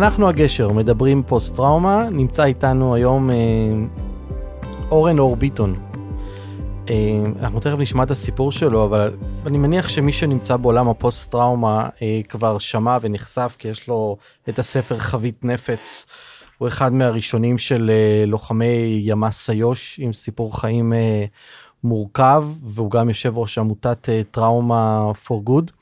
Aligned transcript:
אנחנו 0.00 0.28
הגשר, 0.28 0.72
מדברים 0.72 1.22
פוסט 1.22 1.56
טראומה, 1.56 2.08
נמצא 2.10 2.44
איתנו 2.44 2.94
היום 2.94 3.30
אה, 3.30 3.36
אורן 4.90 5.18
אור 5.18 5.36
ביטון. 5.36 5.74
אה, 6.90 6.94
אנחנו 7.40 7.60
תכף 7.60 7.76
נשמע 7.78 8.02
את 8.02 8.10
הסיפור 8.10 8.52
שלו, 8.52 8.84
אבל 8.84 9.16
אני 9.46 9.58
מניח 9.58 9.88
שמי 9.88 10.12
שנמצא 10.12 10.56
בעולם 10.56 10.88
הפוסט 10.88 11.30
טראומה 11.30 11.88
אה, 12.02 12.20
כבר 12.28 12.58
שמע 12.58 12.98
ונחשף, 13.00 13.56
כי 13.58 13.68
יש 13.68 13.88
לו 13.88 14.16
את 14.48 14.58
הספר 14.58 14.98
חבית 14.98 15.44
נפץ. 15.44 16.06
הוא 16.58 16.68
אחד 16.68 16.92
מהראשונים 16.92 17.58
של 17.58 17.90
אה, 17.90 18.24
לוחמי 18.26 19.00
ימ"ס 19.04 19.50
איו"ש 19.50 20.00
עם 20.02 20.12
סיפור 20.12 20.60
חיים 20.60 20.92
אה, 20.92 21.24
מורכב, 21.84 22.44
והוא 22.64 22.90
גם 22.90 23.08
יושב 23.08 23.38
ראש 23.38 23.58
עמותת 23.58 24.08
אה, 24.08 24.22
טראומה 24.30 25.12
for 25.26 25.48
good. 25.48 25.79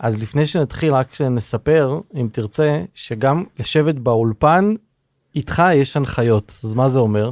אז 0.00 0.22
לפני 0.22 0.46
שנתחיל, 0.46 0.94
רק 0.94 1.20
נספר, 1.20 2.00
אם 2.14 2.28
תרצה, 2.32 2.82
שגם 2.94 3.44
לשבת 3.58 3.94
באולפן, 3.94 4.74
איתך 5.34 5.62
יש 5.74 5.96
הנחיות. 5.96 6.58
אז 6.64 6.74
מה 6.74 6.88
זה 6.88 6.98
אומר? 6.98 7.30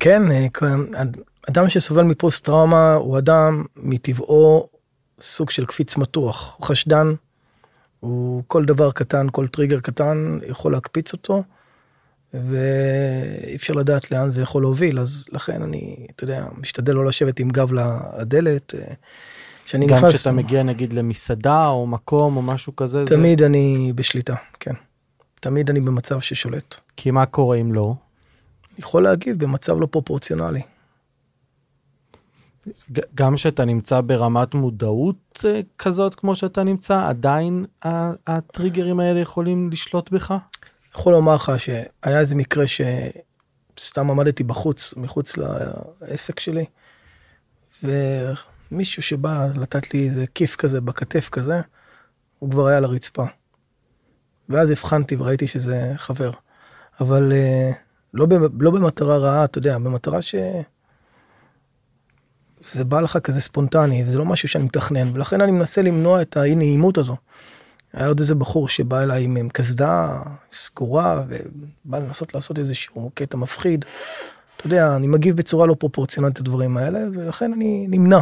כן, 0.00 0.22
אדם 1.50 1.68
שסובל 1.68 2.02
מפוסט 2.02 2.44
טראומה 2.44 2.94
הוא 2.94 3.18
אדם 3.18 3.64
מטבעו 3.76 4.68
סוג 5.20 5.50
של 5.50 5.66
קפיץ 5.66 5.96
מתוח, 5.96 6.54
הוא 6.58 6.66
חשדן, 6.66 7.14
הוא 8.00 8.42
כל 8.46 8.64
דבר 8.64 8.92
קטן, 8.92 9.26
כל 9.32 9.46
טריגר 9.48 9.80
קטן 9.80 10.38
יכול 10.46 10.72
להקפיץ 10.72 11.12
אותו, 11.12 11.42
ואי 12.34 13.56
אפשר 13.56 13.74
לדעת 13.74 14.10
לאן 14.10 14.30
זה 14.30 14.42
יכול 14.42 14.62
להוביל, 14.62 15.00
אז 15.00 15.26
לכן 15.32 15.62
אני, 15.62 16.06
אתה 16.16 16.24
יודע, 16.24 16.46
משתדל 16.56 16.92
לא 16.92 17.04
לשבת 17.04 17.38
עם 17.38 17.50
גב 17.50 17.72
לדלת. 17.72 18.74
שאני 19.66 19.86
גם 19.86 19.96
נכנס... 19.96 20.14
כשאתה 20.14 20.32
מגיע 20.32 20.62
נגיד 20.62 20.92
למסעדה 20.92 21.68
או 21.68 21.86
מקום 21.86 22.36
או 22.36 22.42
משהו 22.42 22.76
כזה? 22.76 23.04
תמיד 23.06 23.38
זה... 23.38 23.46
אני 23.46 23.92
בשליטה, 23.94 24.34
כן. 24.60 24.74
תמיד 25.40 25.70
אני 25.70 25.80
במצב 25.80 26.20
ששולט. 26.20 26.76
כי 26.96 27.10
מה 27.10 27.26
קורה 27.26 27.56
אם 27.56 27.74
לא? 27.74 27.94
יכול 28.78 29.02
להגיב 29.02 29.38
במצב 29.38 29.80
לא 29.80 29.86
פרופורציונלי. 29.86 30.60
גם 33.14 33.34
כשאתה 33.36 33.64
נמצא 33.64 34.00
ברמת 34.00 34.54
מודעות 34.54 35.44
אה, 35.44 35.60
כזאת 35.78 36.14
כמו 36.14 36.36
שאתה 36.36 36.62
נמצא, 36.62 37.08
עדיין 37.08 37.64
הטריגרים 38.26 39.00
האלה 39.00 39.20
יכולים 39.20 39.70
לשלוט 39.70 40.10
בך? 40.10 40.34
יכול 40.94 41.12
לומר 41.12 41.34
לך 41.34 41.52
שהיה 41.58 42.20
איזה 42.20 42.34
מקרה 42.34 42.64
שסתם 43.76 44.10
עמדתי 44.10 44.42
בחוץ, 44.42 44.94
מחוץ 44.96 45.36
לעסק 45.36 46.40
שלי, 46.40 46.64
ומישהו 48.72 49.02
שבא 49.02 49.48
לתת 49.54 49.94
לי 49.94 50.08
איזה 50.08 50.24
כיף 50.34 50.56
כזה 50.56 50.80
בכתף 50.80 51.28
כזה, 51.28 51.60
הוא 52.38 52.50
כבר 52.50 52.66
היה 52.66 52.76
על 52.76 52.84
הרצפה. 52.84 53.24
ואז 54.48 54.70
הבחנתי 54.70 55.16
וראיתי 55.16 55.46
שזה 55.46 55.92
חבר. 55.96 56.30
אבל 57.00 57.32
אה, 57.32 57.70
לא, 58.14 58.26
לא 58.60 58.70
במטרה 58.70 59.16
רעה, 59.18 59.44
אתה 59.44 59.58
יודע, 59.58 59.78
במטרה 59.78 60.22
ש... 60.22 60.34
זה 62.64 62.84
בא 62.84 63.00
לך 63.00 63.18
כזה 63.18 63.40
ספונטני, 63.40 64.04
וזה 64.06 64.18
לא 64.18 64.24
משהו 64.24 64.48
שאני 64.48 64.64
מתכנן, 64.64 65.08
ולכן 65.12 65.40
אני 65.40 65.52
מנסה 65.52 65.82
למנוע 65.82 66.22
את 66.22 66.36
האי 66.36 66.54
נעימות 66.54 66.98
הזו. 66.98 67.16
היה 67.92 68.06
עוד 68.06 68.18
איזה 68.18 68.34
בחור 68.34 68.68
שבא 68.68 69.02
אליי 69.02 69.24
עם 69.24 69.48
קסדה 69.48 70.22
סגורה, 70.52 71.24
ובא 71.28 71.98
לנסות 71.98 72.34
לעשות 72.34 72.58
איזשהו 72.58 73.10
קטע 73.14 73.36
מפחיד. 73.36 73.84
אתה 74.56 74.66
יודע, 74.66 74.96
אני 74.96 75.06
מגיב 75.06 75.36
בצורה 75.36 75.66
לא 75.66 75.74
פרופורציונלית 75.74 76.34
את 76.34 76.40
הדברים 76.40 76.76
האלה, 76.76 77.00
ולכן 77.12 77.52
אני 77.52 77.86
נמנע. 77.88 78.20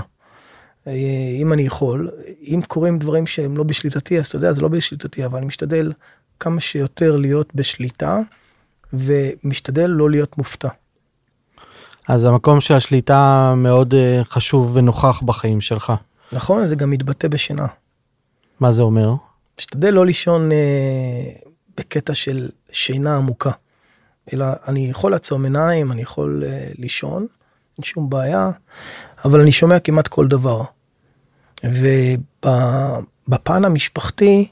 אה, 0.87 0.93
אם 1.41 1.53
אני 1.53 1.63
יכול, 1.63 2.11
אם 2.43 2.61
קורים 2.69 2.99
דברים 2.99 3.27
שהם 3.27 3.57
לא 3.57 3.65
בשליטתי, 3.65 4.19
אז 4.19 4.27
אתה 4.27 4.37
יודע, 4.37 4.53
זה 4.53 4.63
לא 4.63 4.69
בשליטתי, 4.69 5.25
אבל 5.25 5.39
אני 5.39 5.47
משתדל 5.47 5.93
כמה 6.41 6.61
שיותר 6.61 7.17
להיות 7.17 7.55
בשליטה, 7.55 8.19
ומשתדל 8.93 9.87
לא 9.87 10.11
להיות 10.11 10.39
מופתע. 10.39 10.69
אז 12.09 12.25
המקום 12.25 12.61
של 12.61 12.75
השליטה 12.75 13.55
מאוד 13.57 13.95
uh, 13.95 14.25
חשוב 14.25 14.77
ונוכח 14.77 15.23
בחיים 15.23 15.61
שלך. 15.61 15.93
נכון, 16.33 16.69
זה 16.69 16.77
גם 16.77 16.91
מתבטא 16.91 17.29
בשינה. 17.29 17.67
מה 18.61 18.73
זה 18.73 18.83
אומר? 18.83 19.15
משתדל 19.59 19.91
לא 19.91 20.07
לישון 20.07 20.51
uh, 20.51 21.49
בקטע 21.77 22.15
של 22.15 22.49
שינה 22.73 23.17
עמוקה. 23.17 23.51
אלא 24.33 24.47
אני 24.69 24.91
יכול 24.91 25.11
לעצום 25.11 25.45
עיניים, 25.45 25.93
אני 25.93 26.03
יכול 26.03 26.45
uh, 26.47 26.75
לישון, 26.79 27.27
אין 27.79 27.85
שום 27.85 28.11
בעיה, 28.11 28.51
אבל 29.25 29.41
אני 29.41 29.53
שומע 29.53 29.79
כמעט 29.79 30.09
כל 30.09 30.29
דבר. 30.29 30.63
ובפן 31.65 33.65
המשפחתי, 33.65 34.49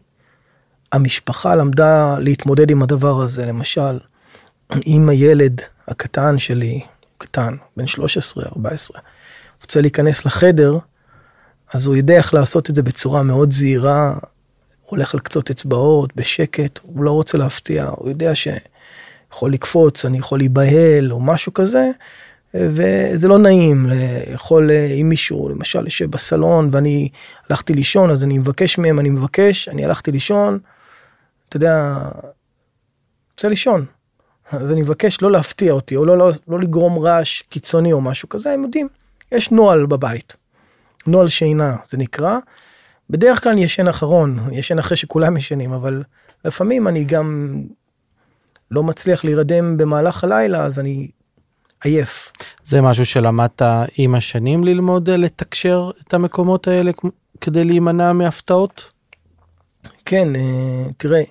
המשפחה 0.93 1.55
למדה 1.55 2.19
להתמודד 2.19 2.71
עם 2.71 2.83
הדבר 2.83 3.21
הזה. 3.21 3.47
למשל, 3.47 3.99
אם 4.87 5.09
הילד 5.09 5.61
הקטן 5.89 6.39
שלי, 6.39 6.81
קטן, 7.19 7.57
בן 7.77 7.87
13, 7.87 8.45
14, 8.57 9.01
רוצה 9.63 9.81
להיכנס 9.81 10.27
לחדר, 10.27 10.79
אז 11.73 11.87
הוא 11.87 11.97
יודע 11.97 12.15
איך 12.15 12.35
לעשות 12.35 12.71
את 12.71 12.75
זה 12.75 12.83
בצורה 12.83 13.23
מאוד 13.23 13.53
זהירה, 13.53 14.15
הולך 14.87 15.15
על 15.15 15.21
קצות 15.21 15.51
אצבעות, 15.51 16.17
בשקט, 16.17 16.81
הוא 16.83 17.05
לא 17.05 17.11
רוצה 17.11 17.39
להפתיע, 17.39 17.91
הוא 17.97 18.09
יודע 18.09 18.33
שיכול 18.35 19.53
לקפוץ, 19.53 20.05
אני 20.05 20.19
יכול 20.19 20.39
להיבהל 20.39 21.13
או 21.13 21.21
משהו 21.21 21.55
כזה, 21.55 21.91
וזה 22.55 23.29
לא 23.29 23.39
נעים, 23.39 23.87
יכול, 24.33 24.71
אם 25.01 25.09
מישהו 25.09 25.49
למשל 25.49 25.85
יושב 25.85 26.11
בסלון 26.11 26.69
ואני 26.73 27.09
הלכתי 27.51 27.73
לישון, 27.73 28.11
אז 28.11 28.25
אני 28.25 28.39
מבקש 28.39 28.79
מהם, 28.79 29.01
אני 29.01 29.11
מבקש, 29.11 29.69
אני 29.69 29.85
הלכתי 29.85 30.13
לישון, 30.13 30.59
אתה 31.49 31.57
יודע, 31.57 31.99
רוצה 33.33 33.49
לישון. 33.49 33.85
אז 34.53 34.73
אני 34.73 34.83
מבקש 34.83 35.23
לא 35.23 35.31
להפתיע 35.31 35.73
אותי, 35.73 35.97
או 35.97 36.05
לא, 36.05 36.19
לא, 36.19 36.31
לא 36.49 36.61
לגרום 36.61 36.99
רעש 36.99 37.43
קיצוני 37.43 37.93
או 37.93 38.01
משהו 38.01 38.29
כזה, 38.29 38.53
הם 38.53 38.63
יודעים, 38.63 38.89
יש 39.33 39.51
נוהל 39.51 39.87
בבית. 39.87 40.37
נוהל 41.07 41.29
שינה 41.29 41.77
זה 41.89 41.99
נקרא. 41.99 42.39
בדרך 43.11 43.43
כלל 43.43 43.53
אני 43.53 43.65
ישן 43.65 43.89
אחרון, 43.89 44.39
אני 44.39 44.59
ישן 44.59 44.79
אחרי 44.79 44.97
שכולם 44.97 45.37
ישנים, 45.37 45.73
אבל 45.73 46.03
לפעמים 46.45 46.89
אני 46.89 47.05
גם 47.05 47.61
לא 48.71 48.83
מצליח 48.83 49.25
להירדם 49.25 49.77
במהלך 49.77 50.25
הלילה, 50.25 50.65
אז 50.65 50.79
אני 50.79 51.09
עייף. 51.85 52.33
זה 52.63 52.81
משהו 52.81 53.07
שלמדת 53.07 53.63
עם 53.97 54.15
השנים 54.15 54.65
ללמוד 54.65 55.09
אה, 55.09 55.17
לתקשר 55.17 55.91
את 56.03 56.15
המקומות 56.15 56.69
האלה 56.69 56.91
כדי 57.41 57.65
להימנע 57.65 58.13
מהפתעות? 58.13 58.93
כן, 60.05 60.37
אה, 60.37 60.85
תראה, 60.97 61.23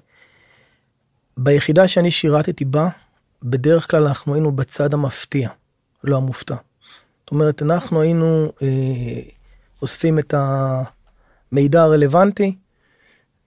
ביחידה 1.37 1.87
שאני 1.87 2.11
שירתתי 2.11 2.65
בה, 2.65 2.89
בדרך 3.43 3.91
כלל 3.91 4.07
אנחנו 4.07 4.33
היינו 4.33 4.51
בצד 4.51 4.93
המפתיע, 4.93 5.49
לא 6.03 6.17
המופתע. 6.17 6.55
זאת 7.21 7.31
אומרת, 7.31 7.61
אנחנו 7.61 8.01
היינו 8.01 8.51
אה, 8.61 9.21
אוספים 9.81 10.19
את 10.19 10.33
המידע 10.37 11.81
הרלוונטי, 11.81 12.55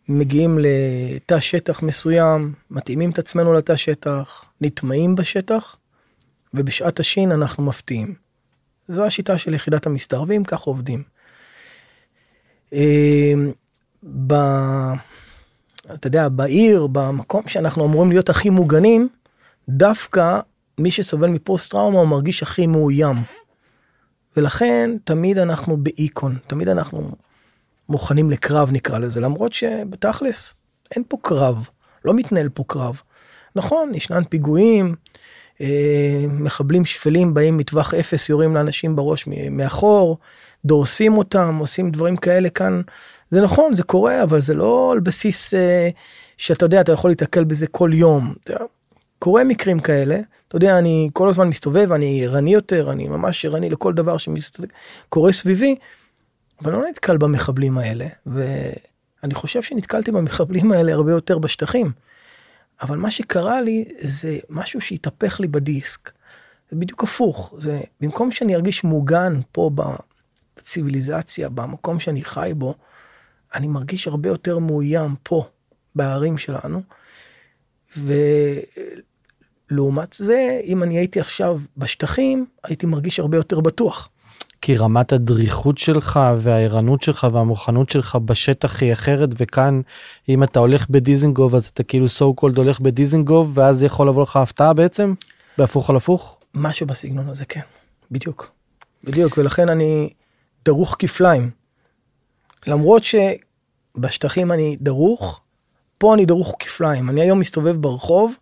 מגיעים 0.08 0.58
לתא 0.62 1.40
שטח 1.40 1.82
מסוים, 1.82 2.52
מתאימים 2.70 3.10
את 3.10 3.18
עצמנו 3.18 3.52
לתא 3.52 3.76
שטח, 3.76 4.44
נטמעים 4.60 5.14
בשטח, 5.14 5.76
ובשעת 6.54 7.00
השין 7.00 7.32
אנחנו 7.32 7.64
מפתיעים. 7.64 8.14
זו 8.88 9.04
השיטה 9.04 9.38
של 9.38 9.54
יחידת 9.54 9.86
המסתערבים, 9.86 10.44
כך 10.44 10.60
עובדים. 10.60 11.02
אה, 12.72 13.32
ב... 14.26 14.34
אתה 15.94 16.06
יודע, 16.06 16.28
בעיר, 16.28 16.86
במקום 16.86 17.48
שאנחנו 17.48 17.84
אמורים 17.84 18.10
להיות 18.10 18.30
הכי 18.30 18.50
מוגנים, 18.50 19.08
דווקא 19.68 20.40
מי 20.80 20.90
שסובל 20.90 21.28
מפוסט 21.28 21.70
טראומה 21.70 21.98
הוא 21.98 22.08
מרגיש 22.08 22.42
הכי 22.42 22.66
מאוים. 22.66 23.16
ולכן 24.36 24.90
תמיד 25.04 25.38
אנחנו 25.38 25.76
באיקון, 25.76 26.38
תמיד 26.46 26.68
אנחנו 26.68 27.10
מוכנים 27.88 28.30
לקרב 28.30 28.70
נקרא 28.72 28.98
לזה, 28.98 29.20
למרות 29.20 29.52
שבתכלס 29.52 30.54
אין 30.90 31.02
פה 31.08 31.16
קרב, 31.22 31.68
לא 32.04 32.14
מתנהל 32.14 32.48
פה 32.48 32.64
קרב. 32.66 33.00
נכון, 33.56 33.94
ישנן 33.94 34.24
פיגועים, 34.24 34.94
מחבלים 36.28 36.84
שפלים 36.84 37.34
באים 37.34 37.56
מטווח 37.56 37.94
אפס, 37.94 38.28
יורים 38.28 38.54
לאנשים 38.54 38.96
בראש 38.96 39.28
מאחור, 39.50 40.18
דורסים 40.64 41.18
אותם, 41.18 41.56
עושים 41.60 41.90
דברים 41.90 42.16
כאלה 42.16 42.50
כאן. 42.50 42.82
זה 43.30 43.40
נכון, 43.40 43.76
זה 43.76 43.82
קורה, 43.82 44.22
אבל 44.22 44.40
זה 44.40 44.54
לא 44.54 44.92
על 44.92 45.00
בסיס 45.00 45.54
אה, 45.54 45.90
שאתה 46.36 46.64
יודע, 46.64 46.80
אתה 46.80 46.92
יכול 46.92 47.10
להתקל 47.10 47.44
בזה 47.44 47.66
כל 47.66 47.90
יום. 47.94 48.34
קורה 49.18 49.44
מקרים 49.44 49.80
כאלה, 49.80 50.20
אתה 50.48 50.56
יודע, 50.56 50.78
אני 50.78 51.10
כל 51.12 51.28
הזמן 51.28 51.48
מסתובב, 51.48 51.92
אני 51.92 52.24
ערני 52.24 52.54
יותר, 52.54 52.92
אני 52.92 53.08
ממש 53.08 53.44
ערני 53.44 53.70
לכל 53.70 53.92
דבר 53.92 54.16
שקורה 54.16 55.32
סביבי, 55.32 55.76
אבל 56.62 56.72
לא 56.72 56.88
נתקל 56.88 57.16
במחבלים 57.16 57.78
האלה, 57.78 58.06
ואני 58.26 59.34
חושב 59.34 59.62
שנתקלתי 59.62 60.10
במחבלים 60.10 60.72
האלה 60.72 60.92
הרבה 60.92 61.12
יותר 61.12 61.38
בשטחים. 61.38 61.92
אבל 62.82 62.98
מה 62.98 63.10
שקרה 63.10 63.60
לי 63.60 63.84
זה 64.00 64.38
משהו 64.50 64.80
שהתהפך 64.80 65.40
לי 65.40 65.48
בדיסק. 65.48 66.10
זה 66.70 66.76
בדיוק 66.76 67.02
הפוך, 67.02 67.54
זה 67.58 67.80
במקום 68.00 68.32
שאני 68.32 68.54
ארגיש 68.54 68.84
מוגן 68.84 69.40
פה 69.52 69.70
בציוויליזציה, 70.56 71.48
במקום 71.48 72.00
שאני 72.00 72.24
חי 72.24 72.52
בו, 72.56 72.74
אני 73.54 73.66
מרגיש 73.66 74.08
הרבה 74.08 74.28
יותר 74.28 74.58
מאוים 74.58 75.14
פה, 75.22 75.44
בערים 75.94 76.38
שלנו. 76.38 76.82
ולעומת 79.70 80.12
זה, 80.12 80.60
אם 80.64 80.82
אני 80.82 80.98
הייתי 80.98 81.20
עכשיו 81.20 81.60
בשטחים, 81.76 82.46
הייתי 82.64 82.86
מרגיש 82.86 83.20
הרבה 83.20 83.36
יותר 83.36 83.60
בטוח. 83.60 84.08
כי 84.62 84.76
רמת 84.76 85.12
הדריכות 85.12 85.78
שלך 85.78 86.20
והערנות 86.38 87.02
שלך 87.02 87.26
והמוכנות 87.32 87.90
שלך 87.90 88.16
בשטח 88.16 88.80
היא 88.80 88.92
אחרת 88.92 89.28
וכאן 89.36 89.80
אם 90.28 90.42
אתה 90.42 90.58
הולך 90.58 90.90
בדיזינגוף 90.90 91.54
אז 91.54 91.66
אתה 91.66 91.82
כאילו 91.82 92.06
so 92.06 92.40
called 92.40 92.56
הולך 92.56 92.80
בדיזינגוף 92.80 93.48
ואז 93.54 93.82
יכול 93.82 94.08
לבוא 94.08 94.22
לך 94.22 94.36
הפתעה 94.36 94.72
בעצם 94.72 95.14
בהפוך 95.58 95.90
על 95.90 95.96
הפוך. 95.96 96.38
משהו 96.54 96.86
בסגנון 96.86 97.28
הזה 97.28 97.44
כן 97.44 97.60
בדיוק 98.10 98.52
בדיוק 99.04 99.38
ולכן 99.38 99.68
אני 99.68 100.10
דרוך 100.64 100.96
כפליים. 100.98 101.50
למרות 102.66 103.02
שבשטחים 103.04 104.52
אני 104.52 104.76
דרוך 104.80 105.40
פה 105.98 106.14
אני 106.14 106.26
דרוך 106.26 106.56
כפליים 106.58 107.10
אני 107.10 107.20
היום 107.20 107.38
מסתובב 107.38 107.76
ברחוב 107.76 108.34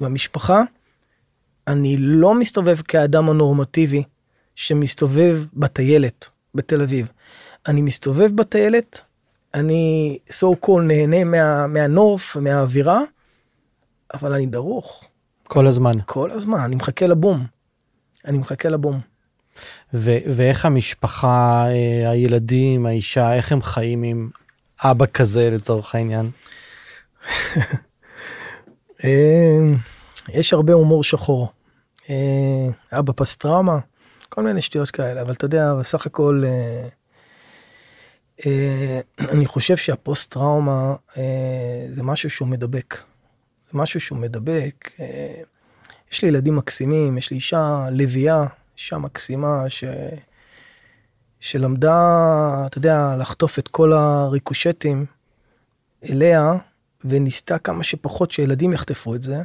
עם 0.00 0.06
המשפחה. 0.06 0.62
אני 1.66 1.96
לא 1.98 2.34
מסתובב 2.34 2.76
כאדם 2.76 3.30
הנורמטיבי 3.30 4.02
שמסתובב 4.56 5.44
בטיילת 5.54 6.28
בתל 6.54 6.82
אביב. 6.82 7.06
אני 7.68 7.82
מסתובב 7.82 8.36
בטיילת, 8.36 9.00
אני 9.54 10.18
so 10.28 10.66
called 10.66 10.80
נהנה 10.82 11.24
מה, 11.24 11.66
מהנוף, 11.66 12.36
מהאווירה, 12.36 13.00
אבל 14.14 14.32
אני 14.32 14.46
דרוך. 14.46 15.04
כל 15.44 15.66
הזמן. 15.66 15.92
כל 16.06 16.30
הזמן, 16.30 16.60
אני 16.60 16.76
מחכה 16.76 17.06
לבום. 17.06 17.46
אני 18.24 18.38
מחכה 18.38 18.68
לבום. 18.68 19.00
ו- 19.94 20.18
ואיך 20.26 20.64
המשפחה, 20.64 21.64
אה, 21.68 22.10
הילדים, 22.10 22.86
האישה, 22.86 23.34
איך 23.34 23.52
הם 23.52 23.62
חיים 23.62 24.02
עם 24.02 24.30
אבא 24.80 25.06
כזה 25.06 25.50
לצורך 25.50 25.94
העניין? 25.94 26.30
אה, 29.04 29.58
יש 30.28 30.52
הרבה 30.52 30.72
הומור 30.72 31.04
שחור. 31.04 31.48
אה, 32.10 32.68
אבא 32.92 33.12
פסטרמה, 33.16 33.78
כל 34.36 34.42
מיני 34.42 34.62
שטויות 34.62 34.90
כאלה, 34.90 35.22
אבל 35.22 35.32
אתה 35.32 35.44
יודע, 35.44 35.74
בסך 35.74 36.06
הכל, 36.06 36.42
אה, 36.46 36.88
אה, 38.46 39.00
אני 39.20 39.46
חושב 39.46 39.76
שהפוסט 39.76 40.32
טראומה 40.32 40.94
אה, 41.16 41.86
זה 41.92 42.02
משהו 42.02 42.30
שהוא 42.30 42.48
מדבק. 42.48 42.94
זה 43.72 43.78
משהו 43.78 44.00
שהוא 44.00 44.18
מדבק. 44.18 44.90
אה, 45.00 45.42
יש 46.12 46.22
לי 46.22 46.28
ילדים 46.28 46.56
מקסימים, 46.56 47.18
יש 47.18 47.30
לי 47.30 47.36
אישה 47.36 47.86
לביאה, 47.92 48.46
אישה 48.76 48.98
מקסימה, 48.98 49.70
ש... 49.70 49.84
שלמדה, 51.40 52.62
אתה 52.66 52.78
יודע, 52.78 53.16
לחטוף 53.18 53.58
את 53.58 53.68
כל 53.68 53.92
הריקושטים 53.92 55.06
אליה, 56.10 56.52
וניסתה 57.04 57.58
כמה 57.58 57.84
שפחות 57.84 58.32
שילדים 58.32 58.72
יחטפו 58.72 59.14
את 59.14 59.22
זה. 59.22 59.42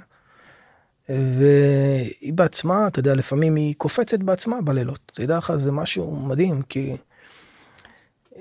והיא 1.11 2.33
בעצמה, 2.33 2.87
אתה 2.87 2.99
יודע, 2.99 3.15
לפעמים 3.15 3.55
היא 3.55 3.75
קופצת 3.77 4.19
בעצמה 4.19 4.61
בלילות. 4.61 5.11
תדע 5.13 5.37
לך, 5.37 5.53
זה 5.55 5.71
משהו 5.71 6.15
מדהים, 6.15 6.61
כי... 6.61 6.97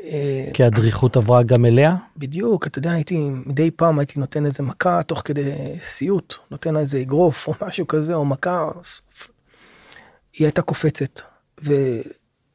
אה, 0.03 0.47
כי 0.55 0.65
הדריכות 0.65 1.17
עברה 1.17 1.43
גם 1.43 1.65
אליה? 1.65 1.97
בדיוק, 2.17 2.67
אתה 2.67 2.79
יודע, 2.79 2.91
הייתי, 2.91 3.31
מדי 3.47 3.71
פעם 3.71 3.99
הייתי 3.99 4.21
נותן 4.21 4.47
איזה 4.47 4.63
מכה 4.63 5.03
תוך 5.03 5.23
כדי 5.25 5.53
סיוט, 5.81 6.35
נותן 6.51 6.77
איזה 6.77 7.01
אגרוף 7.01 7.49
או 7.49 7.55
משהו 7.67 7.87
כזה, 7.87 8.15
או 8.15 8.25
מכה, 8.25 8.69
היא 10.33 10.47
הייתה 10.47 10.63
קופצת. 10.63 11.21
ו, 11.65 11.73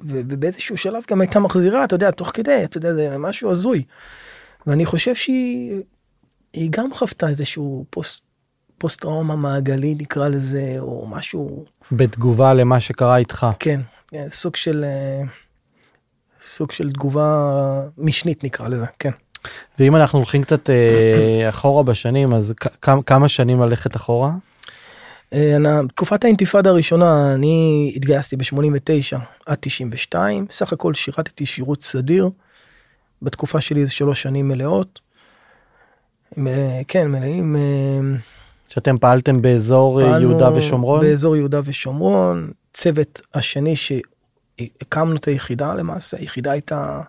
ו, 0.01 0.21
ובאיזשהו 0.27 0.77
שלב 0.77 1.03
גם 1.11 1.21
הייתה 1.21 1.39
מחזירה, 1.39 1.83
אתה 1.83 1.95
יודע, 1.95 2.11
תוך 2.11 2.31
כדי, 2.33 2.63
אתה 2.63 2.77
יודע, 2.77 2.93
זה 2.93 3.17
משהו 3.17 3.51
הזוי. 3.51 3.83
ואני 4.67 4.85
חושב 4.85 5.15
שהיא 5.15 5.81
גם 6.69 6.93
חוותה 6.93 7.27
איזשהו 7.27 7.85
פוסט 7.89 8.21
פוסט 8.77 9.01
טראומה 9.01 9.35
מעגלי 9.35 9.95
נקרא 9.99 10.27
לזה, 10.27 10.75
או 10.79 11.07
משהו... 11.09 11.65
בתגובה 11.91 12.53
למה 12.53 12.79
שקרה 12.79 13.17
איתך. 13.17 13.47
כן, 13.59 13.81
כן 14.07 14.25
סוג 14.29 14.55
של... 14.55 14.83
אה, 14.83 15.23
סוג 16.41 16.71
של 16.71 16.91
תגובה 16.91 17.81
משנית 17.97 18.43
נקרא 18.43 18.67
לזה, 18.67 18.85
כן. 18.99 19.09
ואם 19.79 19.95
אנחנו 19.95 20.19
הולכים 20.19 20.43
קצת 20.43 20.69
אה, 20.69 21.49
אחורה 21.49 21.83
בשנים, 21.83 22.33
אז 22.33 22.53
כמה 23.05 23.29
שנים 23.29 23.61
ללכת 23.61 23.95
אחורה? 23.95 24.31
אה, 25.33 25.57
תקופת 25.95 26.23
האינתיפאדה 26.23 26.69
הראשונה, 26.69 27.33
אני 27.33 27.91
התגייסתי 27.95 28.35
ב-89 28.35 29.17
עד 29.45 29.57
92, 29.61 30.45
סך 30.49 30.73
הכל 30.73 30.93
שירתתי 30.93 31.45
שירות 31.45 31.83
סדיר. 31.83 32.29
בתקופה 33.21 33.61
שלי 33.61 33.85
זה 33.85 33.91
שלוש 33.91 34.21
שנים 34.21 34.47
מלאות. 34.47 34.99
כן, 36.87 37.07
מלאים. 37.07 37.55
שאתם 38.75 38.97
פעלתם 38.97 39.41
באזור 39.41 40.01
אה, 40.01 40.19
יהודה 40.19 40.53
ושומרון? 40.53 41.01
באזור 41.01 41.35
יהודה 41.35 41.61
ושומרון, 41.63 42.51
צוות 42.73 43.21
השני 43.33 43.75
שהקמנו 43.75 45.15
את 45.15 45.25
היחידה 45.25 45.73
למעשה, 45.73 46.17
היחידה 46.17 46.51
הייתה 46.51 47.01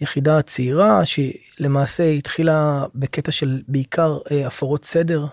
יחידה 0.00 0.42
צעירה 0.42 1.00
שלמעשה 1.04 2.04
התחילה 2.04 2.84
בקטע 2.94 3.32
של 3.32 3.60
בעיקר 3.68 4.18
אה, 4.30 4.46
הפרות 4.46 4.84
סדר, 4.84 5.26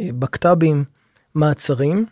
אה, 0.00 0.08
בקת"בים, 0.18 0.84
מעצרים. 1.34 2.06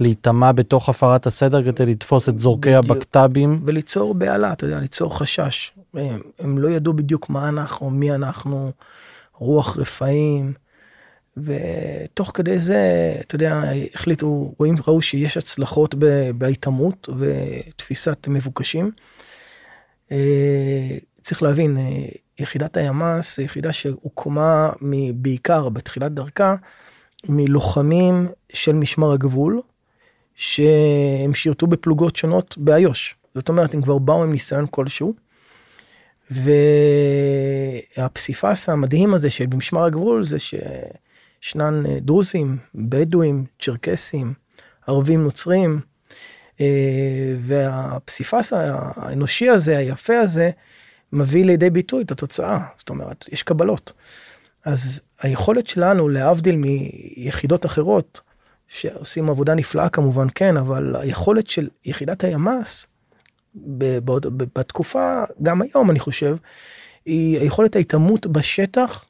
להיטמע 0.00 0.52
בתוך 0.52 0.88
הפרת 0.88 1.26
הסדר 1.26 1.72
כדי 1.72 1.86
לתפוס 1.86 2.28
את 2.28 2.40
זורקי 2.40 2.74
הבקת"בים. 2.74 3.62
וליצור 3.64 4.14
בהלה, 4.14 4.52
אתה 4.52 4.66
יודע, 4.66 4.80
ליצור 4.80 5.18
חשש. 5.18 5.72
הם, 5.94 6.20
הם 6.38 6.58
לא 6.58 6.68
ידעו 6.68 6.92
בדיוק 6.92 7.30
מה 7.30 7.48
אנחנו, 7.48 7.90
מי 7.90 8.12
אנחנו, 8.12 8.72
רוח 9.38 9.76
רפאים. 9.76 10.52
ותוך 11.36 12.30
כדי 12.34 12.58
זה, 12.58 13.14
אתה 13.20 13.34
יודע, 13.34 13.62
החליטו, 13.94 14.54
רואים, 14.58 14.74
ראו 14.86 15.02
שיש 15.02 15.36
הצלחות 15.36 15.94
בהיטמעות 16.38 17.08
ותפיסת 17.18 18.28
מבוקשים. 18.28 18.90
אה, 20.12 20.98
צריך 21.22 21.42
להבין, 21.42 21.76
אה, 21.76 21.82
יחידת 22.38 22.76
הימ"ס, 22.76 23.38
יחידה 23.38 23.72
שהוקמה 23.72 24.70
בעיקר 25.14 25.68
בתחילת 25.68 26.12
דרכה, 26.12 26.54
מלוחמים 27.28 28.28
של 28.52 28.72
משמר 28.72 29.12
הגבול, 29.12 29.60
שהם 30.34 31.34
שירתו 31.34 31.66
בפלוגות 31.66 32.16
שונות 32.16 32.58
באיו"ש. 32.58 33.14
זאת 33.34 33.48
אומרת, 33.48 33.74
הם 33.74 33.82
כבר 33.82 33.98
באו 33.98 34.22
עם 34.22 34.32
ניסיון 34.32 34.66
כלשהו. 34.70 35.14
והפסיפס 37.96 38.68
המדהים 38.68 39.14
הזה 39.14 39.30
של 39.30 39.46
משמר 39.54 39.84
הגבול 39.84 40.24
זה 40.24 40.38
ש... 40.38 40.54
ישנן 41.44 41.86
אה, 41.86 42.00
דרוזים, 42.00 42.58
בדואים, 42.74 43.44
צ'רקסים, 43.62 44.32
ערבים 44.86 45.24
נוצרים, 45.24 45.80
אה, 46.60 47.34
והפסיפס 47.40 48.52
האנושי 48.56 49.48
הזה, 49.48 49.78
היפה 49.78 50.18
הזה, 50.18 50.50
מביא 51.12 51.44
לידי 51.44 51.70
ביטוי 51.70 52.02
את 52.02 52.10
התוצאה. 52.10 52.58
זאת 52.76 52.90
אומרת, 52.90 53.24
יש 53.32 53.42
קבלות. 53.42 53.92
אז 54.64 55.00
היכולת 55.20 55.66
שלנו, 55.66 56.08
להבדיל 56.08 56.56
מיחידות 56.56 57.66
אחרות, 57.66 58.20
שעושים 58.68 59.30
עבודה 59.30 59.54
נפלאה 59.54 59.88
כמובן, 59.88 60.26
כן, 60.34 60.56
אבל 60.56 60.96
היכולת 60.96 61.50
של 61.50 61.68
יחידת 61.84 62.24
הימ"ס, 62.24 62.86
בתקופה, 63.54 65.22
גם 65.42 65.62
היום 65.62 65.90
אני 65.90 65.98
חושב, 65.98 66.36
היא 67.06 67.38
היכולת 67.38 67.76
ההתעמות 67.76 68.26
בשטח 68.26 69.04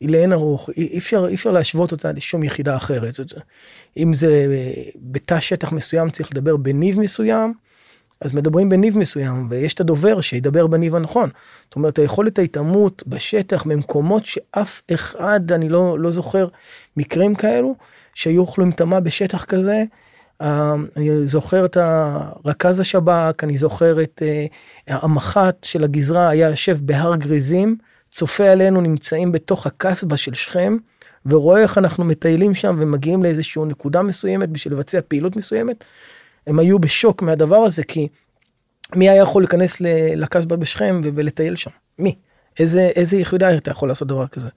היא 0.00 0.10
לאין 0.10 0.32
ארוך, 0.32 0.70
אי 0.76 0.98
אפשר, 0.98 1.26
אי 1.28 1.34
אפשר 1.34 1.50
להשוות 1.50 1.92
אותה 1.92 2.12
לשום 2.12 2.44
יחידה 2.44 2.76
אחרת. 2.76 3.14
אם 3.96 4.14
זה 4.14 4.46
בתא 4.96 5.40
שטח 5.40 5.72
מסוים 5.72 6.10
צריך 6.10 6.28
לדבר 6.32 6.56
בניב 6.56 7.00
מסוים, 7.00 7.54
אז 8.20 8.34
מדברים 8.34 8.68
בניב 8.68 8.98
מסוים, 8.98 9.46
ויש 9.50 9.74
את 9.74 9.80
הדובר 9.80 10.20
שידבר 10.20 10.66
בניב 10.66 10.94
הנכון. 10.94 11.30
זאת 11.64 11.76
אומרת, 11.76 11.98
היכולת 11.98 12.38
ההתעמות 12.38 13.02
בשטח, 13.06 13.62
במקומות 13.62 14.26
שאף 14.26 14.82
אחד, 14.94 15.52
אני 15.52 15.68
לא, 15.68 15.98
לא 15.98 16.10
זוכר 16.10 16.48
מקרים 16.96 17.34
כאלו, 17.34 17.74
שהיו 18.14 18.42
יכולים 18.42 18.70
להיטמע 18.70 19.00
בשטח 19.00 19.44
כזה. 19.44 19.84
אה, 20.42 20.74
אני 20.96 21.26
זוכר 21.26 21.64
את 21.64 21.76
רכז 22.44 22.80
השב"כ, 22.80 23.44
אני 23.44 23.56
זוכר 23.56 24.02
את 24.02 24.22
אה, 24.24 24.46
המח"ט 24.96 25.64
של 25.64 25.84
הגזרה 25.84 26.28
היה 26.28 26.48
יושב 26.48 26.78
בהר 26.80 27.16
גריזים. 27.16 27.76
צופה 28.10 28.50
עלינו 28.50 28.80
נמצאים 28.80 29.32
בתוך 29.32 29.66
הקסבה 29.66 30.16
של 30.16 30.34
שכם, 30.34 30.76
ורואה 31.26 31.60
איך 31.60 31.78
אנחנו 31.78 32.04
מטיילים 32.04 32.54
שם 32.54 32.76
ומגיעים 32.78 33.22
לאיזושהי 33.22 33.62
נקודה 33.64 34.02
מסוימת 34.02 34.48
בשביל 34.48 34.74
לבצע 34.74 35.00
פעילות 35.08 35.36
מסוימת. 35.36 35.84
הם 36.46 36.58
היו 36.58 36.78
בשוק 36.78 37.22
מהדבר 37.22 37.56
הזה, 37.56 37.82
כי 37.82 38.08
מי 38.94 39.08
היה 39.08 39.22
יכול 39.22 39.42
להיכנס 39.42 39.80
לקסבה 40.16 40.56
בשכם 40.56 41.00
ולטייל 41.14 41.56
שם? 41.56 41.70
מי? 41.98 42.14
איזה, 42.58 42.90
איזה 42.96 43.16
יחידה 43.16 43.56
אתה 43.56 43.70
יכול 43.70 43.88
לעשות 43.88 44.08
דבר 44.08 44.26
כזה? 44.26 44.48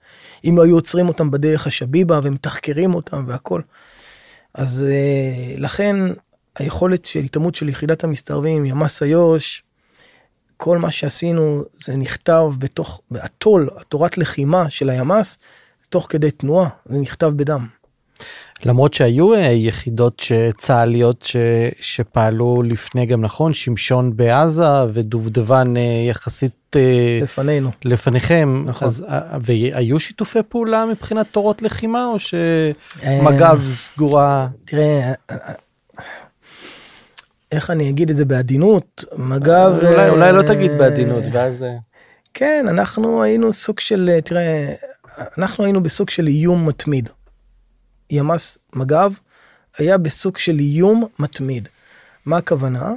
אם 0.44 0.54
לא 0.56 0.64
היו 0.64 0.74
עוצרים 0.74 1.08
אותם 1.08 1.30
בדרך 1.30 1.66
השביבה 1.66 2.20
ומתחקרים 2.22 2.94
אותם 2.94 3.24
והכל. 3.28 3.60
אז 4.54 4.86
אה, 4.88 5.54
לכן 5.58 5.96
היכולת 6.56 7.04
של 7.04 7.20
התעמות 7.20 7.54
של 7.54 7.68
יחידת 7.68 8.04
המסתערבים, 8.04 8.64
ימ"ס 8.64 9.02
איו"ש, 9.02 9.62
כל 10.64 10.78
מה 10.78 10.90
שעשינו 10.90 11.64
זה 11.84 11.96
נכתב 11.96 12.44
בתוך, 12.58 13.00
באטול, 13.10 13.70
התורת 13.76 14.18
לחימה 14.18 14.70
של 14.70 14.90
הימ"ס, 14.90 15.38
תוך 15.88 16.06
כדי 16.08 16.30
תנועה, 16.30 16.68
זה 16.86 16.98
נכתב 16.98 17.26
בדם. 17.36 17.66
למרות 18.64 18.94
שהיו 18.94 19.34
אה, 19.34 19.38
יחידות 19.38 20.22
צה"ליות 20.58 21.22
ש... 21.22 21.36
שפעלו 21.80 22.62
לפני 22.66 23.06
גם 23.06 23.20
נכון 23.20 23.52
שמשון 23.52 24.16
בעזה 24.16 24.84
ודובדבן 24.92 25.76
אה, 25.76 25.82
יחסית 26.08 26.76
אה, 26.76 27.18
לפנינו 27.22 27.70
לפניכם 27.84 28.64
נכון. 28.66 28.88
אז 28.88 29.04
והיו 29.42 30.00
שיתופי 30.00 30.38
פעולה 30.48 30.86
מבחינת 30.86 31.26
תורות 31.30 31.62
לחימה 31.62 32.06
או 32.06 32.18
שמג"ב 32.18 33.64
סגורה 33.64 34.48
תראה 34.64 35.12
איך 37.52 37.70
אני 37.70 37.90
אגיד 37.90 38.10
את 38.10 38.16
זה 38.16 38.24
בעדינות 38.24 39.04
מג"ב 39.16 39.78
אולי 39.82 40.08
אולי 40.08 40.32
לא 40.32 40.42
תגיד 40.42 40.70
בעדינות 40.78 41.24
ואז 41.32 41.64
כן 42.34 42.66
אנחנו 42.68 43.22
היינו 43.22 43.52
סוג 43.52 43.80
של 43.80 44.18
תראה 44.24 44.74
אנחנו 45.38 45.64
היינו 45.64 45.82
בסוג 45.82 46.10
של 46.10 46.26
איום 46.26 46.68
מתמיד. 46.68 47.08
ימ"ס 48.10 48.58
מג"ב 48.72 49.12
היה 49.78 49.98
בסוג 49.98 50.38
של 50.38 50.58
איום 50.58 51.04
מתמיד. 51.18 51.68
מה 52.26 52.36
הכוונה? 52.36 52.92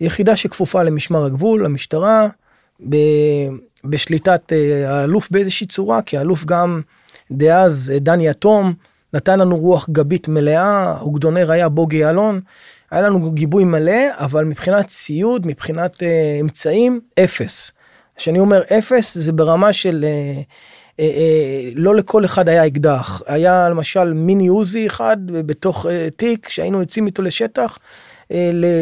יחידה 0.00 0.36
שכפופה 0.36 0.82
למשמר 0.82 1.24
הגבול, 1.24 1.64
למשטרה, 1.64 2.28
ב, 2.88 2.96
בשליטת 3.84 4.52
אה, 4.52 4.90
האלוף 4.90 5.30
באיזושהי 5.30 5.66
צורה, 5.66 6.02
כי 6.02 6.18
האלוף 6.18 6.44
גם 6.44 6.80
דאז, 7.30 7.92
אה, 7.94 7.98
דני 7.98 8.30
אטום, 8.30 8.74
נתן 9.14 9.38
לנו 9.38 9.56
רוח 9.56 9.88
גבית 9.90 10.28
מלאה, 10.28 10.98
אוגדונר 11.00 11.50
היה 11.50 11.68
בוגי 11.68 11.96
יעלון, 11.96 12.40
היה 12.90 13.02
לנו 13.02 13.30
גיבוי 13.32 13.64
מלא, 13.64 14.00
אבל 14.12 14.44
מבחינת 14.44 14.86
ציוד, 14.86 15.46
מבחינת 15.46 16.02
אה, 16.02 16.38
אמצעים, 16.40 17.00
אפס. 17.24 17.72
כשאני 18.16 18.38
אומר 18.38 18.62
אפס, 18.78 19.18
זה 19.18 19.32
ברמה 19.32 19.72
של... 19.72 20.04
אה, 20.08 20.42
אה, 21.00 21.04
אה, 21.04 21.70
לא 21.74 21.94
לכל 21.94 22.24
אחד 22.24 22.48
היה 22.48 22.66
אקדח. 22.66 23.22
היה 23.26 23.68
למשל 23.68 24.12
מיני 24.12 24.46
עוזי 24.46 24.86
אחד 24.86 25.16
בתוך 25.26 25.86
אה, 25.86 26.08
תיק 26.16 26.48
שהיינו 26.48 26.80
יוצאים 26.80 27.06
איתו 27.06 27.22
לשטח 27.22 27.78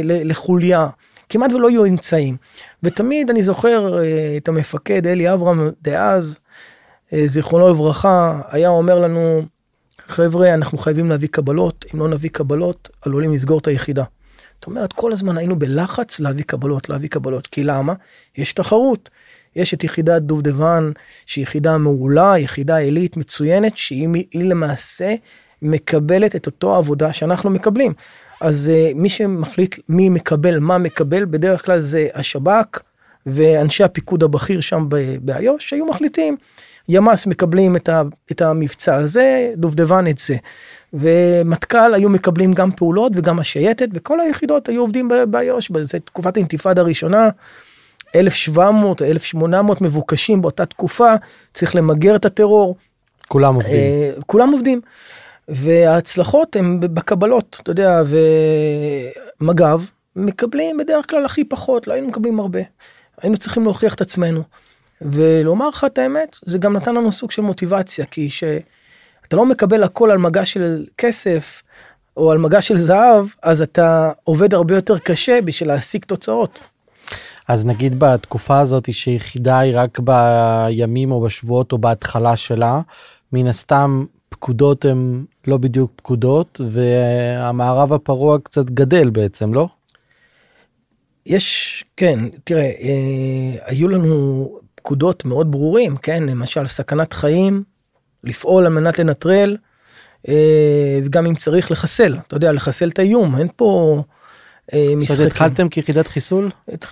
לחוליה. 0.02 0.88
כמעט 1.28 1.52
ולא 1.52 1.68
היו 1.68 1.84
אמצעים. 1.84 2.36
ותמיד 2.82 3.30
אני 3.30 3.42
זוכר 3.42 3.98
את 4.36 4.48
המפקד 4.48 5.06
אלי 5.06 5.32
אברהם 5.32 5.70
דאז 5.82 6.38
זיכרונו 7.24 7.68
לברכה 7.68 8.40
היה 8.48 8.68
אומר 8.68 8.98
לנו 8.98 9.42
חבר'ה 10.06 10.54
אנחנו 10.54 10.78
חייבים 10.78 11.10
להביא 11.10 11.28
קבלות 11.28 11.84
אם 11.94 12.00
לא 12.00 12.08
נביא 12.08 12.30
קבלות 12.30 12.90
עלולים 13.02 13.32
לסגור 13.32 13.58
את 13.58 13.66
היחידה. 13.66 14.04
זאת 14.54 14.66
אומרת 14.66 14.92
כל 14.92 15.12
הזמן 15.12 15.38
היינו 15.38 15.58
בלחץ 15.58 16.20
להביא 16.20 16.44
קבלות 16.44 16.88
להביא 16.88 17.08
קבלות 17.08 17.46
כי 17.46 17.64
למה 17.64 17.94
יש 18.36 18.52
תחרות 18.52 19.10
יש 19.56 19.74
את 19.74 19.84
יחידת 19.84 20.22
דובדבן 20.22 20.92
שהיא 21.26 21.42
יחידה 21.42 21.78
מעולה, 21.78 22.38
יחידה 22.38 22.76
עילית 22.76 23.16
מצוינת 23.16 23.76
שהיא 23.76 24.08
למעשה 24.34 25.14
מקבלת 25.62 26.36
את 26.36 26.46
אותו 26.46 26.74
עבודה 26.74 27.12
שאנחנו 27.12 27.50
מקבלים. 27.50 27.92
אז 28.40 28.72
uh, 28.74 28.94
מי 28.94 29.08
שמחליט 29.08 29.78
מי 29.88 30.08
מקבל 30.08 30.58
מה 30.58 30.78
מקבל 30.78 31.24
בדרך 31.24 31.64
כלל 31.64 31.80
זה 31.80 32.08
השב"כ 32.14 32.82
ואנשי 33.26 33.84
הפיקוד 33.84 34.22
הבכיר 34.22 34.60
שם 34.60 34.86
באיו"ש 35.20 35.68
שהיו 35.68 35.86
מחליטים. 35.86 36.36
ימ"ס 36.88 37.26
מקבלים 37.26 37.76
את, 37.76 37.88
ה, 37.88 38.02
את 38.32 38.42
המבצע 38.42 38.94
הזה, 38.94 39.52
דובדבן 39.56 40.04
את 40.10 40.18
זה. 40.18 40.36
ומטכ"ל 40.92 41.94
היו 41.94 42.08
מקבלים 42.08 42.52
גם 42.52 42.70
פעולות 42.72 43.12
וגם 43.14 43.38
השייטת 43.38 43.88
וכל 43.92 44.20
היחידות 44.20 44.68
היו 44.68 44.80
עובדים 44.80 45.10
באיו"ש, 45.28 45.70
זו 45.82 45.98
תקופת 46.04 46.36
האינתיפאדה 46.36 46.80
הראשונה. 46.80 47.28
1700 48.14 49.00
או 49.00 49.06
1800 49.06 49.80
מבוקשים 49.80 50.42
באותה 50.42 50.66
תקופה, 50.66 51.12
צריך 51.54 51.76
למגר 51.76 52.16
את 52.16 52.24
הטרור. 52.24 52.76
כולם 53.28 53.54
עובדים. 53.54 53.74
Uh, 54.18 54.22
כולם 54.26 54.52
עובדים. 54.52 54.80
וההצלחות 55.48 56.56
הן 56.56 56.80
בקבלות, 56.80 57.60
אתה 57.62 57.70
יודע, 57.70 58.02
ומג"ב 59.40 59.80
מקבלים 60.16 60.76
בדרך 60.76 61.10
כלל 61.10 61.24
הכי 61.24 61.44
פחות, 61.44 61.86
לא 61.86 61.92
היינו 61.92 62.08
מקבלים 62.08 62.40
הרבה. 62.40 62.60
היינו 63.22 63.36
צריכים 63.36 63.62
להוכיח 63.62 63.94
את 63.94 64.00
עצמנו. 64.00 64.42
ולומר 65.04 65.68
לך 65.68 65.84
את 65.84 65.98
האמת, 65.98 66.36
זה 66.44 66.58
גם 66.58 66.76
נתן 66.76 66.94
לנו 66.94 67.12
סוג 67.12 67.30
של 67.30 67.42
מוטיבציה, 67.42 68.06
כי 68.06 68.30
שאתה 68.30 69.36
לא 69.36 69.46
מקבל 69.46 69.82
הכל 69.82 70.10
על 70.10 70.18
מגע 70.18 70.44
של 70.44 70.86
כסף, 70.98 71.62
או 72.16 72.32
על 72.32 72.38
מגע 72.38 72.60
של 72.60 72.78
זהב, 72.78 73.26
אז 73.42 73.62
אתה 73.62 74.12
עובד 74.24 74.54
הרבה 74.54 74.74
יותר 74.74 74.98
קשה 74.98 75.38
בשביל 75.44 75.68
להשיג 75.68 76.04
תוצאות. 76.04 76.60
אז 77.48 77.66
נגיד 77.66 77.98
בתקופה 77.98 78.58
הזאת 78.58 78.94
שיחידה 78.94 79.58
היא 79.58 79.72
רק 79.76 79.98
בימים 79.98 81.12
או 81.12 81.20
בשבועות 81.20 81.72
או 81.72 81.78
בהתחלה 81.78 82.36
שלה, 82.36 82.80
מן 83.32 83.46
הסתם 83.46 84.04
פקודות 84.28 84.84
הן 84.84 85.24
לא 85.46 85.56
בדיוק 85.56 85.92
פקודות 85.96 86.60
והמערב 86.70 87.92
הפרוע 87.92 88.38
קצת 88.38 88.66
גדל 88.70 89.10
בעצם, 89.10 89.54
לא? 89.54 89.68
יש, 91.26 91.84
כן, 91.96 92.18
תראה, 92.44 92.62
אה, 92.62 93.66
היו 93.66 93.88
לנו 93.88 94.48
פקודות 94.84 95.24
מאוד 95.24 95.50
ברורים, 95.50 95.96
כן, 95.96 96.22
למשל 96.22 96.66
סכנת 96.66 97.12
חיים, 97.12 97.62
לפעול 98.24 98.66
על 98.66 98.72
מנת 98.72 98.98
לנטרל, 98.98 99.56
אה, 100.28 101.00
וגם 101.04 101.26
אם 101.26 101.34
צריך 101.34 101.70
לחסל, 101.70 102.16
אתה 102.26 102.36
יודע, 102.36 102.52
לחסל 102.52 102.88
את 102.88 102.98
האיום, 102.98 103.38
אין 103.38 103.48
פה... 103.56 104.02
משחקים. 104.72 105.00
זאת 105.00 105.18
אומרת 105.18 105.32
התחלתם 105.32 105.68
כיחידת 105.68 106.08
חיסול? 106.08 106.50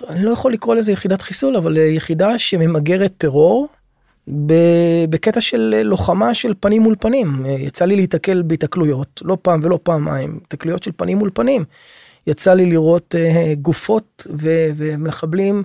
אני 0.09 0.23
לא 0.23 0.31
יכול 0.31 0.53
לקרוא 0.53 0.75
לזה 0.75 0.91
יחידת 0.91 1.21
חיסול 1.21 1.55
אבל 1.55 1.77
אה, 1.77 1.83
יחידה 1.83 2.39
שממגרת 2.39 3.13
טרור 3.17 3.67
בקטע 5.09 5.41
של 5.41 5.75
אה, 5.77 5.83
לוחמה 5.83 6.33
של 6.33 6.53
פנים 6.59 6.81
מול 6.81 6.95
פנים. 6.99 7.45
אה, 7.45 7.51
יצא 7.51 7.85
לי 7.85 7.95
להיתקל 7.95 8.41
בהיתקלויות 8.41 9.21
לא 9.25 9.37
פעם 9.41 9.59
ולא 9.63 9.79
פעמיים, 9.83 10.39
היתקלויות 10.41 10.83
של 10.83 10.91
פנים 10.97 11.17
מול 11.17 11.29
פנים. 11.33 11.63
יצא 12.27 12.53
לי 12.53 12.65
לראות 12.65 13.15
גופות 13.61 14.27
ומחבלים 14.77 15.63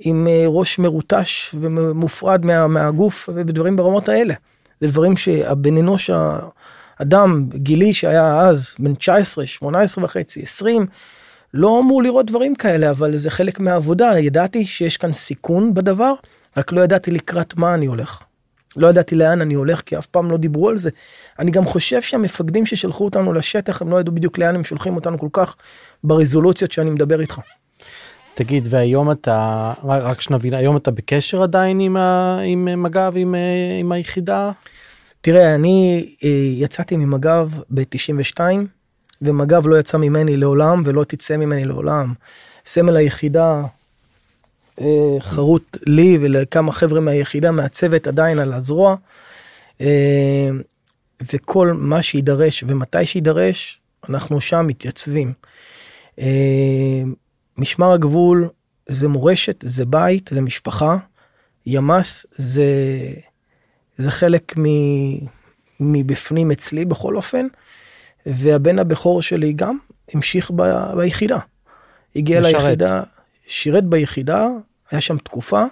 עם 0.00 0.28
ראש 0.46 0.78
מרוטש 0.78 1.54
ומופרד 1.60 2.46
מה, 2.46 2.66
מהגוף 2.66 3.28
ודברים 3.34 3.76
ברמות 3.76 4.08
האלה. 4.08 4.34
זה 4.80 4.88
דברים 4.88 5.16
שהבן 5.16 5.76
אנוש 5.76 6.10
האדם 6.98 7.48
גילי 7.54 7.94
שהיה 7.94 8.40
אז 8.40 8.74
בן 8.78 8.94
19 8.94 9.46
18 9.46 10.04
וחצי 10.04 10.42
20 10.42 10.86
לא 11.54 11.80
אמור 11.80 12.02
לראות 12.02 12.26
דברים 12.26 12.54
כאלה, 12.54 12.90
אבל 12.90 13.16
זה 13.16 13.30
חלק 13.30 13.60
מהעבודה. 13.60 14.18
ידעתי 14.18 14.64
שיש 14.64 14.96
כאן 14.96 15.12
סיכון 15.12 15.74
בדבר, 15.74 16.12
רק 16.56 16.72
לא 16.72 16.80
ידעתי 16.80 17.10
לקראת 17.10 17.56
מה 17.56 17.74
אני 17.74 17.86
הולך. 17.86 18.22
לא 18.76 18.88
ידעתי 18.88 19.14
לאן 19.14 19.40
אני 19.40 19.54
הולך, 19.54 19.80
כי 19.80 19.98
אף 19.98 20.06
פעם 20.06 20.30
לא 20.30 20.36
דיברו 20.36 20.68
על 20.68 20.78
זה. 20.78 20.90
אני 21.38 21.50
גם 21.50 21.64
חושב 21.64 22.02
שהמפקדים 22.02 22.66
ששלחו 22.66 23.04
אותנו 23.04 23.32
לשטח, 23.32 23.82
הם 23.82 23.90
לא 23.90 24.00
ידעו 24.00 24.14
בדיוק 24.14 24.38
לאן 24.38 24.54
הם 24.54 24.64
שולחים 24.64 24.96
אותנו 24.96 25.18
כל 25.18 25.28
כך 25.32 25.56
ברזולוציות 26.04 26.72
שאני 26.72 26.90
מדבר 26.90 27.20
איתך. 27.20 27.40
תגיד, 28.38 28.66
והיום 28.70 29.10
אתה, 29.10 29.72
רק 29.84 30.20
שנבין, 30.20 30.54
היום 30.54 30.76
אתה 30.76 30.90
בקשר 30.90 31.42
עדיין 31.42 31.80
עם, 31.80 31.96
ה, 31.96 32.38
עם 32.44 32.82
מג"ב, 32.82 33.12
עם, 33.16 33.34
עם 33.80 33.92
היחידה? 33.92 34.50
תראה, 35.20 35.54
אני 35.54 36.08
אה, 36.24 36.28
יצאתי 36.54 36.96
ממג"ב 36.96 37.48
ב-92, 37.70 38.40
ומג"ב 39.22 39.68
לא 39.68 39.78
יצא 39.78 39.98
ממני 39.98 40.36
לעולם 40.36 40.82
ולא 40.84 41.04
תצא 41.04 41.36
ממני 41.36 41.64
לעולם. 41.64 42.14
סמל 42.66 42.96
היחידה 42.96 43.62
אה, 44.80 45.16
חרוט 45.20 45.76
לי 45.86 46.18
ולכמה 46.20 46.72
חבר'ה 46.72 47.00
מהיחידה 47.00 47.50
מהצוות 47.50 48.06
עדיין 48.06 48.38
על 48.38 48.52
הזרוע. 48.52 48.96
אה, 49.80 50.48
וכל 51.32 51.72
מה 51.72 52.02
שידרש 52.02 52.64
ומתי 52.66 53.06
שידרש 53.06 53.80
אנחנו 54.08 54.40
שם 54.40 54.66
מתייצבים. 54.66 55.32
משמר 57.58 57.92
הגבול 57.92 58.48
זה 58.88 59.08
מורשת 59.08 59.64
זה 59.68 59.86
בית 59.86 60.30
זה 60.34 60.40
משפחה. 60.40 60.96
ימ"ס 61.66 62.26
זה 62.36 62.64
זה 63.98 64.10
חלק 64.10 64.54
מבפנים 65.80 66.50
אצלי 66.50 66.84
בכל 66.84 67.16
אופן. 67.16 67.46
והבן 68.26 68.78
הבכור 68.78 69.22
שלי 69.22 69.52
גם 69.52 69.78
המשיך 70.12 70.50
ב, 70.56 70.62
ביחידה. 70.96 71.38
הגיע 72.16 72.40
משרת. 72.40 72.54
ליחידה, 72.54 73.02
שירת 73.46 73.84
ביחידה, 73.84 74.48
היה 74.90 75.00
שם 75.00 75.18
תקופה. 75.18 75.64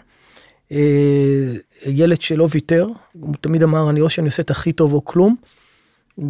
אה, 0.73 1.53
ילד 1.87 2.23
שלא 2.23 2.49
ויתר, 2.51 2.89
הוא 3.13 3.35
תמיד 3.41 3.63
אמר 3.63 3.91
אני 3.91 4.01
או 4.01 4.11
שאני 4.11 4.27
עושה 4.27 4.43
את 4.43 4.51
הכי 4.51 4.73
טוב 4.73 4.93
או 4.93 5.05
כלום. 5.05 5.37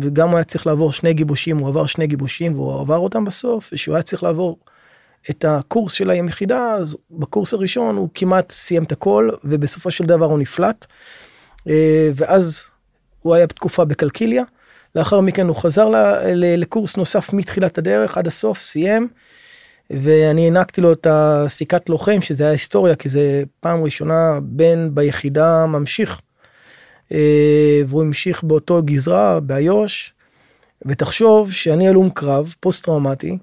וגם 0.00 0.28
הוא 0.28 0.36
היה 0.36 0.44
צריך 0.44 0.66
לעבור 0.66 0.92
שני 0.92 1.14
גיבושים, 1.14 1.58
הוא 1.58 1.68
עבר 1.68 1.86
שני 1.86 2.06
גיבושים 2.06 2.54
והוא 2.54 2.80
עבר 2.80 2.98
אותם 2.98 3.24
בסוף, 3.24 3.70
ושהוא 3.72 3.94
היה 3.94 4.02
צריך 4.02 4.22
לעבור 4.22 4.58
את 5.30 5.44
הקורס 5.48 5.92
של 5.92 6.10
היחידה, 6.10 6.74
אז 6.74 6.96
בקורס 7.10 7.54
הראשון 7.54 7.96
הוא 7.96 8.08
כמעט 8.14 8.52
סיים 8.52 8.82
את 8.82 8.92
הכל, 8.92 9.30
ובסופו 9.44 9.90
של 9.90 10.04
דבר 10.04 10.26
הוא 10.26 10.38
נפלט. 10.38 10.86
אה, 11.68 12.10
ואז 12.14 12.64
הוא 13.20 13.34
היה 13.34 13.46
בתקופה 13.46 13.84
בקלקיליה, 13.84 14.44
לאחר 14.94 15.20
מכן 15.20 15.46
הוא 15.46 15.56
חזר 15.56 15.90
לקורס 16.34 16.96
נוסף 16.96 17.32
מתחילת 17.32 17.78
הדרך 17.78 18.18
עד 18.18 18.26
הסוף, 18.26 18.60
סיים. 18.60 19.08
ואני 19.90 20.44
הענקתי 20.44 20.80
לו 20.80 20.92
את 20.92 21.06
הסיכת 21.10 21.88
לוחם 21.88 22.20
שזה 22.20 22.44
היה 22.44 22.52
היסטוריה 22.52 22.96
כי 22.96 23.08
זה 23.08 23.42
פעם 23.60 23.84
ראשונה 23.84 24.38
בן 24.42 24.94
ביחידה 24.94 25.66
ממשיך. 25.66 26.20
אה, 27.12 27.82
והוא 27.88 28.02
המשיך 28.02 28.44
באותו 28.44 28.82
גזרה 28.82 29.40
באיו"ש. 29.40 30.12
ותחשוב 30.86 31.52
שאני 31.52 31.88
הלום 31.88 32.10
קרב 32.10 32.54
פוסט 32.60 32.84
טראומטי. 32.84 33.38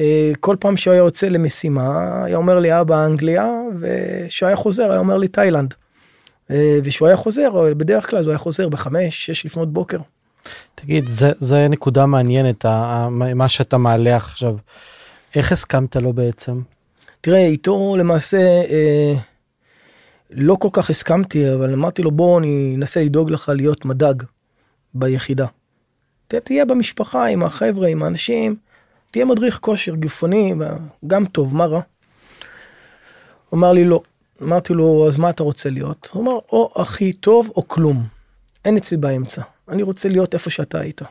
אה, 0.00 0.32
כל 0.40 0.56
פעם 0.60 0.76
שהוא 0.76 0.92
היה 0.92 1.00
יוצא 1.00 1.28
למשימה 1.28 2.24
היה 2.24 2.36
אומר 2.36 2.58
לי 2.58 2.80
אבא 2.80 3.06
אנגליה 3.06 3.48
וכשהוא 3.78 4.46
היה 4.46 4.56
חוזר 4.56 4.90
היה 4.90 5.00
אומר 5.00 5.18
לי 5.18 5.28
תאילנד. 5.28 5.74
אה, 6.50 6.78
וכשהוא 6.84 7.08
היה 7.08 7.16
חוזר 7.16 7.74
בדרך 7.74 8.10
כלל 8.10 8.24
הוא 8.24 8.30
היה 8.30 8.38
חוזר 8.38 8.68
בחמש 8.68 9.26
שש 9.26 9.46
לפנות 9.46 9.72
בוקר. 9.72 9.98
תגיד 10.74 11.04
זה 11.04 11.32
זה 11.38 11.68
נקודה 11.68 12.06
מעניינת 12.06 12.64
מה 13.34 13.48
שאתה 13.48 13.78
מעלה 13.78 14.16
עכשיו. 14.16 14.56
איך 15.34 15.52
הסכמת 15.52 15.96
לו 15.96 16.12
בעצם? 16.12 16.60
תראה 17.20 17.46
איתו 17.46 17.96
למעשה 17.98 18.38
אה, 18.70 19.14
לא 20.30 20.54
כל 20.60 20.68
כך 20.72 20.90
הסכמתי 20.90 21.54
אבל 21.54 21.72
אמרתי 21.72 22.02
לו 22.02 22.10
בוא 22.10 22.38
אני 22.38 22.74
אנסה 22.76 23.04
לדאוג 23.04 23.30
לך 23.30 23.52
להיות 23.56 23.84
מדאג 23.84 24.22
ביחידה. 24.94 25.46
תהיה 26.26 26.64
במשפחה 26.64 27.26
עם 27.26 27.42
החבר'ה 27.42 27.88
עם 27.88 28.02
האנשים 28.02 28.56
תהיה 29.12 29.24
מדריך 29.24 29.58
כושר 29.58 29.94
גופני 29.94 30.54
גם 31.06 31.26
טוב 31.26 31.56
מה 31.56 31.66
רע. 31.66 31.80
אמר 33.54 33.72
לי 33.72 33.84
לא 33.84 34.02
אמרתי 34.42 34.72
לו 34.72 35.04
אז 35.08 35.18
מה 35.18 35.30
אתה 35.30 35.42
רוצה 35.42 35.70
להיות? 35.70 36.08
הוא 36.12 36.22
אמר 36.22 36.38
או 36.52 36.72
הכי 36.76 37.12
טוב 37.12 37.50
או 37.56 37.68
כלום. 37.68 38.02
אין 38.64 38.76
אצלי 38.76 38.96
באמצע 38.96 39.42
אני 39.68 39.82
רוצה 39.82 40.08
להיות 40.08 40.34
איפה 40.34 40.50
שאתה 40.50 40.80
היית. 40.80 41.02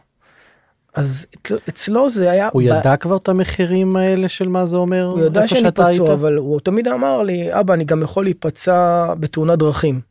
אז 0.94 1.26
אצלו 1.70 2.10
זה 2.10 2.32
היה... 2.32 2.50
הוא 2.54 2.62
ב... 2.62 2.66
ידע 2.66 2.98
כבר 2.98 3.18
את 3.18 3.30
המחירים 3.30 3.96
האלה 3.96 4.30
של 4.30 4.48
מה 4.48 4.66
זה 4.66 4.78
אומר? 4.78 5.06
הוא 5.06 5.26
ידע 5.26 5.48
שאני 5.48 5.72
פצוע, 5.72 6.14
אבל 6.14 6.38
הוא 6.38 6.60
תמיד 6.60 6.88
אמר 6.88 7.22
לי, 7.22 7.60
אבא, 7.60 7.74
אני 7.74 7.86
גם 7.86 8.04
יכול 8.04 8.24
להיפצע 8.24 9.06
בתאונת 9.20 9.60
דרכים. 9.60 10.02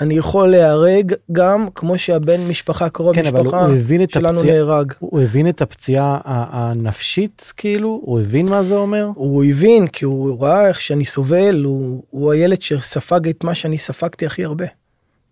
אני 0.00 0.14
יכול 0.14 0.48
להיהרג 0.48 1.14
גם 1.32 1.66
כמו 1.74 1.98
שהבן 1.98 2.40
משפחה 2.48 2.88
קרוב 2.88 3.14
כן, 3.14 3.22
משפחה 3.22 3.66
שלנו 4.10 4.38
הפציע, 4.38 4.54
נהרג. 4.54 4.92
הוא 4.98 5.20
הבין 5.20 5.48
את 5.48 5.62
הפציעה 5.62 6.20
הנפשית 6.24 7.52
כאילו? 7.56 8.00
הוא 8.04 8.20
הבין 8.20 8.46
מה 8.50 8.62
זה 8.62 8.74
אומר? 8.74 9.08
הוא 9.14 9.44
הבין 9.44 9.86
כי 9.86 10.04
הוא 10.04 10.40
ראה 10.40 10.68
איך 10.68 10.80
שאני 10.80 11.04
סובל, 11.04 11.64
הוא, 11.64 12.02
הוא 12.10 12.32
הילד 12.32 12.62
שספג 12.62 13.28
את 13.28 13.44
מה 13.44 13.54
שאני 13.54 13.78
ספגתי 13.78 14.26
הכי 14.26 14.44
הרבה. 14.44 14.66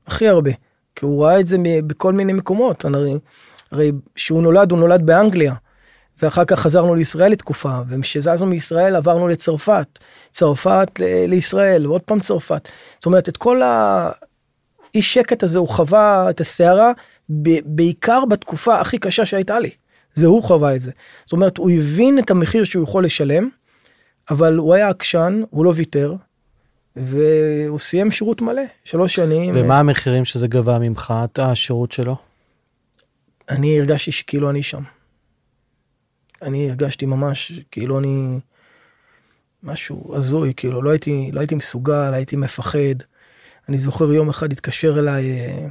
הכי 0.07 0.29
הרבה. 0.29 0.51
כי 0.97 1.05
הוא 1.05 1.25
ראה 1.25 1.41
את 1.41 1.47
זה 1.47 1.57
בכל 1.87 2.13
מיני 2.13 2.33
מקומות. 2.33 2.85
אני, 2.85 3.19
הרי 3.73 3.93
כשהוא 4.15 4.43
נולד 4.43 4.71
הוא 4.71 4.79
נולד 4.79 5.07
באנגליה. 5.07 5.55
ואחר 6.23 6.45
כך 6.45 6.61
חזרנו 6.61 6.95
לישראל 6.95 7.33
לתקופה 7.33 7.79
וכשזזנו 7.89 8.47
מישראל 8.47 8.97
עברנו 8.97 9.29
לצרפת 9.29 9.99
צרפת 10.33 10.89
לישראל 11.29 11.87
ועוד 11.87 12.01
פעם 12.01 12.21
צרפת 12.21 12.69
זאת 12.95 13.07
אומרת 13.07 13.29
את 13.29 13.37
כל 13.37 13.63
האי 14.95 15.03
שקט 15.03 15.43
הזה 15.43 15.59
הוא 15.59 15.69
חווה 15.69 16.31
את 16.31 16.41
הסערה 16.41 16.93
בעיקר 17.65 18.25
בתקופה 18.25 18.81
הכי 18.81 18.99
קשה 18.99 19.27
שהייתה 19.27 19.59
לי 19.59 19.71
זה 20.15 20.27
הוא 20.27 20.43
חווה 20.43 20.77
את 20.77 20.81
זה 20.81 20.91
זאת 21.25 21.33
אומרת 21.33 21.59
הוא 21.59 21.71
הבין 21.71 22.19
את 22.19 22.31
המחיר 22.31 22.65
שהוא 22.65 22.85
יכול 22.85 23.05
לשלם 23.05 23.49
אבל 24.31 24.57
הוא 24.57 24.75
היה 24.75 24.89
עקשן 24.89 25.43
הוא 25.51 25.65
לא 25.65 25.73
ויתר 25.77 26.15
והוא 26.97 27.79
סיים 27.79 28.11
שירות 28.11 28.43
מלא 28.43 28.63
שלוש 28.85 29.15
שנים 29.15 29.55
ומה 29.55 29.79
המחירים 29.79 30.25
שזה 30.25 30.49
גבה 30.49 30.79
ממך 30.79 31.15
את 31.25 31.39
השירות 31.39 31.93
שלו. 31.93 32.17
אני 33.49 33.79
הרגשתי 33.79 34.13
שכאילו 34.13 34.51
אני 34.51 34.63
שם. 34.63 34.83
אני 36.43 36.71
הרגשתי 36.71 37.07
ממש 37.07 37.53
כאילו 37.71 37.99
אני 37.99 38.39
משהו 39.63 40.17
הזוי 40.17 40.53
כאילו 40.57 40.83
לא 40.83 40.91
הייתי 40.91 41.31
לא 41.33 41.41
הייתי 41.41 41.55
מסוגל 41.55 42.15
הייתי 42.15 42.37
מפחד. 42.37 42.79
אני 43.69 43.79
זוכר 43.79 44.13
יום 44.13 44.29
אחד 44.29 44.53
התקשר 44.53 44.99
אליי 44.99 45.31
אה, 45.31 45.67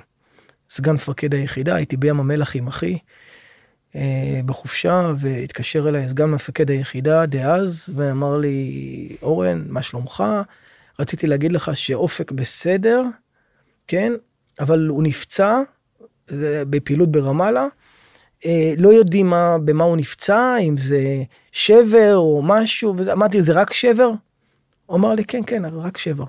סגן 0.70 0.92
מפקד 0.92 1.34
היחידה 1.36 1.76
הייתי 1.76 1.98
בים 1.98 2.20
המלח 2.20 2.56
עם 2.56 2.68
אחי 2.68 2.98
אה, 3.96 4.42
בחופשה 4.46 5.14
והתקשר 5.18 5.90
אליי 5.90 6.10
סגן 6.10 6.26
מפקד 6.26 6.72
היחידה 6.72 7.26
דאז 7.26 7.90
ואמר 7.96 8.38
לי 8.38 9.16
אורן 9.22 9.64
מה 9.68 9.82
שלומך 9.82 10.24
רציתי 11.00 11.28
להגיד 11.28 11.52
לך 11.52 11.72
שאופק 11.78 12.32
בסדר 12.32 13.04
כן 13.88 14.14
אבל 14.60 14.88
הוא 14.88 15.04
נפצע 15.04 15.62
בפעילות 16.70 17.12
ברמאללה. 17.12 17.68
אה, 18.46 18.74
לא 18.78 18.90
יודעים 18.90 19.30
מה, 19.30 19.58
במה 19.66 19.84
הוא 19.84 19.98
נפצע, 19.98 20.58
אם 20.58 20.78
זה 20.78 21.24
שבר 21.52 22.18
או 22.18 22.42
משהו, 22.46 22.96
אמרתי, 23.12 23.42
זה 23.42 23.54
רק 23.54 23.74
שבר? 23.74 24.12
הוא 24.86 24.98
אמר 24.98 25.16
לי, 25.16 25.26
כן, 25.26 25.42
כן, 25.48 25.66
רק 25.66 25.98
שבר. 25.98 26.26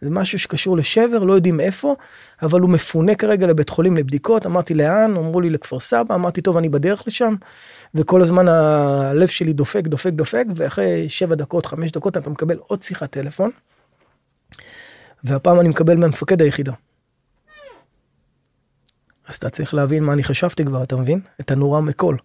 זה 0.00 0.10
משהו 0.10 0.38
שקשור 0.38 0.76
לשבר, 0.76 1.24
לא 1.24 1.32
יודעים 1.32 1.60
איפה, 1.60 1.94
אבל 2.42 2.60
הוא 2.60 2.70
מפונה 2.70 3.14
כרגע 3.14 3.46
לבית 3.46 3.68
חולים 3.68 3.96
לבדיקות, 3.96 4.46
אמרתי 4.46 4.74
לאן, 4.74 5.16
אמרו 5.16 5.40
לי 5.40 5.50
לכפר 5.50 5.80
סבא, 5.80 6.14
אמרתי 6.14 6.42
טוב 6.42 6.56
אני 6.56 6.68
בדרך 6.68 7.02
לשם, 7.06 7.34
וכל 7.94 8.22
הזמן 8.22 8.48
הלב 8.48 9.28
שלי 9.28 9.52
דופק, 9.52 9.84
דופק, 9.84 10.12
דופק, 10.12 10.44
ואחרי 10.56 11.08
שבע 11.08 11.34
דקות, 11.34 11.66
חמש 11.66 11.90
דקות 11.90 12.16
אתה 12.16 12.30
מקבל 12.30 12.56
עוד 12.56 12.82
שיחת 12.82 13.10
טלפון, 13.10 13.50
והפעם 15.24 15.60
אני 15.60 15.68
מקבל 15.68 15.96
מהמפקד 15.96 16.42
היחידה. 16.42 16.72
אז 19.28 19.36
אתה 19.36 19.50
צריך 19.50 19.74
להבין 19.74 20.04
מה 20.04 20.12
אני 20.12 20.22
חשבתי 20.22 20.64
כבר, 20.64 20.82
אתה 20.82 20.96
מבין? 20.96 21.20
את 21.40 21.50
הנורא 21.50 21.80
מכל. 21.80 22.16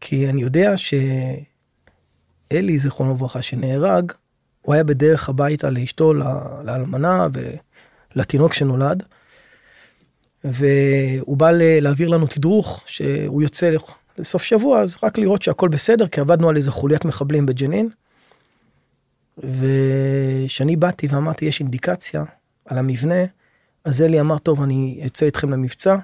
כי 0.00 0.28
אני 0.28 0.42
יודע 0.42 0.72
שאלי, 0.76 2.78
זיכרונו 2.78 3.14
לברכה, 3.14 3.42
שנהרג, 3.42 4.12
הוא 4.66 4.74
היה 4.74 4.84
בדרך 4.84 5.28
הביתה 5.28 5.70
לאשתו, 5.70 6.14
לאלמנה 6.64 7.26
ולתינוק 8.14 8.54
שנולד. 8.54 9.02
והוא 10.44 11.36
בא 11.36 11.50
להעביר 11.54 12.08
לנו 12.08 12.26
תדרוך 12.26 12.84
שהוא 12.86 13.42
יוצא 13.42 13.70
לסוף 14.18 14.42
שבוע, 14.42 14.80
אז 14.80 14.96
רק 15.02 15.18
לראות 15.18 15.42
שהכל 15.42 15.68
בסדר, 15.68 16.06
כי 16.06 16.20
עבדנו 16.20 16.48
על 16.48 16.56
איזה 16.56 16.70
חוליית 16.70 17.04
מחבלים 17.04 17.46
בג'נין. 17.46 17.88
וכשאני 19.38 20.76
באתי 20.76 21.06
ואמרתי, 21.06 21.44
יש 21.44 21.60
אינדיקציה 21.60 22.24
על 22.64 22.78
המבנה, 22.78 23.24
אז 23.84 24.02
אלי 24.02 24.20
אמר, 24.20 24.38
טוב, 24.38 24.62
אני 24.62 25.02
אצא 25.06 25.26
איתכם 25.26 25.50
למבצע. 25.50 25.96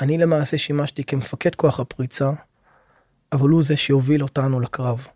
אני 0.00 0.18
למעשה 0.18 0.56
שימשתי 0.56 1.04
כמפקד 1.04 1.54
כוח 1.54 1.80
הפריצה, 1.80 2.30
אבל 3.32 3.48
הוא 3.48 3.62
זה 3.62 3.76
שהוביל 3.76 4.22
אותנו 4.22 4.60
לקרב. 4.60 5.06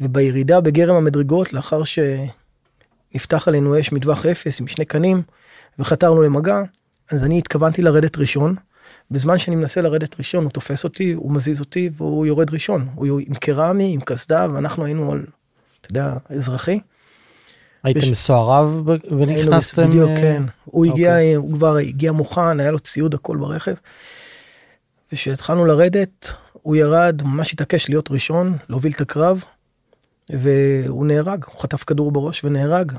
ובירידה 0.00 0.60
בגרם 0.60 0.94
המדרגות, 0.94 1.52
לאחר 1.52 1.82
שנפתח 1.84 3.48
עלינו 3.48 3.80
אש 3.80 3.92
מטווח 3.92 4.26
אפס 4.26 4.60
עם 4.60 4.66
שני 4.66 4.84
קנים, 4.84 5.22
וחתרנו 5.78 6.22
למגע, 6.22 6.62
אז 7.10 7.24
אני 7.24 7.38
התכוונתי 7.38 7.82
לרדת 7.82 8.18
ראשון. 8.18 8.54
בזמן 9.10 9.38
שאני 9.38 9.56
מנסה 9.56 9.80
לרדת 9.80 10.18
ראשון, 10.18 10.44
הוא 10.44 10.50
תופס 10.50 10.84
אותי, 10.84 11.12
הוא 11.12 11.32
מזיז 11.32 11.60
אותי, 11.60 11.90
והוא 11.96 12.26
יורד 12.26 12.50
ראשון. 12.50 12.88
הוא 12.94 13.20
עם 13.26 13.34
קרמי, 13.34 13.94
עם 13.94 14.00
קסדה, 14.00 14.46
ואנחנו 14.52 14.84
היינו 14.84 15.12
על, 15.12 15.24
אתה 15.80 15.90
יודע, 15.90 16.14
אזרחי. 16.28 16.80
הייתם 17.82 18.10
מסועריו 18.10 18.82
ונכנסתם? 19.10 19.88
בדיוק, 19.88 20.10
אה, 20.10 20.16
כן. 20.16 20.42
הוא 20.64 20.86
הגיע, 20.86 21.10
אוקיי. 21.10 21.34
הוא 21.34 21.52
כבר 21.52 21.76
הגיע 21.76 22.12
מוכן, 22.12 22.60
היה 22.60 22.70
לו 22.70 22.78
ציוד 22.78 23.14
הכל 23.14 23.36
ברכב. 23.36 23.74
וכשהתחלנו 25.12 25.64
לרדת, 25.64 26.32
הוא 26.52 26.76
ירד, 26.76 27.22
ממש 27.24 27.52
התעקש 27.52 27.88
להיות 27.88 28.10
ראשון, 28.10 28.56
להוביל 28.68 28.92
את 28.92 29.00
הקרב, 29.00 29.44
והוא 30.38 31.06
נהרג, 31.06 31.44
הוא 31.44 31.60
חטף 31.60 31.84
כדור 31.84 32.12
בראש 32.12 32.44
ונהרג. 32.44 32.92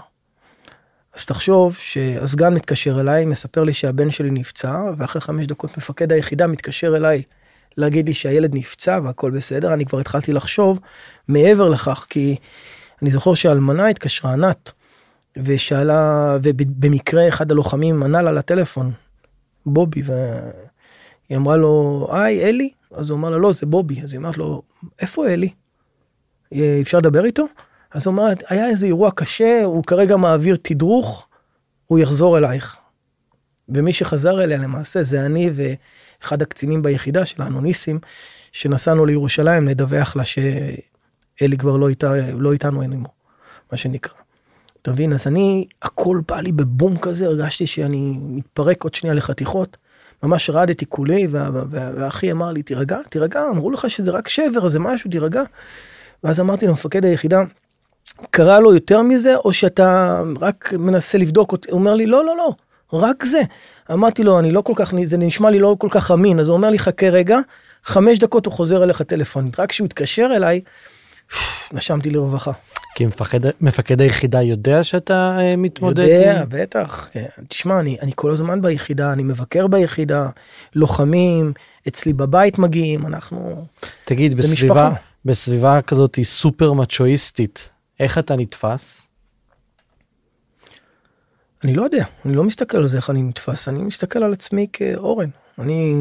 אז 1.14 1.26
תחשוב 1.26 1.76
שהסגן 1.76 2.54
מתקשר 2.54 3.00
אליי, 3.00 3.26
מספר 3.26 3.64
לי 3.64 3.74
שהבן 3.74 4.12
שלי 4.12 4.32
נפצע, 4.32 4.82
ואחרי 4.98 5.22
חמש 5.22 5.48
דקות 5.48 5.78
מפקד 5.78 6.12
היחידה 6.12 6.48
מתקשר 6.48 6.96
אליי 6.98 7.22
להגיד 7.78 8.08
לי 8.08 8.14
שהילד 8.14 8.56
נפצע 8.56 9.00
והכל 9.04 9.32
בסדר, 9.32 9.74
אני 9.74 9.86
כבר 9.86 10.00
התחלתי 10.00 10.34
לחשוב 10.34 10.80
מעבר 11.28 11.70
לכך, 11.70 12.06
כי 12.10 12.36
אני 13.02 13.12
זוכר 13.12 13.34
שאלמנה 13.34 13.88
התקשרה, 13.88 14.34
ענת, 14.34 14.72
ושאלה, 15.38 16.38
ובמקרה 16.44 17.28
אחד 17.28 17.52
הלוחמים 17.52 18.04
ענה 18.04 18.22
לה 18.22 18.32
לטלפון, 18.32 18.92
בובי, 19.66 20.02
והיא 20.06 21.38
אמרה 21.38 21.58
לו, 21.58 22.08
היי, 22.12 22.50
אלי? 22.50 22.70
אז 22.92 23.10
הוא 23.10 23.18
אמר 23.18 23.30
לה, 23.30 23.38
לא, 23.38 23.52
זה 23.52 23.66
בובי. 23.66 24.02
אז 24.02 24.14
היא 24.14 24.20
אמרת 24.20 24.38
לו, 24.38 24.62
איפה 25.00 25.28
אלי? 25.28 25.50
אפשר 26.82 26.98
לדבר 26.98 27.26
איתו? 27.26 27.46
אז 27.92 28.08
הוא 28.08 28.14
אמר, 28.14 28.28
היה 28.50 28.70
איזה 28.70 28.86
אירוע 28.86 29.12
קשה, 29.12 29.64
הוא 29.64 29.84
כרגע 29.84 30.18
מעביר 30.18 30.56
תדרוך, 30.62 31.28
הוא 31.86 32.00
יחזור 32.00 32.38
אלייך. 32.38 32.78
ומי 33.70 33.94
שחזר 33.94 34.44
אליה 34.44 34.58
למעשה 34.58 35.04
זה 35.04 35.26
אני 35.26 35.50
ואחד 35.54 36.42
הקצינים 36.42 36.82
ביחידה 36.82 37.26
שלנו, 37.26 37.62
ניסים, 37.62 38.00
שנסענו 38.52 39.06
לירושלים 39.06 39.68
לדווח 39.68 40.16
לה 40.16 40.24
אלי 41.42 41.58
כבר 41.58 41.78
לא, 41.78 41.90
איתה, 41.90 42.14
לא 42.38 42.54
איתנו 42.54 42.84
אנימו, 42.84 43.10
מה 43.72 43.78
שנקרא. 43.78 44.14
אתה 44.82 44.92
מבין? 44.92 45.14
אז 45.14 45.28
אני, 45.28 45.68
הכל 45.82 46.22
בא 46.28 46.40
לי 46.40 46.52
בבום 46.52 46.98
כזה, 46.98 47.26
הרגשתי 47.26 47.68
שאני 47.68 48.18
מתפרק 48.20 48.84
עוד 48.84 48.96
שנייה 48.96 49.14
לחתיכות. 49.16 49.78
ממש 50.24 50.50
רעדתי 50.50 50.86
כולי, 50.86 51.28
והאחי 51.72 52.32
אמר 52.32 52.52
לי, 52.52 52.64
תירגע, 52.64 52.98
תירגע, 53.10 53.44
אמרו 53.52 53.72
לך 53.72 53.90
שזה 53.90 54.12
רק 54.12 54.28
שבר, 54.28 54.70
זה 54.70 54.80
משהו, 54.80 55.12
תירגע. 55.12 55.44
ואז 56.24 56.40
אמרתי 56.40 56.68
למפקד 56.68 57.06
היחידה, 57.06 57.42
קרה 58.32 58.60
לו 58.60 58.74
יותר 58.74 59.02
מזה, 59.02 59.36
או 59.36 59.54
שאתה 59.54 60.22
רק 60.42 60.74
מנסה 60.80 61.18
לבדוק 61.18 61.52
אותי? 61.52 61.72
הוא 61.72 61.80
אומר 61.80 61.96
לי, 61.96 62.06
לא, 62.06 62.26
לא, 62.26 62.38
לא, 62.38 62.54
רק 62.94 63.26
זה. 63.26 63.42
אמרתי 63.92 64.24
לו, 64.24 64.40
אני 64.40 64.52
לא 64.52 64.62
כל 64.62 64.74
כך, 64.76 64.94
זה 65.06 65.18
נשמע 65.18 65.50
לי 65.50 65.60
לא 65.60 65.76
כל 65.80 65.88
כך 65.92 66.12
אמין, 66.12 66.40
אז 66.40 66.50
הוא 66.50 66.58
אומר 66.58 66.70
לי, 66.70 66.80
חכה 66.80 67.10
רגע, 67.10 67.38
חמש 67.84 68.20
דקות 68.20 68.46
הוא 68.46 68.54
חוזר 68.54 68.84
אליך 68.84 69.02
טלפונית. 69.02 69.60
רק 69.60 69.70
כשהוא 69.70 69.86
התקשר 69.86 70.30
אליי, 70.36 70.62
נשמתי 71.74 72.10
לרווחה. 72.10 72.52
כי 72.96 73.06
מפקד, 73.06 73.40
מפקד 73.62 74.02
היחידה 74.02 74.42
יודע 74.42 74.84
שאתה 74.84 75.38
uh, 75.38 75.58
מתמודד? 75.58 76.04
יודע, 76.04 76.42
עם... 76.42 76.46
בטח. 76.50 77.10
כן. 77.12 77.26
תשמע, 77.48 77.80
אני, 77.80 77.98
אני 78.02 78.12
כל 78.16 78.32
הזמן 78.32 78.62
ביחידה, 78.62 79.14
אני 79.14 79.24
מבקר 79.24 79.68
ביחידה, 79.68 80.28
לוחמים, 80.76 81.54
אצלי 81.88 82.14
בבית 82.14 82.60
מגיעים, 82.60 83.06
אנחנו... 83.06 83.66
תגיד, 84.06 84.38
בסביבה, 84.38 84.94
בסביבה 85.26 85.82
כזאת 85.82 86.16
היא 86.16 86.26
סופר 86.26 86.74
מצ'ואיסטית, 86.74 87.70
איך 88.00 88.18
אתה 88.18 88.36
נתפס? 88.36 89.08
אני 91.64 91.74
לא 91.74 91.84
יודע, 91.84 92.06
אני 92.26 92.34
לא 92.36 92.44
מסתכל 92.44 92.78
על 92.78 92.88
זה 92.88 92.98
איך 92.98 93.10
אני 93.10 93.24
נתפס, 93.24 93.68
אני 93.68 93.84
מסתכל 93.84 94.24
על 94.24 94.34
עצמי 94.34 94.68
כאורן. 94.74 95.30
אני... 95.60 95.96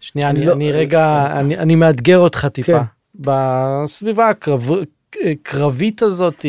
שנייה, 0.00 0.30
אני, 0.30 0.38
אני, 0.38 0.46
לא... 0.46 0.52
אני 0.52 0.72
רגע, 0.72 1.26
אני, 1.40 1.58
אני 1.58 1.74
מאתגר 1.74 2.18
אותך 2.18 2.46
טיפה. 2.46 2.78
כן. 2.78 2.84
בסביבה 3.14 4.28
הקרב, 4.28 4.70
קרבית 5.42 6.02
הזאת, 6.02 6.46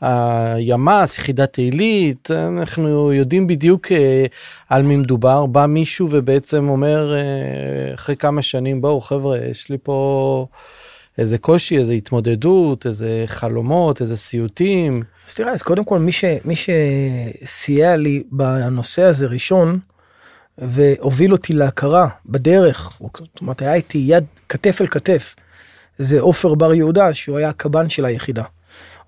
הימ"ס, 0.00 1.18
יחידת 1.18 1.58
עילית, 1.58 2.30
אנחנו 2.30 3.12
יודעים 3.12 3.46
בדיוק 3.46 3.92
אה, 3.92 4.24
על 4.68 4.82
מי 4.82 4.96
מדובר. 4.96 5.46
בא 5.46 5.66
מישהו 5.66 6.08
ובעצם 6.10 6.68
אומר 6.68 7.14
אה, 7.14 7.94
אחרי 7.94 8.16
כמה 8.16 8.42
שנים, 8.42 8.80
בואו 8.80 9.00
חבר'ה, 9.00 9.38
יש 9.38 9.68
לי 9.68 9.78
פה 9.82 10.46
איזה 11.18 11.38
קושי, 11.38 11.78
איזה 11.78 11.92
התמודדות, 11.92 12.86
איזה 12.86 13.24
חלומות, 13.26 14.00
איזה 14.00 14.16
סיוטים. 14.16 15.02
אז 15.26 15.34
תראה, 15.34 15.52
אז 15.52 15.62
קודם 15.62 15.84
כל 15.84 15.98
מי, 15.98 16.12
ש, 16.12 16.24
מי 16.44 16.54
שסייע 16.56 17.96
לי 17.96 18.22
בנושא 18.32 19.02
הזה 19.02 19.26
ראשון, 19.26 19.78
והוביל 20.58 21.32
אותי 21.32 21.52
להכרה 21.52 22.08
בדרך, 22.26 22.98
זאת 23.00 23.40
אומרת 23.40 23.62
היה 23.62 23.74
איתי 23.74 23.98
יד 23.98 24.24
כתף 24.48 24.78
אל 24.80 24.86
כתף. 24.86 25.36
זה 25.98 26.20
עופר 26.20 26.54
בר 26.54 26.74
יהודה, 26.74 27.14
שהוא 27.14 27.38
היה 27.38 27.48
הקב"ן 27.48 27.88
של 27.88 28.04
היחידה. 28.04 28.42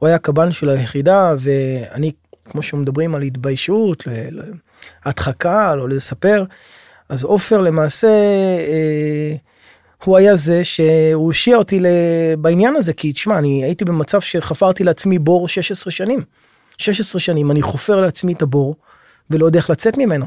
הוא 0.03 0.07
היה 0.07 0.17
הקב"ן 0.17 0.53
של 0.53 0.69
היחידה, 0.69 1.35
ואני, 1.39 2.13
כמו 2.45 2.63
שמדברים 2.63 3.15
על 3.15 3.23
התביישות, 3.23 4.05
להדחקה, 5.07 5.75
לא 5.75 5.89
לספר, 5.89 6.45
אז 7.09 7.25
עופר 7.25 7.61
למעשה, 7.61 8.09
אה, 8.59 9.35
הוא 10.05 10.17
היה 10.17 10.37
זה 10.37 10.65
שהוא 10.65 11.25
הושיע 11.25 11.57
אותי 11.57 11.81
בעניין 12.39 12.77
הזה, 12.77 12.93
כי 12.93 13.13
תשמע, 13.13 13.39
אני 13.39 13.65
הייתי 13.65 13.85
במצב 13.85 14.21
שחפרתי 14.21 14.85
לעצמי 14.85 15.19
בור 15.19 15.49
16 15.49 15.91
שנים. 15.91 16.21
16 16.79 17.21
שנים 17.21 17.51
אני 17.51 17.63
חופר 17.63 18.01
לעצמי 18.01 18.33
את 18.33 18.43
הבור, 18.43 18.77
ולא 19.31 19.47
יודע 19.47 19.59
איך 19.59 19.71
לצאת 19.71 19.99
ממנו. 19.99 20.27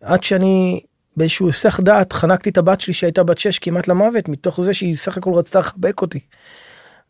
עד 0.00 0.24
שאני 0.24 0.80
באיזשהו 1.16 1.46
היסח 1.46 1.80
דעת 1.80 2.12
חנקתי 2.12 2.50
את 2.50 2.58
הבת 2.58 2.80
שלי 2.80 2.94
שהייתה 2.94 3.22
בת 3.22 3.38
6 3.38 3.58
כמעט 3.58 3.88
למוות 3.88 4.28
מתוך 4.28 4.60
זה 4.60 4.74
שהיא 4.74 4.96
סך 4.96 5.16
הכל 5.16 5.32
רצתה 5.34 5.58
לחבק 5.58 6.02
אותי. 6.02 6.20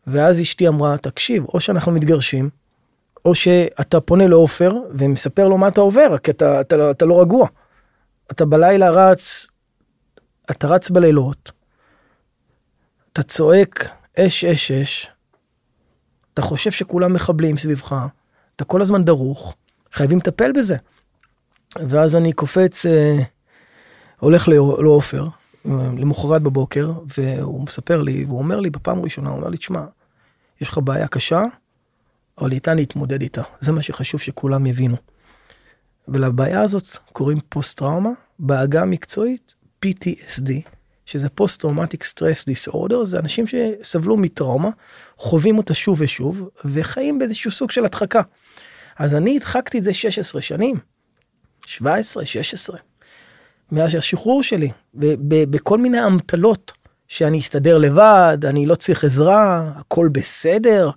ואז 0.07 0.41
אשתי 0.41 0.67
אמרה 0.67 0.97
תקשיב 0.97 1.45
או 1.53 1.59
שאנחנו 1.59 1.91
מתגרשים 1.91 2.49
או 3.25 3.35
שאתה 3.35 4.01
פונה 4.01 4.27
לעופר 4.27 4.73
ומספר 4.91 5.47
לו 5.47 5.57
מה 5.57 5.67
אתה 5.67 5.81
עובר 5.81 6.17
כי 6.17 6.31
אתה, 6.31 6.61
אתה, 6.61 6.91
אתה, 6.91 7.05
לא 7.05 7.21
רגוע. 7.21 7.47
אתה 8.31 8.45
בלילה 8.45 8.89
רץ, 8.89 9.47
אתה 10.51 10.67
רץ 10.67 10.89
בלילות, 10.89 11.51
אתה 13.13 13.23
צועק 13.23 13.89
אש 14.19 14.45
אש 14.45 14.71
אש, 14.71 15.07
אתה 16.33 16.41
חושב 16.41 16.71
שכולם 16.71 17.13
מחבלים 17.13 17.57
סביבך, 17.57 17.95
אתה 18.55 18.63
כל 18.63 18.81
הזמן 18.81 19.03
דרוך, 19.03 19.55
חייבים 19.91 20.17
לטפל 20.17 20.51
בזה. 20.51 20.77
ואז 21.75 22.15
אני 22.15 22.33
קופץ 22.33 22.85
אה, 22.85 23.17
הולך 24.19 24.47
לעופר, 24.47 25.27
למחרת 25.97 26.41
בבוקר, 26.41 26.91
והוא 27.17 27.63
מספר 27.63 28.01
לי, 28.01 28.25
והוא 28.25 28.39
אומר 28.39 28.59
לי 28.59 28.69
בפעם 28.69 28.99
הראשונה, 28.99 29.29
הוא 29.29 29.37
אומר 29.37 29.49
לי, 29.49 29.57
תשמע, 29.57 29.85
יש 30.61 30.69
לך 30.69 30.77
בעיה 30.83 31.07
קשה, 31.07 31.43
אבל 32.37 32.49
ניתן 32.49 32.75
להתמודד 32.75 33.21
איתה. 33.21 33.41
זה 33.59 33.71
מה 33.71 33.81
שחשוב 33.81 34.21
שכולם 34.21 34.65
יבינו. 34.65 34.95
ולבעיה 36.07 36.61
הזאת 36.61 36.97
קוראים 37.13 37.37
פוסט-טראומה, 37.49 38.09
בעגה 38.39 38.85
מקצועית 38.85 39.53
PTSD, 39.85 40.51
שזה 41.05 41.29
post-traumatic 41.29 42.03
stress 42.03 42.45
disorder, 42.45 43.05
זה 43.05 43.19
אנשים 43.19 43.45
שסבלו 43.47 44.17
מטראומה, 44.17 44.69
חווים 45.17 45.57
אותה 45.57 45.73
שוב 45.73 46.01
ושוב, 46.01 46.49
וחיים 46.65 47.19
באיזשהו 47.19 47.51
סוג 47.51 47.71
של 47.71 47.85
הדחקה. 47.85 48.21
אז 48.97 49.15
אני 49.15 49.35
הדחקתי 49.35 49.77
את 49.77 49.83
זה 49.83 49.93
16 49.93 50.41
שנים, 50.41 50.75
17, 51.65 52.25
16. 52.25 52.77
מאז 53.71 53.95
השחרור 53.95 54.43
שלי, 54.43 54.71
בכל 55.49 55.77
מיני 55.77 56.05
אמתלות, 56.05 56.71
שאני 57.07 57.39
אסתדר 57.39 57.77
לבד, 57.77 58.37
אני 58.43 58.65
לא 58.65 58.75
צריך 58.75 59.03
עזרה, 59.03 59.71
הכל 59.75 60.07
בסדר. 60.11 60.89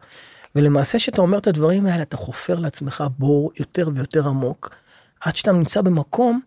ולמעשה 0.54 0.98
כשאתה 0.98 1.22
אומר 1.22 1.38
את 1.38 1.46
הדברים 1.46 1.86
האלה, 1.86 2.02
אתה 2.02 2.16
חופר 2.16 2.58
לעצמך 2.58 3.04
בור 3.18 3.52
יותר 3.58 3.88
ויותר 3.94 4.28
עמוק, 4.28 4.74
עד 5.20 5.36
שאתה 5.36 5.52
נמצא 5.52 5.80
במקום 5.80 6.40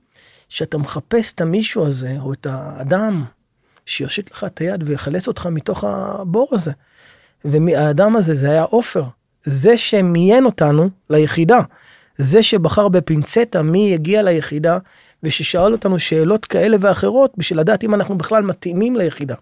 שאתה 0.49 0.77
מחפש 0.77 1.33
את 1.33 1.41
המישהו 1.41 1.85
הזה, 1.85 2.15
או 2.19 2.33
את 2.33 2.47
האדם 2.49 3.23
שיושיט 3.85 4.31
לך 4.31 4.43
את 4.43 4.59
היד 4.59 4.83
ויחלץ 4.85 5.27
אותך 5.27 5.45
מתוך 5.51 5.83
הבור 5.83 6.47
הזה. 6.51 6.71
והאדם 7.45 8.15
הזה, 8.15 8.35
זה 8.35 8.49
היה 8.49 8.63
עופר. 8.63 9.03
זה 9.43 9.77
שמיין 9.77 10.45
אותנו 10.45 10.89
ליחידה. 11.09 11.59
זה 12.17 12.43
שבחר 12.43 12.87
בפינצטה 12.87 13.61
מי 13.61 13.79
יגיע 13.79 14.21
ליחידה 14.21 14.77
וששאל 15.23 15.71
אותנו 15.71 15.99
שאלות 15.99 16.45
כאלה 16.45 16.77
ואחרות 16.79 17.33
בשביל 17.37 17.59
לדעת 17.59 17.83
אם 17.83 17.93
אנחנו 17.93 18.17
בכלל 18.17 18.43
מתאימים 18.43 18.95
ליחידה. 18.95 19.35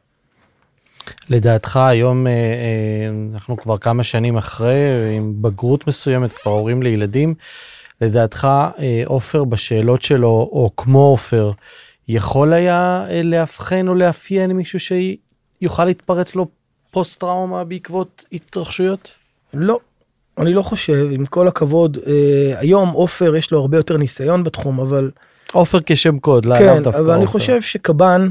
לדעתך 1.30 1.78
היום 1.78 2.28
אה, 2.28 2.32
אה, 2.32 3.10
אנחנו 3.34 3.58
כבר 3.58 3.78
כמה 3.78 4.04
שנים 4.04 4.38
אחרי 4.38 4.78
עם 5.18 5.34
בגרות 5.42 5.88
מסוימת 5.88 6.34
כבר 6.34 6.52
הורים 6.52 6.84
לילדים 6.84 7.34
לדעתך 8.02 8.48
אה, 8.80 9.04
עופר 9.06 9.44
בשאלות 9.44 10.02
שלו 10.02 10.50
או 10.52 10.72
כמו 10.78 11.00
עופר 11.00 11.52
יכול 12.08 12.54
היה 12.54 13.06
לאבחן 13.24 13.88
או 13.88 13.96
לאפיין 13.96 14.52
מישהו 14.52 14.80
שיוכל 14.80 15.86
להתפרץ 15.86 16.36
לו 16.36 16.48
פוסט 16.92 17.20
טראומה 17.20 17.64
בעקבות 17.64 18.26
התרחשויות? 18.34 19.08
לא, 19.54 19.80
אני 20.38 20.54
לא 20.54 20.62
חושב 20.62 21.08
עם 21.12 21.26
כל 21.26 21.48
הכבוד 21.48 21.98
היום 22.58 22.90
עופר 22.90 23.36
יש 23.36 23.52
לו 23.52 23.60
הרבה 23.60 23.78
יותר 23.78 23.98
ניסיון 23.98 24.44
בתחום 24.44 24.80
אבל. 24.80 25.12
עופר 25.52 25.78
כשם 25.86 26.20
קוד, 26.20 26.46
לא 26.46 26.56
כן, 26.58 26.84
דווקא 26.84 27.00
אבל 27.00 27.12
אני 27.12 27.26
חושב 27.26 27.62
שקב"ן 27.62 28.30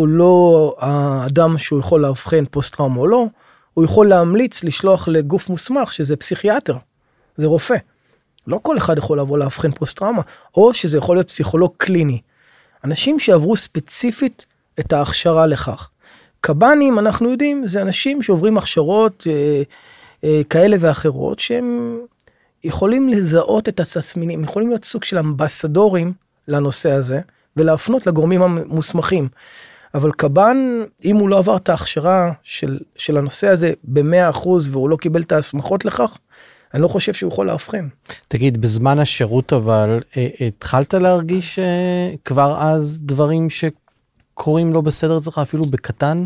הוא 0.00 0.08
לא 0.08 0.74
האדם 0.78 1.58
שהוא 1.58 1.80
יכול 1.80 2.00
לאבחן 2.00 2.44
פוסט 2.50 2.76
טראומה 2.76 3.00
או 3.00 3.06
לא, 3.06 3.26
הוא 3.74 3.84
יכול 3.84 4.08
להמליץ 4.08 4.64
לשלוח 4.64 5.08
לגוף 5.08 5.48
מוסמך 5.48 5.92
שזה 5.92 6.16
פסיכיאטר, 6.16 6.76
זה 7.36 7.46
רופא. 7.46 7.76
לא 8.46 8.60
כל 8.62 8.78
אחד 8.78 8.98
יכול 8.98 9.20
לבוא 9.20 9.38
לאבחן 9.38 9.70
פוסט 9.72 9.98
טראומה, 9.98 10.22
או 10.56 10.74
שזה 10.74 10.98
יכול 10.98 11.16
להיות 11.16 11.28
פסיכולוג 11.28 11.72
קליני. 11.76 12.20
אנשים 12.84 13.20
שעברו 13.20 13.56
ספציפית 13.56 14.46
את 14.80 14.92
ההכשרה 14.92 15.46
לכך. 15.46 15.90
קב"נים 16.40 16.98
אנחנו 16.98 17.30
יודעים 17.30 17.68
זה 17.68 17.82
אנשים 17.82 18.22
שעוברים 18.22 18.58
הכשרות 18.58 19.26
אה, 19.30 19.62
אה, 20.24 20.40
כאלה 20.50 20.76
ואחרות 20.80 21.38
שהם 21.38 21.98
יכולים 22.64 23.08
לזהות 23.08 23.68
את 23.68 23.80
התסמינים, 23.80 24.44
יכולים 24.44 24.68
להיות 24.68 24.84
סוג 24.84 25.04
של 25.04 25.18
אמבסדורים 25.18 26.12
לנושא 26.48 26.90
הזה, 26.90 27.20
ולהפנות 27.56 28.06
לגורמים 28.06 28.42
המוסמכים. 28.42 29.28
אבל 29.94 30.12
קב"ן, 30.12 30.56
אם 31.04 31.16
הוא 31.16 31.28
לא 31.28 31.38
עבר 31.38 31.56
את 31.56 31.68
ההכשרה 31.68 32.32
של, 32.42 32.78
של 32.96 33.16
הנושא 33.16 33.48
הזה 33.48 33.72
ב-100% 33.84 34.48
והוא 34.70 34.90
לא 34.90 34.96
קיבל 34.96 35.22
את 35.22 35.32
ההסמכות 35.32 35.84
לכך, 35.84 36.18
אני 36.74 36.82
לא 36.82 36.88
חושב 36.88 37.12
שהוא 37.12 37.32
יכול 37.32 37.46
לאבחן. 37.46 37.88
תגיד, 38.28 38.60
בזמן 38.60 38.98
השירות 38.98 39.52
אבל, 39.52 40.00
אה, 40.16 40.28
התחלת 40.46 40.94
להרגיש 40.94 41.58
אה, 41.58 42.14
כבר 42.24 42.56
אז 42.60 42.98
דברים 43.02 43.48
שקורים 43.50 44.72
לא 44.72 44.80
בסדר 44.80 45.18
אצלך, 45.18 45.38
אפילו 45.38 45.64
בקטן? 45.64 46.24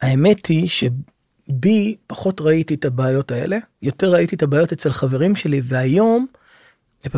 האמת 0.00 0.46
היא 0.46 0.68
ש... 0.68 0.84
בי 1.48 1.96
פחות 2.06 2.40
ראיתי 2.40 2.74
את 2.74 2.84
הבעיות 2.84 3.30
האלה, 3.30 3.58
יותר 3.82 4.12
ראיתי 4.12 4.36
את 4.36 4.42
הבעיות 4.42 4.72
אצל 4.72 4.90
חברים 4.90 5.36
שלי, 5.36 5.60
והיום, 5.64 6.26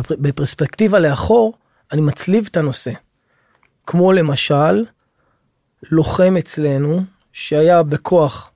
בפרספקטיבה 0.09 0.99
לאחור, 0.99 1.53
אני 1.91 2.01
מצליב 2.01 2.47
את 2.51 2.57
הנושא. 2.57 2.91
כמו 3.87 4.11
למשל, 4.11 4.83
לוחם 5.91 6.35
אצלנו, 6.39 7.01
שהיה 7.33 7.83
בכוח, 7.83 8.51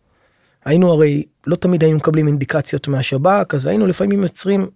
היינו 0.65 0.91
הרי, 0.91 1.23
לא 1.47 1.55
תמיד 1.55 1.83
היינו 1.83 1.97
מקבלים 1.97 2.27
אינדיקציות 2.27 2.88
מהשב"כ, 2.88 3.53
אז 3.53 3.67
היינו 3.67 3.88
לפעמים 3.88 4.23
יוצרים 4.23 4.69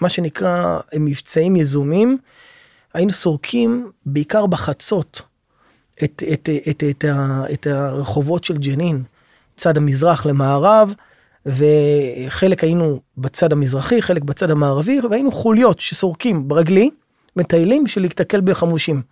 מה 0.00 0.08
שנקרא 0.08 0.78
מבצעים 0.94 1.56
יזומים, 1.56 2.18
היינו 2.94 3.12
סורקים 3.12 3.90
בעיקר 4.06 4.46
בחצות 4.46 5.22
את, 6.04 6.22
את, 6.32 6.48
את, 6.68 6.68
את, 6.70 6.84
את, 6.90 7.04
את 7.52 7.66
הרחובות 7.66 8.44
של 8.44 8.58
ג'נין. 8.58 9.02
צד 9.56 9.76
המזרח 9.76 10.26
למערב, 10.26 10.94
וחלק 11.46 12.64
היינו 12.64 13.00
בצד 13.18 13.52
המזרחי, 13.52 14.02
חלק 14.02 14.22
בצד 14.22 14.50
המערבי, 14.50 15.00
והיינו 15.00 15.32
חוליות 15.32 15.80
שסורקים 15.80 16.48
ברגלי, 16.48 16.90
מטיילים 17.36 17.84
בשביל 17.84 18.04
להתקל 18.04 18.40
בחמושים. 18.40 19.02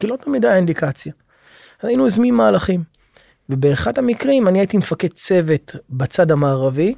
כי 0.00 0.06
לא 0.06 0.16
תמיד 0.16 0.44
היה 0.44 0.56
אינדיקציה. 0.56 1.12
היינו 1.82 2.04
יוזמים 2.04 2.36
מהלכים. 2.36 2.82
ובאחד 3.48 3.98
המקרים 3.98 4.48
אני 4.48 4.58
הייתי 4.58 4.76
מפקד 4.76 5.08
צוות 5.08 5.76
בצד 5.90 6.30
המערבי, 6.30 6.94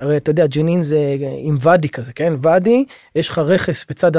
הרי 0.00 0.16
אתה 0.16 0.30
יודע 0.30 0.46
ג'נין 0.46 0.82
זה 0.82 0.98
עם 1.38 1.56
ואדי 1.60 1.88
כזה 1.88 2.12
כן 2.12 2.32
ואדי 2.42 2.84
יש 3.14 3.28
לך 3.28 3.38
רכס 3.38 3.86
בצד 3.88 4.12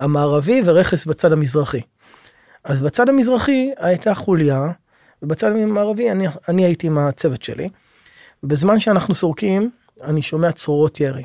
המערבי 0.00 0.62
ורכס 0.64 1.04
בצד 1.04 1.32
המזרחי. 1.32 1.80
אז 2.64 2.82
בצד 2.82 3.08
המזרחי 3.08 3.70
הייתה 3.78 4.14
חוליה 4.14 4.66
ובצד 5.22 5.52
המערבי 5.52 6.10
אני, 6.10 6.26
אני 6.48 6.64
הייתי 6.64 6.86
עם 6.86 6.98
הצוות 6.98 7.42
שלי. 7.42 7.68
בזמן 8.42 8.80
שאנחנו 8.80 9.14
סורקים 9.14 9.70
אני 10.02 10.22
שומע 10.22 10.52
צרורות 10.52 11.00
ירי. 11.00 11.22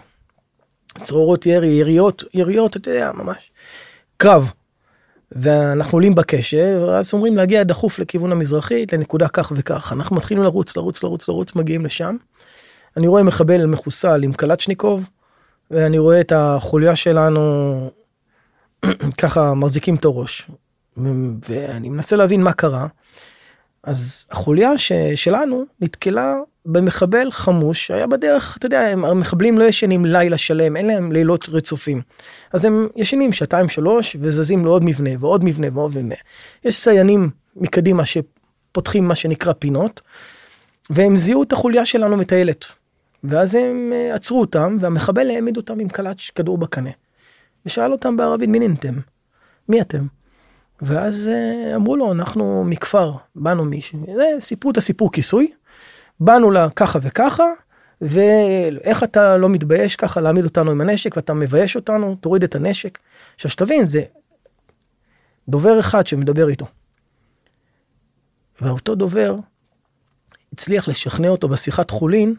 צרורות 1.04 1.46
ירי 1.46 1.68
יריות 1.68 2.24
יריות 2.34 2.78
אתה 2.78 2.90
יודע 2.90 3.12
ממש 3.12 3.52
קרב. 4.18 4.52
ואנחנו 5.32 5.96
עולים 5.96 6.16
בקשר 6.16 6.86
ואז 6.88 7.14
אומרים 7.14 7.38
להגיע 7.38 7.64
דחוף 7.64 8.00
לכיוון 8.00 8.32
המזרחית 8.32 8.94
לנקודה 8.94 9.28
כך 9.28 9.52
וכך 9.56 9.94
אנחנו 9.94 10.16
מתחילים 10.16 10.44
לרוץ 10.44 10.78
לרוץ 10.78 11.04
לרוץ 11.04 11.28
לרוץ 11.28 11.56
מגיעים 11.56 11.86
לשם. 11.86 12.16
אני 12.98 13.08
רואה 13.08 13.24
מחבל 13.24 13.66
מחוסל 13.66 14.24
עם 14.24 14.34
קלצ'ניקוב 14.34 15.10
ואני 15.72 15.98
רואה 15.98 16.22
את 16.22 16.32
החוליה 16.36 16.96
שלנו 16.96 17.90
ככה 19.22 19.54
מחזיקים 19.54 19.96
את 19.96 20.06
הראש 20.06 20.48
ואני 21.50 21.90
מנסה 21.90 22.16
להבין 22.16 22.44
מה 22.44 22.54
קרה. 22.54 22.88
אז 23.84 24.26
החוליה 24.32 24.78
ש, 24.78 24.92
שלנו 25.16 25.64
נתקלה 25.82 26.36
במחבל 26.66 27.32
חמוש 27.32 27.88
שהיה 27.88 28.08
בדרך 28.08 28.58
אתה 28.58 28.66
יודע 28.66 28.80
המחבלים 28.82 29.58
לא 29.58 29.64
ישנים 29.64 30.06
לילה 30.06 30.38
שלם 30.38 30.78
אין 30.78 30.88
להם 30.88 31.12
לילות 31.12 31.50
רצופים 31.50 32.02
אז 32.54 32.66
הם 32.66 32.88
ישנים 32.96 33.34
שעתיים 33.34 33.70
שלוש 33.70 34.16
וזזים 34.20 34.66
לעוד 34.66 34.84
מבנה 34.84 35.10
ועוד 35.20 35.44
מבנה 35.44 35.68
ועוד 35.74 35.98
מבנה 35.98 36.16
יש 36.64 36.78
סיינים 36.78 37.30
מקדימה 37.56 38.04
שפותחים 38.06 39.08
מה 39.08 39.16
שנקרא 39.16 39.54
פינות 39.54 40.02
והם 40.90 41.18
זיהו 41.18 41.44
את 41.44 41.54
החוליה 41.54 41.86
שלנו 41.86 42.18
מטיילת 42.18 42.66
ואז 43.24 43.56
הם 43.56 43.92
אה, 43.94 44.16
עצרו 44.16 44.40
אותם 44.40 44.78
והמחבל 44.80 45.30
העמיד 45.30 45.58
אותם 45.58 45.80
עם 45.80 45.90
קלאץ' 45.90 46.30
כדור 46.36 46.58
בקנה. 46.58 46.90
ושאל 47.66 47.92
אותם 47.92 48.18
בערבית 48.18 48.50
מי 48.50 48.60
נהנתם? 48.60 48.94
מי 49.70 49.82
אתם? 49.82 50.06
ואז 50.82 51.30
אה, 51.34 51.76
אמרו 51.76 51.96
לו 51.96 52.12
אנחנו 52.12 52.64
מכפר 52.66 53.14
באנו 53.36 53.66
מישהו 53.66 54.06
סיפרו 54.40 54.72
את 54.72 54.78
הסיפור 54.78 55.12
כיסוי 55.12 55.52
באנו 56.22 56.52
לה 56.52 56.70
ככה 56.70 57.00
וככה 57.02 57.44
ואיך 58.02 59.04
אתה 59.04 59.38
לא 59.38 59.50
מתבייש 59.50 59.96
ככה 59.96 60.22
להעמיד 60.22 60.46
אותנו 60.46 60.72
עם 60.72 60.82
הנשק 60.82 61.16
ואתה 61.16 61.34
מבייש 61.34 61.76
אותנו 61.76 62.16
תוריד 62.16 62.44
את 62.44 62.56
הנשק. 62.56 63.00
עכשיו 63.36 63.52
שתבין 63.52 63.90
זה 63.90 64.04
דובר 65.50 65.80
אחד 65.80 66.08
שמדבר 66.08 66.50
איתו. 66.50 66.66
ואותו 68.62 68.96
דובר 68.96 69.36
הצליח 70.54 70.88
לשכנע 70.88 71.28
אותו 71.28 71.50
בשיחת 71.50 71.92
חולין 71.92 72.36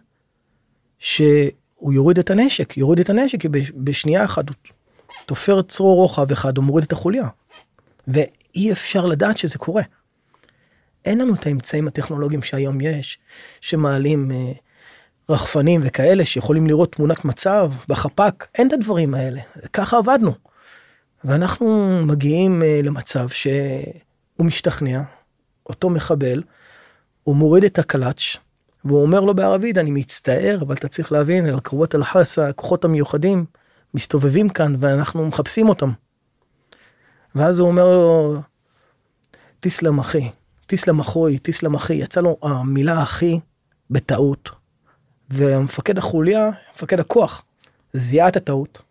שהוא 0.98 1.92
יוריד 1.92 2.18
את 2.18 2.30
הנשק, 2.30 2.76
יוריד 2.76 3.00
את 3.00 3.10
הנשק, 3.10 3.40
כי 3.40 3.48
בשנייה 3.76 4.24
אחת 4.24 4.48
הוא 4.48 4.56
תופר 5.26 5.62
צרור 5.62 5.96
רוחב 5.96 6.32
אחד, 6.32 6.56
הוא 6.56 6.64
מוריד 6.64 6.84
את 6.84 6.92
החוליה. 6.92 7.28
ואי 8.08 8.72
אפשר 8.72 9.06
לדעת 9.06 9.38
שזה 9.38 9.58
קורה. 9.58 9.82
אין 11.04 11.18
לנו 11.18 11.34
את 11.34 11.46
האמצעים 11.46 11.88
הטכנולוגיים 11.88 12.42
שהיום 12.42 12.80
יש, 12.80 13.18
שמעלים 13.60 14.30
אה, 14.32 14.52
רחפנים 15.28 15.80
וכאלה, 15.84 16.24
שיכולים 16.24 16.66
לראות 16.66 16.92
תמונת 16.92 17.24
מצב 17.24 17.72
בחפ"ק, 17.88 18.46
אין 18.54 18.68
את 18.68 18.72
הדברים 18.72 19.14
האלה. 19.14 19.40
ככה 19.72 19.98
עבדנו. 19.98 20.32
ואנחנו 21.24 22.00
מגיעים 22.06 22.62
אה, 22.62 22.80
למצב 22.82 23.28
שהוא 23.28 24.46
משתכנע, 24.46 25.02
אותו 25.66 25.90
מחבל, 25.90 26.42
הוא 27.24 27.36
מוריד 27.36 27.64
את 27.64 27.78
הקלאץ', 27.78 28.36
והוא 28.84 29.02
אומר 29.02 29.20
לו 29.20 29.34
בערבית 29.34 29.78
אני 29.78 29.90
מצטער 29.90 30.58
אבל 30.60 30.74
אתה 30.74 30.88
צריך 30.88 31.12
להבין 31.12 31.46
אל 31.46 31.60
קרובות 31.60 31.94
אל-חסה 31.94 32.48
הכוחות 32.48 32.84
המיוחדים 32.84 33.44
מסתובבים 33.94 34.48
כאן 34.48 34.76
ואנחנו 34.78 35.26
מחפשים 35.26 35.68
אותם. 35.68 35.92
ואז 37.34 37.58
הוא 37.58 37.68
אומר 37.68 37.92
לו 37.92 38.36
תיסלם 39.60 39.98
אחי 39.98 40.30
תיסלם 40.72 41.00
אחוי 41.00 41.38
תיסלם 41.38 41.74
אחי 41.74 41.94
יצא 41.94 42.20
לו 42.20 42.36
המילה 42.42 43.02
אחי 43.02 43.40
בטעות. 43.90 44.50
והמפקד 45.30 45.98
החוליה 45.98 46.50
מפקד 46.74 47.00
הכוח 47.00 47.44
זיהה 47.92 48.28
את 48.28 48.36
הטעות 48.36 48.82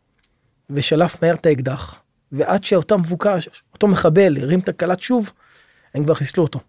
ושלף 0.69 1.23
מהר 1.23 1.33
את 1.33 1.45
האקדח 1.45 2.01
ועד 2.31 2.63
שאותו 2.63 2.97
מבוקש 2.97 3.49
אותו 3.73 3.87
מחבל 3.87 4.37
הרים 4.41 4.59
את 4.59 4.69
הקלט 4.69 5.01
שוב 5.01 5.31
הם 5.95 6.03
כבר 6.03 6.13
חיסלו 6.13 6.43
אותו. 6.43 6.59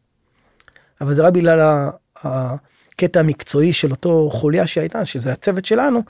אבל 1.01 1.15
זה 1.15 1.23
רק 1.23 1.33
בגלל. 1.33 1.89
הקטע 2.17 3.21
המקצועי 3.21 3.73
של 3.73 3.91
אותו 3.91 4.31
חוליה 4.33 4.67
שהייתה, 4.67 5.05
שזה 5.05 5.33
הצוות 5.33 5.65
שלנו, 5.65 6.03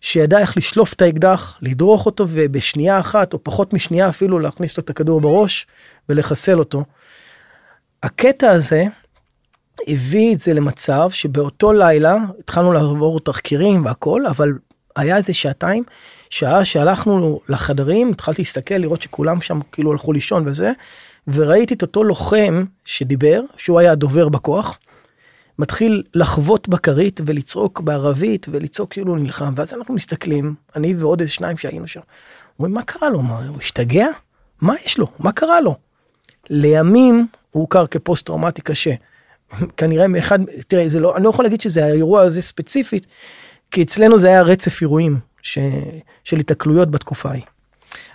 שידע 0.00 0.38
איך 0.38 0.56
לשלוף 0.56 0.92
את 0.92 1.02
האקדח, 1.02 1.58
לדרוך 1.62 2.06
אותו 2.06 2.24
ובשנייה 2.28 3.00
אחת 3.00 3.32
או 3.32 3.44
פחות 3.44 3.72
משנייה 3.72 4.08
אפילו 4.08 4.38
להכניס 4.38 4.76
לו 4.76 4.82
את 4.82 4.90
הכדור 4.90 5.20
בראש 5.20 5.66
ולחסל 6.08 6.58
אותו. 6.58 6.84
הקטע 8.02 8.50
הזה 8.50 8.84
הביא 9.88 10.34
את 10.34 10.40
זה 10.40 10.54
למצב 10.54 11.10
שבאותו 11.10 11.72
לילה 11.72 12.16
התחלנו 12.38 12.72
לעבור 12.72 13.20
תחקירים 13.20 13.84
והכל, 13.84 14.26
אבל 14.26 14.52
היה 14.96 15.16
איזה 15.16 15.32
שעתיים, 15.32 15.84
שעה 16.30 16.64
שהלכנו 16.64 17.40
לחדרים, 17.48 18.10
התחלתי 18.10 18.42
להסתכל 18.42 18.74
לראות 18.74 19.02
שכולם 19.02 19.40
שם 19.40 19.60
כאילו 19.72 19.92
הלכו 19.92 20.12
לישון 20.12 20.48
וזה, 20.48 20.72
וראיתי 21.28 21.74
את 21.74 21.82
אותו 21.82 22.04
לוחם 22.04 22.64
שדיבר, 22.84 23.42
שהוא 23.56 23.80
היה 23.80 23.92
הדובר 23.92 24.28
בכוח. 24.28 24.78
מתחיל 25.58 26.02
לחבוט 26.14 26.68
בכרית 26.68 27.20
ולצעוק 27.26 27.80
בערבית 27.80 28.46
ולצעוק 28.50 28.92
כאילו 28.92 29.16
נלחם 29.16 29.54
ואז 29.56 29.74
אנחנו 29.74 29.94
מסתכלים 29.94 30.54
אני 30.76 30.94
ועוד 30.94 31.20
איזה 31.20 31.32
שניים 31.32 31.58
שהיינו 31.58 31.86
שם. 31.86 32.00
אומרים 32.58 32.74
מה 32.74 32.82
קרה 32.82 33.10
לו 33.10 33.22
מה 33.22 33.46
הוא 33.48 33.56
השתגע 33.58 34.06
מה 34.60 34.74
יש 34.86 34.98
לו 34.98 35.06
מה 35.18 35.32
קרה 35.32 35.60
לו. 35.60 35.76
לימים 36.50 37.26
הוא 37.52 37.60
הוכר 37.60 37.86
כפוסט 37.86 38.26
טראומטי 38.26 38.62
קשה. 38.62 38.94
כנראה 39.76 40.08
מאחד 40.08 40.38
תראה 40.68 40.88
זה 40.88 41.00
לא 41.00 41.16
אני 41.16 41.24
לא 41.24 41.30
יכול 41.30 41.44
להגיד 41.44 41.60
שזה 41.60 41.84
האירוע 41.84 42.22
הזה 42.22 42.42
ספציפית 42.42 43.06
כי 43.70 43.82
אצלנו 43.82 44.18
זה 44.18 44.28
היה 44.28 44.42
רצף 44.42 44.82
אירועים 44.82 45.16
ש, 45.42 45.58
של 46.24 46.38
התקלויות 46.38 46.90
בתקופה 46.90 47.28
ההיא. 47.28 47.42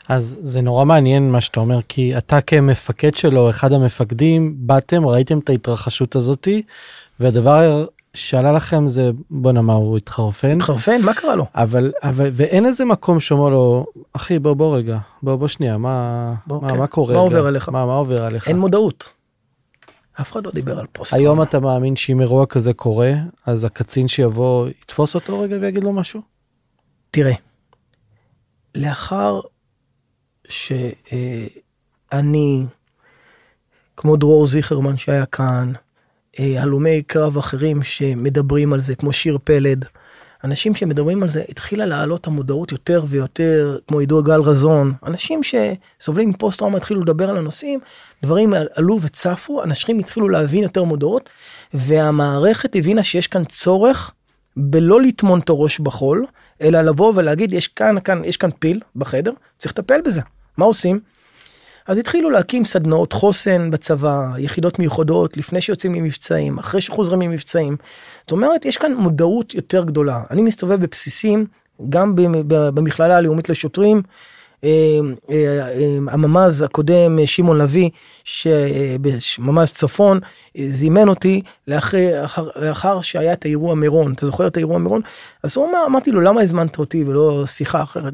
אז 0.10 0.38
זה 0.42 0.62
נורא 0.62 0.86
מעניין 0.86 1.32
מה 1.32 1.42
שאתה 1.42 1.60
אומר 1.60 1.80
כי 1.90 2.18
אתה 2.18 2.42
כמפקד 2.42 3.16
שלו 3.16 3.50
אחד 3.50 3.74
המפקדים 3.74 4.54
באתם 4.58 5.06
ראיתם 5.06 5.40
את 5.40 5.50
ההתרחשות 5.50 6.16
הזאתי 6.16 6.62
והדבר 7.20 7.86
שעלה 8.14 8.52
לכם 8.52 8.88
זה 8.88 9.12
בואנה 9.30 9.62
מה 9.62 9.74
הוא 9.74 9.98
התחרפן 9.98 10.58
התחרפן 10.58 11.02
מה 11.02 11.14
קרה 11.14 11.36
לו 11.36 11.46
אבל 11.56 11.92
אבל 12.04 12.30
ואין 12.34 12.66
איזה 12.66 12.86
מקום 12.86 13.20
שאומר 13.20 13.50
לו 13.50 13.86
אחי 14.14 14.40
בוא 14.40 14.54
בוא 14.54 14.78
רגע 14.78 14.98
בוא 15.24 15.36
בוא 15.36 15.48
שנייה 15.48 15.78
מה 15.78 16.34
בוא, 16.48 16.62
מה, 16.62 16.70
כן. 16.70 16.78
מה 16.78 16.88
קורה 16.88 17.16
מה 17.16 17.22
עובר 17.22 17.48
עליך 17.48 17.70
מה, 17.70 17.86
מה 17.86 17.94
עובר 17.94 18.24
עליך 18.24 18.48
אין 18.48 18.58
מודעות. 18.58 19.17
אף 20.22 20.32
אחד 20.32 20.46
לא 20.46 20.52
דיבר 20.52 20.80
על 20.80 20.86
פוסט 20.92 21.14
היום 21.14 21.42
אתה 21.42 21.60
מאמין 21.60 21.96
שאם 21.96 22.22
אירוע 22.22 22.46
כזה 22.46 22.74
קורה 22.74 23.12
אז 23.46 23.64
הקצין 23.64 24.08
שיבוא 24.08 24.68
יתפוס 24.68 25.16
אותו 25.16 25.40
רגע 25.40 25.58
ויגיד 25.62 25.84
לו 25.84 25.94
משהו. 25.94 26.22
תראה. 27.12 27.34
לאחר 28.76 29.42
שאני 30.50 32.66
כמו 33.98 34.16
דרור 34.16 34.48
זיכרמן 34.48 34.98
שהיה 34.98 35.26
כאן 35.26 35.74
אה, 36.40 36.62
הלומי 36.62 37.04
קרב 37.04 37.38
אחרים 37.38 37.84
שמדברים 37.84 38.74
על 38.74 38.82
זה, 38.82 38.96
כמו 38.96 39.14
שיר 39.14 39.38
פלד, 39.44 39.86
אנשים 40.44 40.76
שמדברים 40.76 41.24
על 41.24 41.30
זה, 41.30 41.44
התחילה 41.50 41.86
לעלות 41.86 42.28
המודעות 42.28 42.72
יותר 42.72 43.04
ויותר, 43.08 43.78
כמו 43.88 44.00
עידו 44.00 44.24
גל 44.24 44.42
רזון, 44.42 44.94
אנשים 45.06 45.42
שסובלים 45.44 46.30
מפוסט 46.30 46.60
טראומה 46.60 46.78
התחילו 46.78 47.02
לדבר 47.02 47.30
על 47.30 47.38
הנושאים, 47.38 47.80
דברים 48.24 48.54
עלו 48.76 49.02
וצפו, 49.02 49.64
אנשים 49.64 50.00
התחילו 50.00 50.30
להבין 50.30 50.64
יותר 50.64 50.84
מודעות, 50.84 51.30
והמערכת 51.74 52.76
הבינה 52.76 53.04
שיש 53.04 53.28
כאן 53.28 53.46
צורך 53.46 54.12
בלא 54.58 55.02
לטמון 55.02 55.40
את 55.40 55.50
הראש 55.50 55.80
בחול, 55.80 56.26
אלא 56.62 56.82
לבוא 56.82 57.14
ולהגיד, 57.16 57.54
יש 57.54 57.68
כאן, 57.68 57.96
כאן, 58.04 58.22
יש 58.26 58.38
כאן 58.38 58.50
פיל 58.60 58.80
בחדר, 58.96 59.32
צריך 59.58 59.74
לטפל 59.74 60.02
בזה. 60.02 60.22
מה 60.58 60.66
עושים? 60.66 61.00
אז 61.88 61.98
התחילו 61.98 62.30
להקים 62.30 62.66
סדנאות 62.66 63.14
חוסן 63.14 63.72
בצבא, 63.72 64.30
יחידות 64.38 64.80
מיוחדות, 64.80 65.38
לפני 65.38 65.62
שיוצאים 65.62 65.92
ממבצעים, 65.92 66.60
אחרי 66.60 66.82
שחוזרים 66.82 67.20
ממבצעים. 67.20 67.78
זאת 68.22 68.32
אומרת, 68.32 68.66
יש 68.66 68.78
כאן 68.78 68.94
מודעות 68.94 69.54
יותר 69.54 69.84
גדולה. 69.84 70.24
אני 70.32 70.42
מסתובב 70.42 70.82
בבסיסים, 70.82 71.46
גם 71.90 72.14
במכללה 72.48 73.18
הלאומית 73.18 73.50
לשוטרים, 73.50 74.02
הממ"ז 76.08 76.62
הקודם, 76.62 77.26
שמעון 77.26 77.58
לביא, 77.58 77.90
ממ"ז 79.40 79.72
צפון, 79.72 80.20
זימן 80.70 81.10
אותי 81.10 81.42
לאחר, 81.68 82.50
לאחר 82.56 83.02
שהיה 83.02 83.34
את 83.34 83.46
האירוע 83.46 83.76
מירון. 83.76 84.14
אתה 84.14 84.26
זוכר 84.26 84.48
את 84.48 84.58
האירוע 84.58 84.78
מירון? 84.78 85.02
אז 85.44 85.58
הוא 85.58 85.70
אמר, 85.70 85.84
אמרתי 85.88 86.12
לו, 86.12 86.22
למה 86.22 86.42
הזמנת 86.42 86.80
אותי 86.80 87.04
ולא 87.04 87.44
שיחה 87.46 87.84
אחרת? 87.84 88.14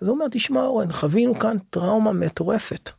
אז 0.00 0.08
הוא 0.08 0.14
אומר, 0.14 0.26
תשמע 0.30 0.60
אורן, 0.60 0.92
חווינו 0.92 1.38
כאן 1.38 1.56
טראומה 1.70 2.12
מטורפת. 2.12 2.90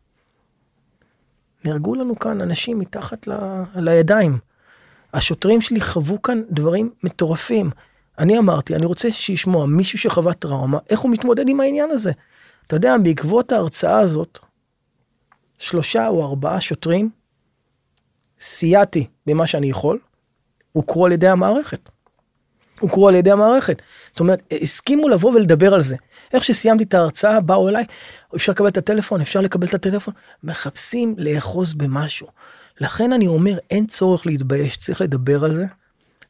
נהרגו 1.65 1.95
לנו 1.95 2.19
כאן 2.19 2.41
אנשים 2.41 2.79
מתחת 2.79 3.27
ל, 3.27 3.33
לידיים. 3.75 4.37
השוטרים 5.13 5.61
שלי 5.61 5.81
חוו 5.81 6.21
כאן 6.21 6.41
דברים 6.49 6.89
מטורפים. 7.03 7.69
אני 8.19 8.37
אמרתי, 8.37 8.75
אני 8.75 8.85
רוצה 8.85 9.11
שישמוע 9.11 9.65
מישהו 9.65 9.99
שחווה 9.99 10.33
טראומה, 10.33 10.77
איך 10.89 10.99
הוא 10.99 11.11
מתמודד 11.11 11.49
עם 11.49 11.59
העניין 11.59 11.91
הזה. 11.91 12.11
אתה 12.67 12.75
יודע, 12.75 12.95
בעקבות 13.03 13.51
ההרצאה 13.51 13.99
הזאת, 13.99 14.39
שלושה 15.59 16.07
או 16.07 16.25
ארבעה 16.25 16.61
שוטרים, 16.61 17.09
סייעתי 18.39 19.07
במה 19.27 19.47
שאני 19.47 19.69
יכול, 19.69 19.99
הוכרו 20.71 21.05
על 21.05 21.11
ידי 21.11 21.27
המערכת. 21.27 21.89
הוכרו 22.79 23.07
על 23.07 23.15
ידי 23.15 23.31
המערכת. 23.31 23.81
זאת 24.11 24.19
אומרת, 24.19 24.53
הסכימו 24.61 25.09
לבוא 25.09 25.31
ולדבר 25.33 25.73
על 25.73 25.81
זה. 25.81 25.95
איך 26.33 26.43
שסיימתי 26.43 26.83
את 26.83 26.93
ההרצאה, 26.93 27.39
באו 27.39 27.69
אליי, 27.69 27.85
אפשר 28.35 28.51
לקבל 28.51 28.67
את 28.67 28.77
הטלפון, 28.77 29.21
אפשר 29.21 29.41
לקבל 29.41 29.67
את 29.67 29.73
הטלפון, 29.73 30.13
מחפשים 30.43 31.15
לאחוז 31.17 31.73
במשהו. 31.73 32.27
לכן 32.81 33.13
אני 33.13 33.27
אומר, 33.27 33.57
אין 33.69 33.85
צורך 33.85 34.25
להתבייש, 34.25 34.77
צריך 34.77 35.01
לדבר 35.01 35.43
על 35.43 35.53
זה. 35.53 35.65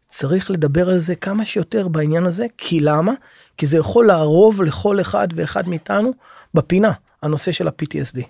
צריך 0.09 0.51
לדבר 0.51 0.89
על 0.89 0.99
זה 0.99 1.15
כמה 1.15 1.45
שיותר 1.45 1.87
בעניין 1.87 2.25
הזה, 2.25 2.45
כי 2.57 2.79
למה? 2.79 3.13
כי 3.57 3.67
זה 3.67 3.77
יכול 3.77 4.07
לערוב 4.07 4.61
לכל 4.61 5.01
אחד 5.01 5.27
ואחד 5.35 5.69
מאיתנו 5.69 6.11
בפינה, 6.53 6.91
הנושא 7.23 7.51
של 7.51 7.67
ה-PTSD. 7.67 8.21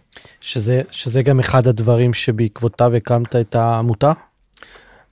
שזה, 0.42 0.82
שזה 0.92 1.24
גם 1.24 1.40
אחד 1.40 1.68
הדברים 1.68 2.14
שבעקבותיו 2.14 2.96
הקמת 2.96 3.36
את 3.36 3.56
העמותה? 3.56 4.12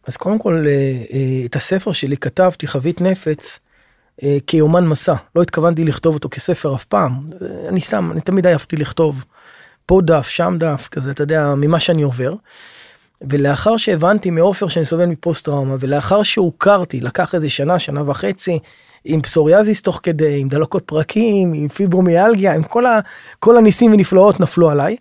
אז 0.07 0.17
קודם 0.17 0.39
כל, 0.39 0.65
אה, 0.67 0.71
אה, 1.13 1.45
את 1.45 1.55
הספר 1.55 1.91
שלי 1.91 2.17
כתבתי, 2.17 2.67
חבית 2.67 3.01
נפץ, 3.01 3.59
כיומן 4.47 4.87
מסע. 4.87 5.15
לא 5.35 5.41
התכוונתי 5.41 5.83
לכתוב 5.83 6.13
אותו 6.13 6.29
כספר 6.29 6.75
אף 6.75 6.85
פעם. 6.85 7.11
אני 7.69 7.81
שם, 7.81 8.11
אני 8.11 8.21
תמיד 8.21 8.47
עייפתי 8.47 8.75
לכתוב 8.77 9.23
פה 9.85 10.01
דף, 10.03 10.27
שם 10.27 10.55
דף, 10.59 10.87
כזה, 10.91 11.11
אתה 11.11 11.23
יודע, 11.23 11.53
ממה 11.57 11.79
שאני 11.79 12.01
עובר. 12.01 12.33
ולאחר 13.21 13.77
שהבנתי 13.77 14.29
מעופר 14.29 14.67
שאני 14.67 14.85
סובל 14.85 15.05
מפוסט 15.05 15.45
טראומה, 15.45 15.75
ולאחר 15.79 16.23
שהוכרתי, 16.23 17.01
לקח 17.01 17.35
איזה 17.35 17.49
שנה, 17.49 17.79
שנה 17.79 18.09
וחצי, 18.09 18.59
עם 19.05 19.21
פסוריאזיס 19.21 19.81
תוך 19.81 19.99
כדי, 20.03 20.39
עם 20.39 20.49
דלקות 20.49 20.83
פרקים, 20.85 21.53
עם 21.53 21.67
פיברומיאלגיה, 21.67 22.53
עם 22.53 22.63
כל, 22.63 22.85
ה, 22.85 22.99
כל 23.39 23.57
הניסים 23.57 23.93
ונפלאות 23.93 24.39
נפלו 24.39 24.69
עליי. 24.69 24.95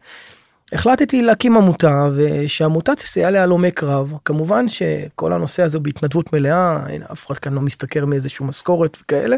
החלטתי 0.72 1.22
להקים 1.22 1.56
עמותה 1.56 2.08
ושעמותה 2.14 2.94
תסייע 2.94 3.30
להלומי 3.30 3.70
קרב 3.70 4.12
כמובן 4.24 4.68
שכל 4.68 5.32
הנושא 5.32 5.62
הזה 5.62 5.78
בהתנדבות 5.78 6.32
מלאה 6.32 6.86
אין 6.88 7.02
אף 7.02 7.26
אחד 7.26 7.38
כאן 7.38 7.52
לא 7.52 7.60
משתכר 7.60 8.04
מאיזשהו 8.04 8.46
משכורת 8.46 8.96
וכאלה. 9.02 9.36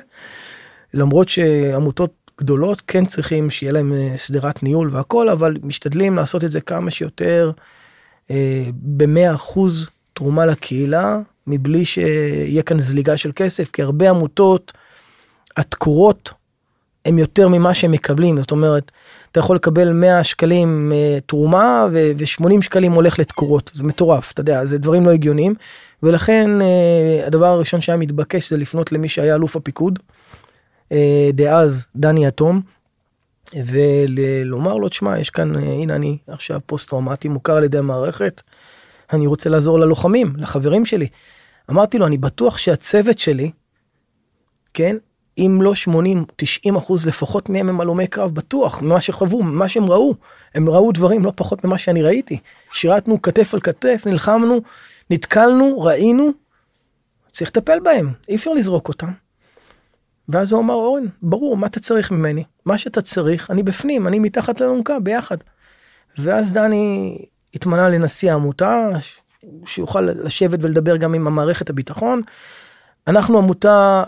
למרות 0.94 1.28
שעמותות 1.28 2.12
גדולות 2.40 2.82
כן 2.86 3.06
צריכים 3.06 3.50
שיהיה 3.50 3.72
להם 3.72 3.92
אה, 3.92 4.18
שדרת 4.18 4.62
ניהול 4.62 4.88
והכל 4.92 5.28
אבל 5.28 5.56
משתדלים 5.62 6.16
לעשות 6.16 6.44
את 6.44 6.50
זה 6.50 6.60
כמה 6.60 6.90
שיותר 6.90 7.50
אה, 8.30 8.64
במאה 8.72 9.34
אחוז 9.34 9.88
תרומה 10.12 10.46
לקהילה 10.46 11.18
מבלי 11.46 11.84
שיהיה 11.84 12.62
כאן 12.62 12.78
זליגה 12.78 13.16
של 13.16 13.32
כסף 13.34 13.70
כי 13.70 13.82
הרבה 13.82 14.10
עמותות 14.10 14.72
התקורות 15.56 16.32
הם 17.04 17.18
יותר 17.18 17.48
ממה 17.48 17.74
שהם 17.74 17.92
מקבלים 17.92 18.40
זאת 18.40 18.50
אומרת 18.50 18.92
אתה 19.32 19.40
יכול 19.40 19.56
לקבל 19.56 19.92
100 19.92 20.24
שקלים 20.24 20.92
uh, 20.92 21.20
תרומה 21.26 21.86
ו-80 21.92 22.62
שקלים 22.62 22.92
הולך 22.92 23.18
לתקורות 23.18 23.70
זה 23.74 23.84
מטורף 23.84 24.32
אתה 24.32 24.40
יודע 24.40 24.64
זה 24.64 24.78
דברים 24.78 25.06
לא 25.06 25.10
הגיוניים 25.10 25.54
ולכן 26.02 26.50
uh, 26.60 27.26
הדבר 27.26 27.46
הראשון 27.46 27.80
שהיה 27.80 27.96
מתבקש 27.98 28.50
זה 28.50 28.56
לפנות 28.56 28.92
למי 28.92 29.08
שהיה 29.08 29.34
אלוף 29.34 29.56
הפיקוד 29.56 29.98
uh, 30.88 30.92
דאז 31.32 31.86
דני 31.96 32.28
אטום 32.28 32.60
ולומר 33.66 34.74
לו 34.74 34.88
תשמע 34.88 35.18
יש 35.18 35.30
כאן 35.30 35.56
הנה 35.56 35.94
אני 35.94 36.18
עכשיו 36.28 36.60
פוסט 36.66 36.88
טראומטי 36.90 37.28
מוכר 37.28 37.56
על 37.56 37.64
ידי 37.64 37.78
המערכת 37.78 38.42
אני 39.12 39.26
רוצה 39.26 39.50
לעזור 39.50 39.78
ללוחמים 39.78 40.32
לחברים 40.36 40.86
שלי. 40.86 41.08
אמרתי 41.70 41.98
לו 41.98 42.06
אני 42.06 42.18
בטוח 42.18 42.58
שהצוות 42.58 43.18
שלי 43.18 43.50
כן 44.74 44.96
אם 45.38 45.58
לא 45.62 45.74
80 45.74 46.24
90 46.36 46.76
אחוז 46.76 47.06
לפחות 47.06 47.48
מהם 47.48 47.68
הם 47.68 47.80
הלומי 47.80 48.06
קרב 48.06 48.34
בטוח 48.34 48.82
ממה 48.82 49.00
שחוו 49.00 49.42
ממה 49.42 49.68
שהם 49.68 49.90
ראו 49.90 50.14
הם 50.54 50.68
ראו 50.68 50.92
דברים 50.92 51.24
לא 51.24 51.32
פחות 51.36 51.64
ממה 51.64 51.78
שאני 51.78 52.02
ראיתי 52.02 52.38
שירתנו 52.72 53.22
כתף 53.22 53.54
על 53.54 53.60
כתף 53.60 54.02
נלחמנו 54.06 54.60
נתקלנו 55.10 55.80
ראינו 55.80 56.30
צריך 57.32 57.50
לטפל 57.50 57.80
בהם 57.80 58.12
אי 58.28 58.36
אפשר 58.36 58.52
לזרוק 58.52 58.88
אותם. 58.88 59.10
ואז 60.28 60.52
הוא 60.52 60.60
אמר 60.60 60.74
אורן 60.74 61.04
ברור 61.22 61.56
מה 61.56 61.66
אתה 61.66 61.80
צריך 61.80 62.10
ממני 62.10 62.44
מה 62.66 62.78
שאתה 62.78 63.02
צריך 63.02 63.50
אני 63.50 63.62
בפנים 63.62 64.06
אני 64.06 64.18
מתחת 64.18 64.60
לאלונקה 64.60 65.00
ביחד. 65.00 65.36
ואז 66.18 66.52
דני 66.52 67.18
התמנה 67.54 67.88
לנשיא 67.88 68.30
העמותה 68.30 68.88
שיוכל 69.66 70.00
לשבת 70.00 70.58
ולדבר 70.62 70.96
גם 70.96 71.14
עם 71.14 71.26
המערכת 71.26 71.70
הביטחון. 71.70 72.22
אנחנו 73.06 73.38
עמותה 73.38 74.04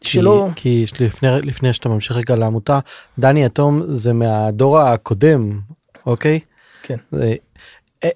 שלא 0.00 0.48
כי, 0.56 0.84
כי 0.94 1.04
לפני 1.04 1.28
לפני 1.42 1.72
שאתה 1.72 1.88
ממשיך 1.88 2.16
רגע 2.16 2.36
לעמותה 2.36 2.78
דני 3.18 3.46
אטום 3.46 3.82
זה 3.86 4.12
מהדור 4.12 4.78
הקודם 4.78 5.60
אוקיי 6.06 6.40
כן 6.82 6.96
זה, 7.12 7.34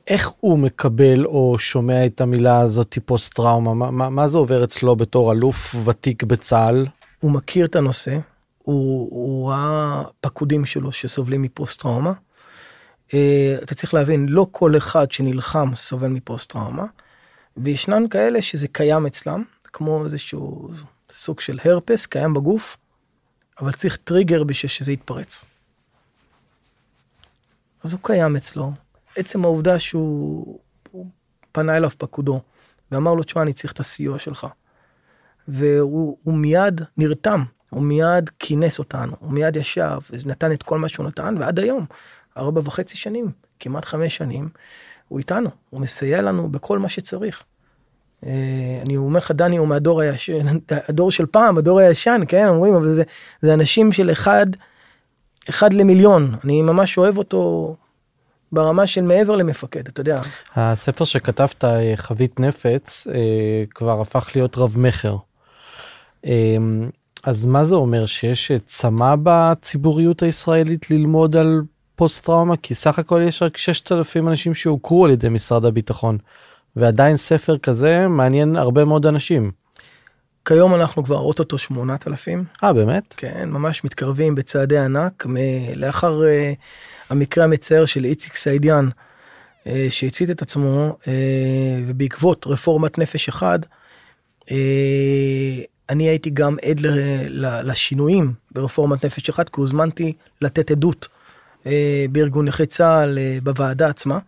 איך 0.08 0.32
הוא 0.40 0.58
מקבל 0.58 1.26
או 1.26 1.56
שומע 1.58 2.06
את 2.06 2.20
המילה 2.20 2.58
הזאת 2.58 2.98
פוסט 3.04 3.34
טראומה 3.34 3.74
מה, 3.74 3.90
מה, 3.90 4.10
מה 4.10 4.28
זה 4.28 4.38
עובר 4.38 4.64
אצלו 4.64 4.96
בתור 4.96 5.32
אלוף 5.32 5.74
ותיק 5.84 6.22
בצה"ל. 6.22 6.86
הוא 7.20 7.30
מכיר 7.30 7.66
את 7.66 7.76
הנושא 7.76 8.18
הוא, 8.62 9.08
הוא 9.10 9.50
ראה 9.50 10.02
פקודים 10.20 10.64
שלו 10.66 10.92
שסובלים 10.92 11.42
מפוסט 11.42 11.82
טראומה. 11.82 12.12
Uh, 13.08 13.12
אתה 13.62 13.74
צריך 13.74 13.94
להבין 13.94 14.26
לא 14.28 14.46
כל 14.50 14.76
אחד 14.76 15.12
שנלחם 15.12 15.70
סובל 15.74 16.08
מפוסט 16.08 16.52
טראומה 16.52 16.84
וישנן 17.56 18.08
כאלה 18.08 18.42
שזה 18.42 18.68
קיים 18.68 19.06
אצלם 19.06 19.42
כמו 19.64 20.04
איזשהו 20.04 20.70
סוג 21.10 21.40
של 21.40 21.58
הרפס 21.64 22.06
קיים 22.06 22.34
בגוף, 22.34 22.76
אבל 23.60 23.72
צריך 23.72 23.96
טריגר 23.96 24.44
בשביל 24.44 24.70
שזה 24.70 24.92
יתפרץ. 24.92 25.44
אז 27.84 27.92
הוא 27.92 28.00
קיים 28.02 28.36
אצלו. 28.36 28.72
עצם 29.16 29.44
העובדה 29.44 29.78
שהוא 29.78 30.58
פנה 31.52 31.76
אליו 31.76 31.90
פקודו 31.98 32.40
ואמר 32.90 33.14
לו, 33.14 33.22
תשמע, 33.22 33.42
אני 33.42 33.52
צריך 33.52 33.72
את 33.72 33.80
הסיוע 33.80 34.18
שלך. 34.18 34.46
והוא 35.48 36.34
מיד 36.34 36.80
נרתם, 36.96 37.44
הוא 37.70 37.82
מיד 37.82 38.30
כינס 38.38 38.78
אותנו, 38.78 39.16
הוא 39.20 39.32
מיד 39.32 39.56
ישב, 39.56 39.98
ונתן 40.10 40.52
את 40.52 40.62
כל 40.62 40.78
מה 40.78 40.88
שהוא 40.88 41.06
נתן, 41.06 41.34
ועד 41.38 41.58
היום, 41.58 41.86
ארבע 42.36 42.60
וחצי 42.64 42.96
שנים, 42.96 43.32
כמעט 43.60 43.84
חמש 43.84 44.16
שנים, 44.16 44.48
הוא 45.08 45.18
איתנו, 45.18 45.50
הוא 45.70 45.80
מסייע 45.80 46.22
לנו 46.22 46.48
בכל 46.48 46.78
מה 46.78 46.88
שצריך. 46.88 47.44
אה, 48.26 48.32
אני 48.82 48.96
אומר 48.96 49.18
לך 49.18 49.30
דני 49.30 49.56
הוא 49.56 49.68
מהדור 49.68 50.00
הישן, 50.00 50.46
הדור 50.70 51.10
של 51.10 51.26
פעם 51.26 51.58
הדור 51.58 51.78
הישן 51.78 52.20
כן 52.28 52.48
אומרים 52.48 52.74
אבל 52.74 52.88
זה 52.88 53.02
זה 53.42 53.54
אנשים 53.54 53.92
של 53.92 54.12
אחד 54.12 54.46
אחד 55.48 55.72
למיליון 55.72 56.34
אני 56.44 56.62
ממש 56.62 56.98
אוהב 56.98 57.18
אותו 57.18 57.74
ברמה 58.52 58.86
של 58.86 59.02
מעבר 59.02 59.36
למפקד 59.36 59.88
אתה 59.88 60.00
יודע. 60.00 60.20
הספר 60.54 61.04
שכתבת 61.04 61.64
אה, 61.64 61.92
חבית 61.96 62.40
נפץ 62.40 63.06
אה, 63.06 63.64
כבר 63.74 64.00
הפך 64.00 64.30
להיות 64.34 64.58
רב 64.58 64.74
מכר. 64.78 65.16
אז 67.24 67.46
מה 67.46 67.64
זה 67.64 67.74
אומר 67.74 68.06
שיש 68.06 68.52
צמא 68.66 69.14
בציבוריות 69.22 70.22
הישראלית 70.22 70.90
ללמוד 70.90 71.36
על 71.36 71.62
פוסט 71.96 72.24
טראומה 72.24 72.56
כי 72.56 72.74
סך 72.74 72.98
הכל 72.98 73.22
יש 73.24 73.42
רק 73.42 73.56
6,000 73.56 74.28
אנשים 74.28 74.54
שהוכרו 74.54 75.04
על 75.04 75.10
ידי 75.10 75.28
משרד 75.28 75.64
הביטחון. 75.64 76.18
ועדיין 76.76 77.16
ספר 77.16 77.58
כזה 77.58 78.08
מעניין 78.08 78.56
הרבה 78.56 78.84
מאוד 78.84 79.06
אנשים. 79.06 79.50
כיום 80.44 80.74
אנחנו 80.74 81.04
כבר 81.04 81.18
אוטוטו 81.18 81.58
8,000. 81.58 82.44
אה 82.64 82.72
באמת? 82.72 83.14
כן, 83.16 83.48
ממש 83.50 83.84
מתקרבים 83.84 84.34
בצעדי 84.34 84.78
ענק. 84.78 85.26
מ- 85.26 85.36
לאחר 85.76 86.20
uh, 86.20 86.56
המקרה 87.10 87.44
המצער 87.44 87.84
של 87.84 88.04
איציק 88.04 88.36
סעידיאן, 88.36 88.88
uh, 89.64 89.68
שהצית 89.90 90.30
את 90.30 90.42
עצמו, 90.42 90.96
uh, 91.02 91.06
ובעקבות 91.86 92.46
רפורמת 92.46 92.98
נפש 92.98 93.28
אחד, 93.28 93.58
uh, 94.44 94.48
אני 95.90 96.08
הייתי 96.08 96.30
גם 96.30 96.56
עד 96.62 96.80
ל- 96.80 97.46
ל- 97.46 97.70
לשינויים 97.70 98.32
ברפורמת 98.52 99.04
נפש 99.04 99.28
אחד, 99.28 99.48
כי 99.48 99.60
הוזמנתי 99.60 100.12
לתת 100.40 100.70
עדות 100.70 101.08
uh, 101.64 101.66
בארגון 102.12 102.48
נכי 102.48 102.66
צה"ל 102.66 103.18
uh, 103.18 103.44
בוועדה 103.44 103.88
עצמה. 103.88 104.18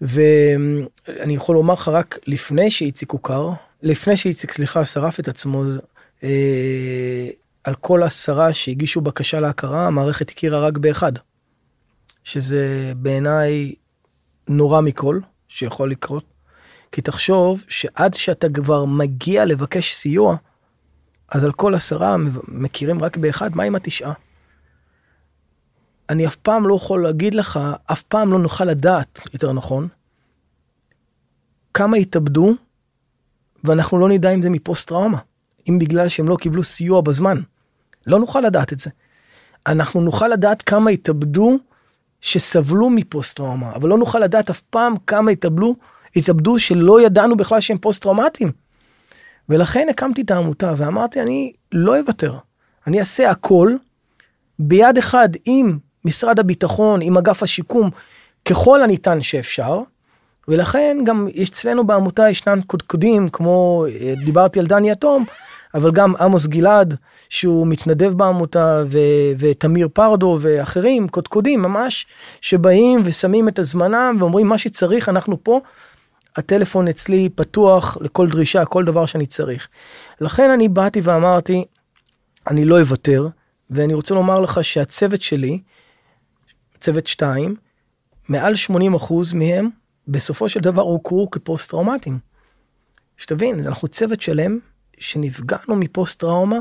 ואני 0.00 1.34
יכול 1.34 1.54
לומר 1.54 1.74
לך 1.74 1.88
רק 1.88 2.18
לפני 2.26 2.70
שאיציק 2.70 3.10
הוכר, 3.10 3.50
לפני 3.82 4.16
שאיציק 4.16 4.52
סליחה 4.52 4.84
שרף 4.84 5.20
את 5.20 5.28
עצמו, 5.28 5.64
אה, 6.22 7.28
על 7.64 7.74
כל 7.74 8.02
עשרה 8.02 8.54
שהגישו 8.54 9.00
בקשה 9.00 9.40
להכרה, 9.40 9.86
המערכת 9.86 10.30
הכירה 10.30 10.60
רק 10.60 10.78
באחד. 10.78 11.12
שזה 12.26 12.92
בעיניי 12.96 13.74
נורא 14.48 14.80
מכל 14.80 15.20
שיכול 15.48 15.90
לקרות. 15.90 16.24
כי 16.92 17.00
תחשוב 17.00 17.64
שעד 17.68 18.14
שאתה 18.14 18.48
כבר 18.48 18.84
מגיע 18.84 19.44
לבקש 19.44 19.94
סיוע, 19.94 20.36
אז 21.28 21.44
על 21.44 21.52
כל 21.52 21.74
עשרה 21.74 22.16
מכירים 22.48 23.02
רק 23.02 23.16
באחד, 23.16 23.56
מה 23.56 23.62
עם 23.62 23.74
התשעה? 23.74 24.12
אני 26.10 26.26
אף 26.26 26.36
פעם 26.36 26.66
לא 26.68 26.74
יכול 26.74 27.02
להגיד 27.02 27.34
לך, 27.34 27.60
אף 27.92 28.02
פעם 28.02 28.32
לא 28.32 28.38
נוכל 28.38 28.64
לדעת, 28.64 29.20
יותר 29.32 29.52
נכון, 29.52 29.88
כמה 31.74 31.96
התאבדו, 31.96 32.54
ואנחנו 33.64 33.98
לא 33.98 34.08
נדע 34.08 34.30
אם 34.30 34.42
זה 34.42 34.50
מפוסט 34.50 34.88
טראומה, 34.88 35.18
אם 35.68 35.78
בגלל 35.78 36.08
שהם 36.08 36.28
לא 36.28 36.36
קיבלו 36.36 36.62
סיוע 36.62 37.00
בזמן. 37.00 37.40
לא 38.06 38.18
נוכל 38.18 38.40
לדעת 38.40 38.72
את 38.72 38.80
זה. 38.80 38.90
אנחנו 39.66 40.00
נוכל 40.00 40.28
לדעת 40.28 40.62
כמה 40.62 40.90
התאבדו 40.90 41.58
שסבלו 42.20 42.90
מפוסט 42.90 43.36
טראומה, 43.36 43.72
אבל 43.74 43.88
לא 43.88 43.98
נוכל 43.98 44.18
לדעת 44.18 44.50
אף 44.50 44.60
פעם 44.60 44.94
כמה 45.06 45.30
התאבדו, 45.30 45.76
התאבדו 46.16 46.58
שלא 46.58 47.00
ידענו 47.00 47.36
בכלל 47.36 47.60
שהם 47.60 47.78
פוסט 47.78 48.02
טראומטיים. 48.02 48.52
ולכן 49.48 49.86
הקמתי 49.90 50.22
את 50.22 50.30
העמותה 50.30 50.74
ואמרתי, 50.76 51.20
אני 51.20 51.52
לא 51.72 51.98
אוותר. 52.00 52.38
אני 52.86 53.00
אעשה 53.00 53.30
הכל 53.30 53.76
ביד 54.58 54.98
אחד 54.98 55.28
עם 55.44 55.78
משרד 56.06 56.40
הביטחון, 56.40 57.00
עם 57.02 57.16
אגף 57.18 57.42
השיקום, 57.42 57.90
ככל 58.44 58.82
הניתן 58.82 59.22
שאפשר. 59.22 59.80
ולכן 60.48 60.96
גם 61.04 61.28
אצלנו 61.42 61.86
בעמותה 61.86 62.30
ישנן 62.30 62.60
קודקודים, 62.66 63.28
כמו 63.28 63.86
אה, 63.88 64.14
דיברתי 64.24 64.60
על 64.60 64.66
דני 64.66 64.90
יתום, 64.90 65.24
אבל 65.74 65.90
גם 65.90 66.16
עמוס 66.16 66.46
גלעד, 66.46 66.96
שהוא 67.28 67.66
מתנדב 67.66 68.12
בעמותה, 68.12 68.82
ו- 68.86 69.32
ותמיר 69.38 69.88
פרדו 69.92 70.38
ואחרים, 70.40 71.08
קודקודים 71.08 71.62
ממש, 71.62 72.06
שבאים 72.40 73.02
ושמים 73.04 73.48
את 73.48 73.58
הזמנם 73.58 74.16
ואומרים 74.18 74.46
מה 74.46 74.58
שצריך, 74.58 75.08
אנחנו 75.08 75.44
פה. 75.44 75.60
הטלפון 76.36 76.88
אצלי 76.88 77.28
פתוח 77.34 77.98
לכל 78.00 78.28
דרישה, 78.28 78.64
כל 78.64 78.84
דבר 78.84 79.06
שאני 79.06 79.26
צריך. 79.26 79.68
לכן 80.20 80.50
אני 80.50 80.68
באתי 80.68 81.00
ואמרתי, 81.02 81.64
אני 82.50 82.64
לא 82.64 82.80
אוותר, 82.80 83.28
ואני 83.70 83.94
רוצה 83.94 84.14
לומר 84.14 84.40
לך 84.40 84.64
שהצוות 84.64 85.22
שלי, 85.22 85.60
צוות 86.80 87.06
2, 87.06 87.56
מעל 88.28 88.54
80% 88.70 89.12
מהם 89.34 89.68
בסופו 90.08 90.48
של 90.48 90.60
דבר 90.60 90.82
הוכרו 90.82 91.30
כפוסט 91.30 91.70
טראומטיים. 91.70 92.18
שתבין, 93.16 93.66
אנחנו 93.66 93.88
צוות 93.88 94.20
שלם 94.20 94.58
שנפגענו 94.98 95.76
מפוסט 95.76 96.20
טראומה, 96.20 96.58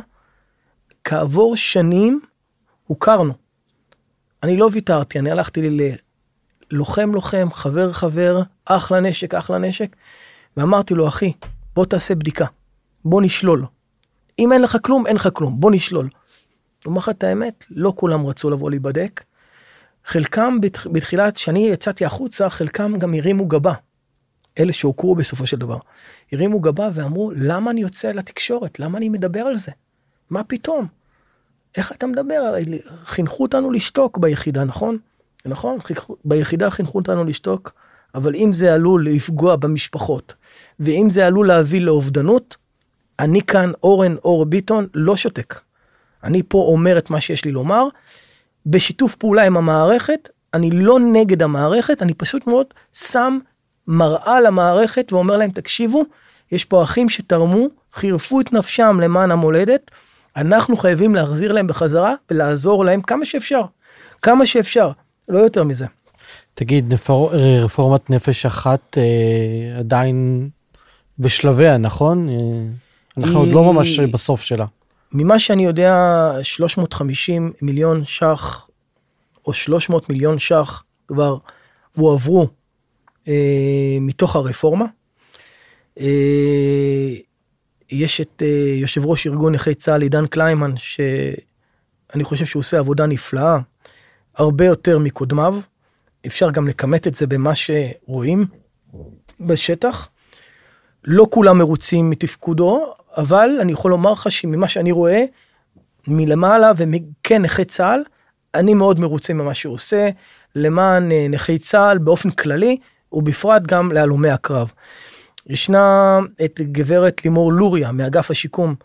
כעבור 1.03 1.55
שנים 1.55 2.21
הוכרנו. 2.87 3.33
אני 4.43 4.57
לא 4.57 4.69
ויתרתי, 4.71 5.19
אני 5.19 5.31
הלכתי 5.31 5.61
ללוחם 6.71 7.13
לוחם, 7.13 7.47
חבר 7.53 7.93
חבר, 7.93 8.41
אחלה 8.65 8.99
נשק, 8.99 9.33
אחלה 9.33 9.57
נשק, 9.57 9.95
ואמרתי 10.57 10.93
לו, 10.93 11.07
אחי, 11.07 11.33
בוא 11.75 11.85
תעשה 11.85 12.15
בדיקה, 12.15 12.45
בוא 13.05 13.21
נשלול. 13.21 13.65
אם 14.39 14.53
אין 14.53 14.61
לך 14.61 14.77
כלום, 14.81 15.07
אין 15.07 15.15
לך 15.15 15.29
כלום, 15.33 15.59
בוא 15.59 15.71
נשלול. 15.71 16.09
אומר 16.85 16.97
לך 16.97 17.09
את 17.09 17.23
האמת, 17.23 17.65
לא 17.69 17.93
כולם 17.95 18.27
רצו 18.27 18.49
לבוא 18.49 18.69
להיבדק. 18.69 19.23
חלקם 20.05 20.57
בתחילת, 20.91 21.35
כשאני 21.35 21.67
יצאתי 21.67 22.05
החוצה, 22.05 22.49
חלקם 22.49 22.99
גם 22.99 23.13
הרימו 23.13 23.45
גבה. 23.45 23.73
אלה 24.59 24.73
שהוכרו 24.73 25.15
בסופו 25.15 25.45
של 25.45 25.57
דבר. 25.57 25.77
הרימו 26.31 26.59
גבה 26.59 26.89
ואמרו, 26.93 27.31
למה 27.35 27.71
אני 27.71 27.81
יוצא 27.81 28.11
לתקשורת? 28.11 28.79
למה 28.79 28.97
אני 28.97 29.09
מדבר 29.09 29.39
על 29.39 29.57
זה? 29.57 29.71
מה 30.29 30.43
פתאום? 30.43 30.87
איך 31.77 31.91
אתה 31.91 32.07
מדבר? 32.07 32.53
חינכו 33.03 33.43
אותנו 33.43 33.71
לשתוק 33.71 34.17
ביחידה, 34.17 34.63
נכון? 34.63 34.97
נכון? 35.45 35.77
ביחידה 36.25 36.69
חינכו 36.69 36.97
אותנו 36.97 37.23
לשתוק, 37.23 37.73
אבל 38.15 38.35
אם 38.35 38.53
זה 38.53 38.73
עלול 38.73 39.09
לפגוע 39.09 39.55
במשפחות, 39.55 40.33
ואם 40.79 41.09
זה 41.09 41.27
עלול 41.27 41.47
להביא 41.47 41.81
לאובדנות, 41.81 42.57
אני 43.19 43.41
כאן, 43.41 43.71
אורן 43.83 44.15
אור 44.15 44.45
ביטון, 44.45 44.87
לא 44.93 45.15
שותק. 45.15 45.61
אני 46.23 46.43
פה 46.43 46.57
אומר 46.57 46.97
את 46.97 47.09
מה 47.09 47.21
שיש 47.21 47.45
לי 47.45 47.51
לומר, 47.51 47.87
בשיתוף 48.65 49.15
פעולה 49.15 49.45
עם 49.45 49.57
המערכת, 49.57 50.29
אני 50.53 50.71
לא 50.71 50.99
נגד 50.99 51.43
המערכת, 51.43 52.01
אני 52.01 52.13
פשוט 52.13 52.47
מאוד 52.47 52.65
שם 52.93 53.39
מראה 53.87 54.41
למערכת 54.41 55.13
ואומר 55.13 55.37
להם, 55.37 55.51
תקשיבו, 55.51 56.03
יש 56.51 56.65
פה 56.65 56.83
אחים 56.83 57.09
שתרמו, 57.09 57.67
חירפו 57.93 58.41
את 58.41 58.53
נפשם 58.53 58.99
למען 59.01 59.31
המולדת, 59.31 59.91
אנחנו 60.35 60.77
חייבים 60.77 61.15
להחזיר 61.15 61.51
להם 61.51 61.67
בחזרה 61.67 62.13
ולעזור 62.31 62.85
להם 62.85 63.01
כמה 63.01 63.25
שאפשר, 63.25 63.61
כמה 64.21 64.45
שאפשר, 64.45 64.91
לא 65.29 65.39
יותר 65.39 65.63
מזה. 65.63 65.85
תגיד, 66.53 66.93
רפורמת 67.63 68.09
נפש 68.09 68.45
אחת 68.45 68.97
אה, 68.97 69.79
עדיין 69.79 70.49
בשלביה, 71.19 71.77
נכון? 71.77 72.29
אה, 72.29 72.35
אנחנו 73.17 73.43
היא... 73.43 73.47
עוד 73.47 73.53
לא 73.53 73.73
ממש 73.73 73.99
בסוף 73.99 74.41
שלה. 74.41 74.65
ממה 75.17 75.39
שאני 75.39 75.65
יודע, 75.65 75.93
350 76.43 77.53
מיליון 77.61 78.05
ש"ח 78.05 78.67
או 79.45 79.53
300 79.53 80.09
מיליון 80.09 80.39
ש"ח 80.39 80.83
כבר 81.07 81.37
הועברו 81.95 82.47
אה, 83.27 83.97
מתוך 84.01 84.35
הרפורמה. 84.35 84.85
אה, 85.99 86.05
יש 87.91 88.21
את 88.21 88.41
אה, 88.45 88.73
יושב 88.75 89.05
ראש 89.05 89.27
ארגון 89.27 89.55
נכי 89.55 89.75
צה"ל 89.75 90.01
עידן 90.01 90.27
קליימן, 90.27 90.71
שאני 90.77 92.23
חושב 92.23 92.45
שהוא 92.45 92.59
עושה 92.59 92.79
עבודה 92.79 93.05
נפלאה, 93.05 93.57
הרבה 94.35 94.65
יותר 94.65 94.99
מקודמיו. 94.99 95.55
אפשר 96.25 96.51
גם 96.51 96.67
לכמת 96.67 97.07
את 97.07 97.15
זה 97.15 97.27
במה 97.27 97.51
שרואים 97.55 98.45
בשטח. 99.39 100.09
לא 101.03 101.27
כולם 101.29 101.57
מרוצים 101.57 102.09
מתפקודו, 102.09 102.93
אבל 103.17 103.57
אני 103.61 103.71
יכול 103.71 103.91
לומר 103.91 104.11
לך 104.11 104.31
שממה 104.31 104.67
שאני 104.67 104.91
רואה 104.91 105.25
מלמעלה 106.07 106.71
וכן 106.77 107.41
נכי 107.41 107.65
צה"ל, 107.65 108.01
אני 108.55 108.73
מאוד 108.73 108.99
מרוצה 108.99 109.33
ממה 109.33 109.53
שהוא 109.53 109.73
עושה 109.73 110.09
למען 110.55 111.11
אה, 111.11 111.27
נכי 111.29 111.59
צה"ל 111.59 111.97
באופן 111.97 112.29
כללי, 112.31 112.77
ובפרט 113.11 113.61
גם 113.61 113.91
להלומי 113.91 114.29
הקרב. 114.29 114.71
ישנה 115.47 116.19
את 116.45 116.61
גברת 116.61 117.25
לימור 117.25 117.53
לוריה 117.53 117.91
מאגף 117.91 118.31
השיקום, 118.31 118.75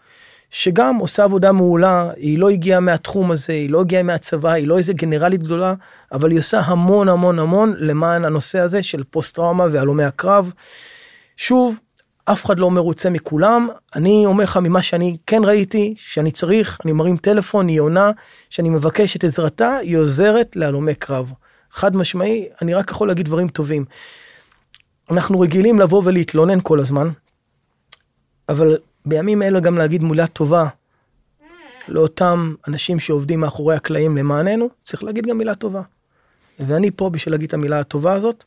שגם 0.50 0.96
עושה 0.96 1.24
עבודה 1.24 1.52
מעולה, 1.52 2.10
היא 2.16 2.38
לא 2.38 2.50
הגיעה 2.50 2.80
מהתחום 2.80 3.30
הזה, 3.30 3.52
היא 3.52 3.70
לא 3.70 3.80
הגיעה 3.80 4.02
מהצבא, 4.02 4.52
היא 4.52 4.68
לא 4.68 4.78
איזה 4.78 4.92
גנרלית 4.92 5.42
גדולה, 5.42 5.74
אבל 6.12 6.30
היא 6.30 6.38
עושה 6.38 6.60
המון 6.60 7.08
המון 7.08 7.38
המון 7.38 7.74
למען 7.78 8.24
הנושא 8.24 8.58
הזה 8.58 8.82
של 8.82 9.04
פוסט 9.04 9.34
טראומה 9.34 9.66
והלומי 9.70 10.04
הקרב. 10.04 10.52
שוב, 11.36 11.78
אף 12.32 12.44
אחד 12.44 12.58
לא 12.58 12.70
מרוצה 12.70 13.10
מכולם, 13.10 13.68
אני 13.94 14.26
אומר 14.26 14.44
לך 14.44 14.56
ממה 14.56 14.82
שאני 14.82 15.16
כן 15.26 15.44
ראיתי, 15.44 15.94
שאני 15.98 16.30
צריך, 16.30 16.78
אני 16.84 16.92
מרים 16.92 17.16
טלפון, 17.16 17.68
היא 17.68 17.80
עונה, 17.80 18.10
שאני 18.50 18.68
מבקש 18.68 19.16
את 19.16 19.24
עזרתה, 19.24 19.76
היא 19.76 19.96
עוזרת 19.96 20.56
להלומי 20.56 20.94
קרב. 20.94 21.32
חד 21.70 21.96
משמעי, 21.96 22.48
אני 22.62 22.74
רק 22.74 22.90
יכול 22.90 23.08
להגיד 23.08 23.26
דברים 23.26 23.48
טובים. 23.48 23.84
אנחנו 25.10 25.40
רגילים 25.40 25.80
לבוא 25.80 26.02
ולהתלונן 26.04 26.58
כל 26.62 26.80
הזמן, 26.80 27.08
אבל 28.48 28.78
בימים 29.06 29.42
אלה 29.42 29.60
גם 29.60 29.78
להגיד 29.78 30.04
מילה 30.04 30.26
טובה 30.26 30.68
לאותם 31.88 32.54
אנשים 32.68 33.00
שעובדים 33.00 33.40
מאחורי 33.40 33.76
הקלעים 33.76 34.16
למעננו, 34.16 34.68
צריך 34.84 35.02
להגיד 35.04 35.26
גם 35.26 35.38
מילה 35.38 35.54
טובה. 35.54 35.82
ואני 36.58 36.90
פה 36.90 37.10
בשביל 37.10 37.34
להגיד 37.34 37.48
את 37.48 37.54
המילה 37.54 37.80
הטובה 37.80 38.12
הזאת, 38.12 38.44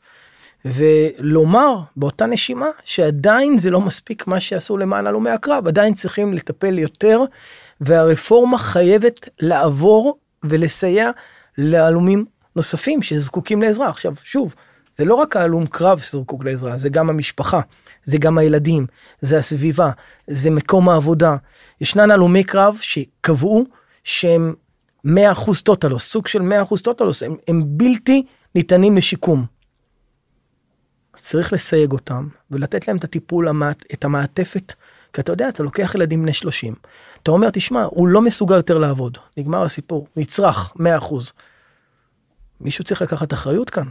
ולומר 0.64 1.78
באותה 1.96 2.26
נשימה 2.26 2.66
שעדיין 2.84 3.58
זה 3.58 3.70
לא 3.70 3.80
מספיק 3.80 4.26
מה 4.26 4.40
שעשו 4.40 4.76
למען 4.76 5.06
הלומי 5.06 5.30
הקרב, 5.30 5.68
עדיין 5.68 5.94
צריכים 5.94 6.34
לטפל 6.34 6.78
יותר, 6.78 7.20
והרפורמה 7.80 8.58
חייבת 8.58 9.28
לעבור 9.40 10.18
ולסייע 10.44 11.10
להלומים 11.58 12.24
נוספים 12.56 13.02
שזקוקים 13.02 13.62
לעזרה. 13.62 13.88
עכשיו, 13.88 14.14
שוב, 14.22 14.54
זה 14.96 15.04
לא 15.04 15.14
רק 15.14 15.36
ההלום 15.36 15.66
קרב 15.66 15.98
שזקוק 15.98 16.44
לעזרה, 16.44 16.76
זה 16.76 16.88
גם 16.88 17.10
המשפחה, 17.10 17.60
זה 18.04 18.18
גם 18.18 18.38
הילדים, 18.38 18.86
זה 19.20 19.38
הסביבה, 19.38 19.90
זה 20.26 20.50
מקום 20.50 20.88
העבודה. 20.88 21.36
ישנן 21.80 22.10
הלומי 22.10 22.44
קרב 22.44 22.78
שקבעו 22.80 23.64
שהם 24.04 24.54
100% 25.06 25.10
טוטלוס, 25.62 26.08
סוג 26.08 26.26
של 26.26 26.40
100% 26.70 26.82
טוטלוס, 26.82 27.22
הם, 27.22 27.36
הם 27.48 27.62
בלתי 27.66 28.26
ניתנים 28.54 28.96
לשיקום. 28.96 29.53
צריך 31.14 31.52
לסייג 31.52 31.92
אותם 31.92 32.28
ולתת 32.50 32.88
להם 32.88 32.96
את 32.96 33.04
הטיפול, 33.04 33.48
את 33.94 34.04
המעטפת, 34.04 34.72
כי 35.12 35.20
אתה 35.20 35.32
יודע, 35.32 35.48
אתה 35.48 35.62
לוקח 35.62 35.94
ילדים 35.94 36.22
בני 36.22 36.32
30, 36.32 36.74
אתה 37.22 37.30
אומר, 37.30 37.50
תשמע, 37.52 37.84
הוא 37.84 38.08
לא 38.08 38.22
מסוגל 38.22 38.56
יותר 38.56 38.78
לעבוד, 38.78 39.18
נגמר 39.36 39.62
הסיפור, 39.62 40.06
נצרך, 40.16 40.72
100%. 40.76 40.80
מישהו 42.60 42.84
צריך 42.84 43.02
לקחת 43.02 43.32
אחריות 43.32 43.70
כאן. 43.70 43.88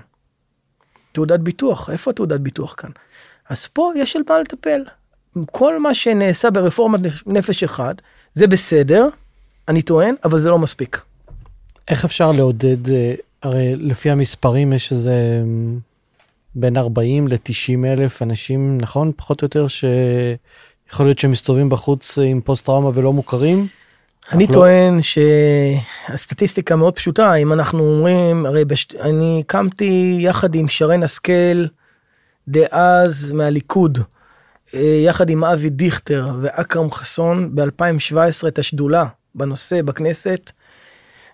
תעודת 1.11 1.39
ביטוח, 1.39 1.89
איפה 1.89 2.11
התעודת 2.11 2.39
ביטוח 2.39 2.76
כאן? 2.78 2.89
אז 3.49 3.67
פה 3.67 3.91
יש 3.95 4.15
על 4.15 4.21
מה 4.30 4.41
לטפל. 4.41 4.82
כל 5.51 5.80
מה 5.80 5.93
שנעשה 5.93 6.49
ברפורמת 6.49 6.99
נפש 7.26 7.63
אחד, 7.63 7.95
זה 8.34 8.47
בסדר, 8.47 9.09
אני 9.67 9.82
טוען, 9.82 10.15
אבל 10.24 10.39
זה 10.39 10.49
לא 10.49 10.59
מספיק. 10.59 11.01
איך 11.88 12.05
אפשר 12.05 12.32
לעודד, 12.32 12.89
אה, 12.89 13.13
הרי 13.41 13.76
לפי 13.76 14.09
המספרים 14.09 14.74
יש 14.74 14.91
איזה 14.91 15.43
בין 16.56 16.78
40 16.78 17.28
ל-90 17.28 17.86
אלף 17.86 18.22
אנשים, 18.22 18.78
נכון? 18.82 19.12
פחות 19.16 19.41
או 19.41 19.45
יותר, 19.45 19.68
שיכול 19.68 21.06
להיות 21.06 21.20
שהם 21.20 21.32
מסתובבים 21.32 21.70
בחוץ 21.70 22.18
עם 22.18 22.41
פוסט 22.41 22.66
טראומה 22.66 22.89
ולא 22.93 23.14
מוכרים? 23.14 23.68
אני 24.32 24.47
לא- 24.47 24.54
טוען 24.54 24.99
שהסטטיסטיקה 25.01 26.76
מאוד 26.76 26.95
פשוטה, 26.95 27.36
אם 27.36 27.54
אנחנו 27.54 27.80
אומרים, 27.84 28.45
הרי 28.45 28.66
בש... 28.66 28.88
אני 28.99 29.43
קמתי 29.47 30.18
יחד 30.20 30.56
עם 30.56 30.68
שרן 30.68 31.04
השכל, 31.04 31.66
דאז 32.47 33.32
מהליכוד, 33.32 33.97
אה, 34.74 35.01
יחד 35.06 35.30
עם 35.30 35.43
אבי 35.43 35.70
דיכטר 35.70 36.32
ואכרם 36.41 36.91
חסון 36.91 37.56
ב-2017 37.56 38.47
את 38.47 38.60
השדולה 38.60 39.06
בנושא 39.36 39.82
בכנסת, 39.82 40.51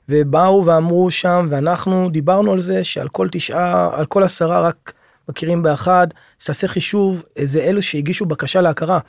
ובאו 0.09 0.65
ואמרו 0.65 1.11
שם, 1.11 1.47
ואנחנו 1.49 2.09
דיברנו 2.09 2.53
על 2.53 2.59
זה 2.59 2.83
שעל 2.83 3.07
כל 3.09 3.27
תשעה, 3.31 3.89
על 3.93 4.05
כל 4.05 4.23
עשרה 4.23 4.61
רק 4.61 4.93
מכירים 5.29 5.63
באחד, 5.63 6.07
תעשה 6.37 6.67
חישוב, 6.67 7.23
זה 7.43 7.61
אלו 7.61 7.81
שהגישו 7.81 8.25
בקשה 8.25 8.61
להכרה. 8.61 8.99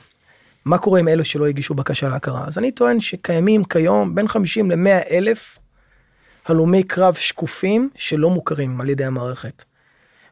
מה 0.65 0.77
קורה 0.77 0.99
עם 0.99 1.07
אלו 1.07 1.25
שלא 1.25 1.47
הגישו 1.47 1.73
בקשה 1.73 2.09
להכרה? 2.09 2.47
אז 2.47 2.57
אני 2.57 2.71
טוען 2.71 2.99
שקיימים 2.99 3.63
כיום 3.63 4.15
בין 4.15 4.27
50 4.27 4.71
ל-100 4.71 5.11
אלף 5.11 5.59
הלומי 6.45 6.83
קרב 6.83 7.13
שקופים 7.13 7.89
שלא 7.95 8.29
מוכרים 8.29 8.81
על 8.81 8.89
ידי 8.89 9.05
המערכת. 9.05 9.63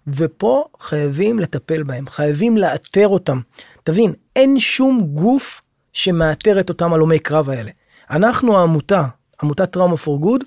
ופה 0.08 0.66
חייבים 0.80 1.40
לטפל 1.40 1.84
בהם, 1.84 2.10
חייבים 2.10 2.58
לאתר 2.58 3.08
אותם. 3.08 3.40
תבין, 3.84 4.14
אין 4.36 4.60
שום 4.60 5.02
גוף 5.02 5.62
שמאתר 5.94 6.60
את 6.60 6.70
אותם 6.70 6.94
הלומי 6.94 7.20
קרב 7.20 7.50
האלה. 7.50 7.72
אנחנו 8.12 8.58
העמותה, 8.58 9.06
עמותת 9.44 9.72
Trauma 9.72 9.98
for 9.98 10.20
Good, 10.20 10.44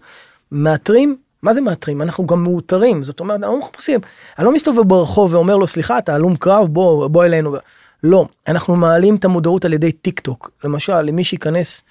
מאתרים, 0.52 1.16
מה 1.42 1.54
זה 1.54 1.60
מאתרים? 1.60 2.02
אנחנו 2.02 2.26
גם 2.26 2.42
מאותרים, 2.42 3.04
זאת 3.04 3.20
אומרת, 3.20 3.42
אנחנו 3.42 3.58
מחפשים, 3.58 4.00
אני 4.38 4.46
לא 4.46 4.52
מסתובב 4.52 4.88
ברחוב 4.88 5.34
ואומר 5.34 5.56
לו, 5.56 5.66
סליחה, 5.66 5.98
אתה 5.98 6.14
הלום 6.14 6.36
קרב, 6.36 6.66
בוא, 6.66 7.08
בוא 7.08 7.24
אלינו. 7.24 7.56
לא, 8.02 8.26
אנחנו 8.48 8.76
מעלים 8.76 9.16
את 9.16 9.24
המודעות 9.24 9.64
על 9.64 9.72
ידי 9.72 9.92
טיק 9.92 10.20
טוק. 10.20 10.50
למשל, 10.64 11.00
למי 11.00 11.24
שייכנס 11.24 11.82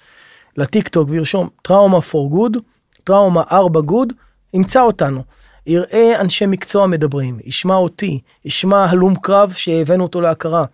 לטיק 0.56 0.88
טוק 0.88 1.08
וירשום 1.10 1.48
Trauma 1.62 2.00
for 2.00 2.30
Good, 2.30 2.56
טראומה 3.04 3.42
4 3.52 3.80
גוד, 3.80 4.12
ימצא 4.54 4.80
אותנו. 4.80 5.22
יראה 5.66 6.20
אנשי 6.20 6.46
מקצוע 6.46 6.86
מדברים, 6.86 7.38
ישמע 7.44 7.74
אותי, 7.74 8.20
ישמע 8.44 8.84
הלום 8.84 9.14
קרב 9.16 9.52
שהבאנו 9.56 10.02
אותו 10.02 10.20
להכרה. 10.20 10.64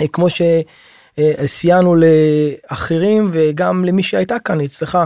אה, 0.00 0.06
כמו 0.08 0.26
שסייענו 0.30 1.96
לאחרים 1.96 3.30
וגם 3.32 3.84
למי 3.84 4.02
שהייתה 4.02 4.38
כאן 4.38 4.60
אצלך, 4.60 4.96
אה, 4.96 5.04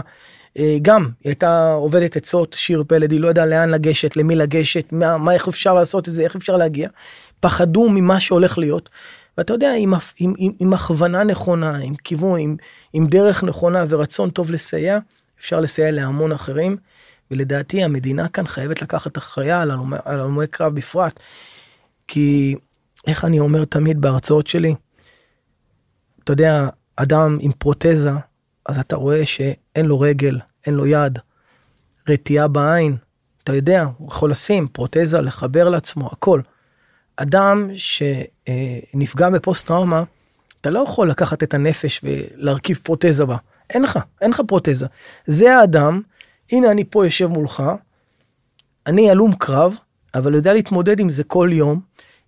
גם 0.81 1.03
היא 1.03 1.29
הייתה 1.29 1.73
עובדת 1.73 2.15
עצות, 2.15 2.53
שיר 2.53 2.83
פלד, 2.87 3.11
היא 3.11 3.19
לא 3.19 3.27
ידעה 3.27 3.45
לאן 3.45 3.69
לגשת, 3.69 4.15
למי 4.15 4.35
לגשת, 4.35 4.85
מה, 4.91 5.17
מה 5.17 5.33
איך 5.33 5.47
אפשר 5.47 5.73
לעשות 5.73 6.07
את 6.07 6.13
זה, 6.13 6.23
איך 6.23 6.35
אפשר 6.35 6.57
להגיע. 6.57 6.89
פחדו 7.39 7.89
ממה 7.89 8.19
שהולך 8.19 8.57
להיות. 8.57 8.89
ואתה 9.37 9.53
יודע, 9.53 9.73
עם, 9.73 9.93
עם, 10.17 10.33
עם, 10.37 10.51
עם 10.59 10.73
הכוונה 10.73 11.23
נכונה, 11.23 11.77
עם 11.77 11.95
כיוון, 11.95 12.39
עם, 12.39 12.55
עם 12.93 13.07
דרך 13.07 13.43
נכונה 13.43 13.85
ורצון 13.89 14.29
טוב 14.29 14.51
לסייע, 14.51 14.99
אפשר 15.39 15.59
לסייע 15.59 15.91
להמון 15.91 16.31
אחרים. 16.31 16.77
ולדעתי 17.31 17.83
המדינה 17.83 18.27
כאן 18.27 18.47
חייבת 18.47 18.81
לקחת 18.81 19.17
אחריה 19.17 19.61
על 19.61 19.71
הלומי 20.05 20.47
קרב 20.47 20.75
בפרט. 20.75 21.19
כי 22.07 22.55
איך 23.07 23.25
אני 23.25 23.39
אומר 23.39 23.65
תמיד 23.65 24.01
בהרצאות 24.01 24.47
שלי, 24.47 24.75
אתה 26.23 26.33
יודע, 26.33 26.67
אדם 26.95 27.37
עם 27.41 27.51
פרוטזה, 27.51 28.11
אז 28.65 28.79
אתה 28.79 28.95
רואה 28.95 29.25
שאין 29.25 29.85
לו 29.85 29.99
רגל, 29.99 30.39
אין 30.65 30.73
לו 30.73 30.85
יד, 30.85 31.19
רתיעה 32.09 32.47
בעין, 32.47 32.95
אתה 33.43 33.55
יודע, 33.55 33.85
הוא 33.97 34.07
יכול 34.07 34.31
לשים 34.31 34.67
פרוטזה, 34.67 35.21
לחבר 35.21 35.69
לעצמו, 35.69 36.07
הכל. 36.11 36.41
אדם 37.15 37.69
שנפגע 37.75 39.29
בפוסט 39.29 39.67
טראומה, 39.67 40.03
אתה 40.61 40.69
לא 40.69 40.79
יכול 40.79 41.09
לקחת 41.09 41.43
את 41.43 41.53
הנפש 41.53 42.01
ולהרכיב 42.03 42.79
פרוטזה 42.83 43.25
בה. 43.25 43.37
אין 43.69 43.83
לך, 43.83 43.99
אין 44.21 44.31
לך 44.31 44.41
פרוטזה. 44.47 44.87
זה 45.25 45.57
האדם, 45.57 46.01
הנה 46.51 46.71
אני 46.71 46.83
פה 46.89 47.05
יושב 47.05 47.27
מולך, 47.27 47.63
אני 48.87 49.11
הלום 49.11 49.35
קרב, 49.35 49.77
אבל 50.15 50.35
יודע 50.35 50.53
להתמודד 50.53 50.99
עם 50.99 51.11
זה 51.11 51.23
כל 51.23 51.49
יום, 51.53 51.79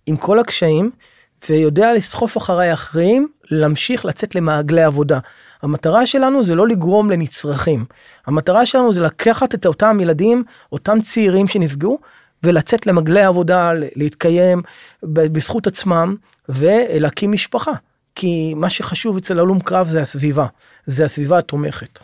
עם 0.06 0.16
כל 0.16 0.38
הקשיים, 0.38 0.90
ויודע 1.48 1.92
לסחוף 1.92 2.36
אחריי 2.36 2.72
אחרים, 2.72 3.28
להמשיך 3.50 4.04
לצאת 4.04 4.34
למעגלי 4.34 4.82
עבודה. 4.82 5.18
המטרה 5.62 6.06
שלנו 6.06 6.44
זה 6.44 6.54
לא 6.54 6.68
לגרום 6.68 7.10
לנצרכים. 7.10 7.84
המטרה 8.26 8.66
שלנו 8.66 8.92
זה 8.92 9.00
לקחת 9.00 9.54
את 9.54 9.66
אותם 9.66 9.98
ילדים, 10.00 10.44
אותם 10.72 11.00
צעירים 11.00 11.48
שנפגעו, 11.48 11.98
ולצאת 12.42 12.86
למגלי 12.86 13.22
עבודה, 13.22 13.72
להתקיים 13.74 14.62
בזכות 15.02 15.66
עצמם 15.66 16.16
ולהקים 16.48 17.32
משפחה. 17.32 17.72
כי 18.14 18.54
מה 18.54 18.70
שחשוב 18.70 19.16
אצל 19.16 19.38
הלום 19.38 19.60
קרב 19.60 19.88
זה 19.88 20.02
הסביבה, 20.02 20.46
זה 20.86 21.04
הסביבה 21.04 21.38
התומכת. 21.38 21.98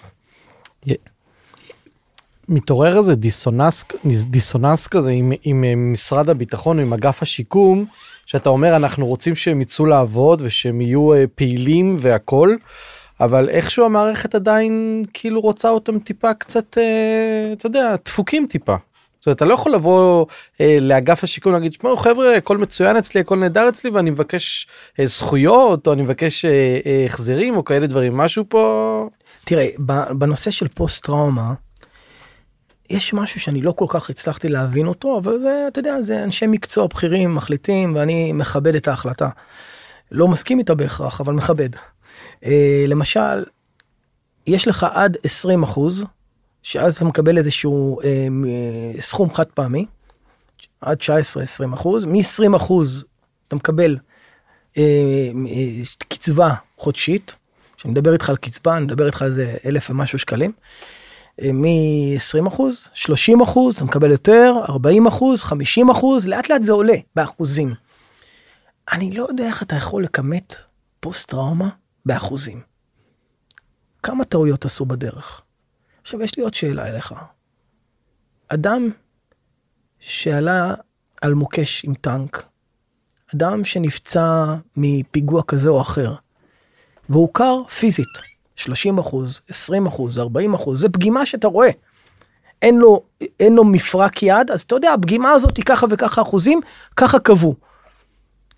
מתעורר 2.49 2.99
איזה 2.99 3.15
דיסוננס 4.27 4.87
כזה 4.87 5.11
עם, 5.11 5.33
עם 5.43 5.93
משרד 5.93 6.31
הביטחון, 6.31 6.79
עם 6.79 6.93
אגף 6.93 7.23
השיקום, 7.23 7.87
שאתה 8.27 8.49
אומר 8.49 8.77
אנחנו 8.77 9.07
רוצים 9.07 9.37
שהם 9.37 9.61
יצאו 9.61 9.87
לעבוד 9.87 10.43
ושהם 10.45 10.81
יהיו 10.81 11.11
פעילים 11.35 11.97
והכל, 11.99 12.57
אבל 13.21 13.49
איכשהו 13.49 13.85
המערכת 13.85 14.35
עדיין 14.35 15.05
כאילו 15.15 15.41
רוצה 15.41 15.69
אותם 15.69 15.99
טיפה 15.99 16.35
קצת, 16.35 16.79
אתה 17.53 17.67
יודע, 17.67 17.95
דפוקים 18.05 18.47
טיפה. 18.47 18.77
זאת 19.25 19.27
אומרת, 19.27 19.37
אתה 19.37 19.45
לא 19.45 19.55
יכול 19.55 19.73
לבוא 19.73 20.27
אה, 20.61 20.79
לאגף 20.81 21.25
השיקום 21.25 21.53
ולהגיד, 21.53 21.73
תשמעו 21.73 21.97
חבר'ה, 21.97 22.37
הכל 22.37 22.59
מצוין 22.59 22.97
אצלי, 22.97 23.21
הכל 23.21 23.37
נהדר 23.37 23.69
אצלי 23.69 23.91
ואני 23.91 24.11
מבקש 24.11 24.67
אה, 25.01 25.07
זכויות 25.07 25.87
או 25.87 25.93
אני 25.93 26.03
מבקש 26.03 26.45
אה, 26.45 26.79
אה, 26.87 27.05
החזרים 27.07 27.57
או 27.57 27.65
כאלה 27.65 27.87
דברים, 27.87 28.17
משהו 28.17 28.45
פה... 28.49 29.09
תראה, 29.45 29.67
בנושא 30.19 30.51
של 30.51 30.69
פוסט 30.69 31.05
טראומה, 31.05 31.53
יש 32.97 33.15
משהו 33.15 33.41
שאני 33.41 33.63
לא 33.63 33.73
כל 33.73 33.87
כך 33.89 34.11
הצלחתי 34.11 34.49
להבין 34.49 34.87
אותו, 34.87 35.19
אבל 35.19 35.39
זה, 35.39 35.65
אתה 35.69 35.79
יודע, 35.79 36.03
זה 36.03 36.25
אנשי 36.25 36.47
מקצוע 36.47 36.87
בכירים 36.87 37.35
מחליטים 37.35 37.95
ואני 37.97 38.33
מכבד 38.33 38.75
את 38.77 38.89
ההחלטה. 38.89 39.29
לא 40.11 40.29
מסכים 40.29 40.59
איתה 40.59 40.75
בהכרח, 40.75 41.21
אבל 41.21 41.35
מכבד. 41.35 41.69
אה, 42.45 42.85
למשל, 42.89 43.45
יש 44.47 44.69
לך 44.69 44.87
עד 44.93 45.17
20 45.25 45.63
אחוז 45.63 46.05
שאז 46.63 46.97
אתה 46.97 47.05
מקבל 47.05 47.39
איזשהו 47.39 48.01
אה, 48.01 48.29
סכום 49.01 49.35
חד 49.35 49.47
פעמי, 49.47 49.87
עד 50.81 50.99
19-20 51.01 51.75
אחוז, 51.75 52.05
מ-20 52.05 52.57
אחוז 52.57 53.05
אתה 53.49 53.57
מקבל 53.57 53.99
אה, 54.77 54.83
אה, 55.49 55.83
קצבה 56.09 56.55
חודשית, 56.77 57.35
כשאני 57.77 57.93
מדבר 57.93 58.13
איתך 58.13 58.31
על 58.31 58.37
קצבה, 58.37 58.77
אני 58.77 58.85
מדבר 58.85 59.07
איתך 59.07 59.23
על 59.23 59.29
איזה 59.29 59.57
אלף 59.65 59.91
ומשהו 59.91 60.19
שקלים, 60.19 60.53
מ-20 61.43 62.49
אחוז, 62.49 62.85
30 62.95 63.41
אחוז, 63.41 63.77
אתה 63.77 63.85
מקבל 63.85 64.11
יותר, 64.11 64.55
40 64.69 65.07
אחוז, 65.07 65.43
50 65.43 65.91
אחוז, 65.91 66.27
לאט 66.27 66.51
לאט 66.51 66.63
זה 66.63 66.73
עולה 66.73 66.97
באחוזים. 67.17 67.75
אני 68.93 69.17
לא 69.17 69.27
יודע 69.29 69.47
איך 69.47 69.63
אתה 69.63 69.77
יכול 69.77 70.05
לכמת 70.05 70.55
פוסט 71.01 71.31
טראומה 71.31 71.69
באחוזים. 72.07 72.61
כמה 74.03 74.25
טעויות 74.25 74.65
עשו 74.65 74.85
בדרך? 74.85 75.41
עכשיו 76.03 76.23
יש 76.23 76.37
לי 76.37 76.43
עוד 76.43 76.55
שאלה 76.55 76.89
אליך. 76.89 77.15
אדם 78.49 78.91
שעלה 79.99 80.75
על 81.23 81.35
מוקש 81.35 81.85
עם 81.85 81.95
טנק, 81.95 82.45
אדם 83.35 83.65
שנפצע 83.65 84.55
מפיגוע 84.77 85.43
כזה 85.43 85.69
או 85.69 85.81
אחר, 85.81 86.15
והוכר 87.09 87.65
פיזית, 87.65 88.34
30 88.57 88.99
אחוז, 88.99 89.41
20 89.49 89.87
אחוז, 89.87 90.19
40 90.19 90.55
אחוז, 90.55 90.81
זה 90.81 90.89
פגימה 90.89 91.27
שאתה 91.27 91.49
רואה. 91.49 91.71
אין 92.63 92.79
לו, 92.79 93.03
אין 93.41 93.55
לו 93.55 93.65
מפרק 93.65 94.23
יד, 94.23 94.51
אז 94.53 94.63
אתה 94.63 94.75
יודע, 94.75 94.93
הפגימה 94.93 95.31
הזאת 95.31 95.57
היא 95.57 95.65
ככה 95.65 95.87
וככה 95.91 96.23
אחוזים, 96.23 96.61
ככה 96.97 97.19
קבעו. 97.19 97.55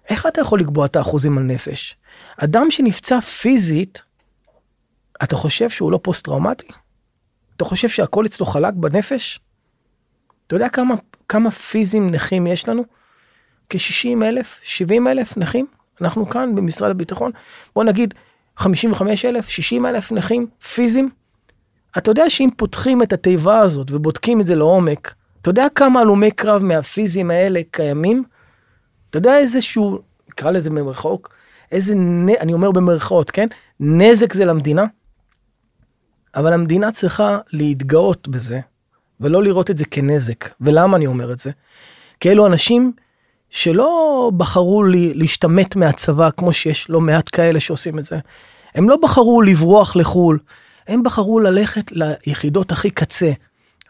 איך 0.09 0.27
אתה 0.27 0.41
יכול 0.41 0.61
לקבוע 0.61 0.87
את 0.87 0.97
האחוזים 0.97 1.39
על 1.39 1.45
נפש? 1.45 1.97
אדם 2.37 2.71
שנפצע 2.71 3.21
פיזית, 3.21 4.03
אתה 5.23 5.37
חושב 5.37 5.71
שהוא 5.71 5.93
לא 5.93 6.01
פוסט-טראומטי? 6.03 6.69
אתה 7.57 7.65
חושב 7.65 7.89
שהכל 7.89 8.27
אצלו 8.27 8.47
חלק 8.47 8.75
בנפש? 8.75 9.41
אתה 10.47 10.57
יודע 10.57 10.69
כמה, 10.69 10.95
כמה 11.29 11.51
פיזיים 11.51 12.11
נכים 12.11 12.47
יש 12.47 12.69
לנו? 12.69 12.83
כ-60 13.71 14.25
אלף, 14.25 14.59
70 14.63 15.09
אלף 15.09 15.37
נכים? 15.37 15.67
אנחנו 16.01 16.31
כאן 16.31 16.55
במשרד 16.55 16.91
הביטחון, 16.91 17.31
בוא 17.75 17.85
נגיד 17.85 18.15
55 18.57 19.25
אלף, 19.25 19.49
60 19.49 19.87
אלף 19.87 20.13
נכים 20.13 20.47
פיזיים. 20.75 21.11
אתה 21.99 22.11
יודע 22.11 22.31
שאם 22.31 22.49
פותחים 22.57 23.03
את 23.03 23.13
התיבה 23.13 23.59
הזאת 23.59 23.91
ובודקים 23.91 24.41
את 24.41 24.47
זה 24.47 24.55
לעומק, 24.55 25.15
אתה 25.43 25.51
יודע 25.51 25.67
כמה 25.75 26.01
הלומי 26.01 26.31
קרב 26.31 26.65
מהפיזיים 26.65 27.31
האלה 27.31 27.61
קיימים? 27.71 28.25
אתה 29.11 29.19
יודע 29.19 29.39
איזשהו, 29.39 29.99
נקרא 30.29 30.51
לזה 30.51 30.71
במרחוק, 30.71 31.35
איזה, 31.73 31.95
אני 32.41 32.53
אומר 32.53 32.71
במרכאות, 32.71 33.31
כן? 33.31 33.47
נזק 33.81 34.33
זה 34.33 34.45
למדינה? 34.45 34.85
אבל 36.35 36.53
המדינה 36.53 36.93
צריכה 36.93 37.39
להתגאות 37.53 38.29
בזה, 38.29 38.61
ולא 39.21 39.43
לראות 39.43 39.71
את 39.71 39.77
זה 39.77 39.85
כנזק. 39.85 40.51
ולמה 40.61 40.97
אני 40.97 41.07
אומר 41.07 41.33
את 41.33 41.41
זה? 41.41 41.51
כי 42.21 42.31
אלו 42.31 42.47
אנשים 42.47 42.93
שלא 43.51 44.31
בחרו 44.37 44.83
לי, 44.83 45.15
להשתמט 45.15 45.77
מהצבא, 45.77 46.29
כמו 46.37 46.53
שיש 46.53 46.87
לא 46.91 47.01
מעט 47.01 47.29
כאלה 47.33 47.61
שעושים 47.61 47.99
את 47.99 48.05
זה. 48.05 48.19
הם 48.75 48.89
לא 48.89 48.97
בחרו 49.03 49.43
לברוח 49.43 49.97
לחו"ל, 49.97 50.39
הם 50.89 51.03
בחרו 51.03 51.41
ללכת 51.41 51.93
ליחידות 51.93 52.73
הכי 52.73 52.91
קצה. 52.91 53.33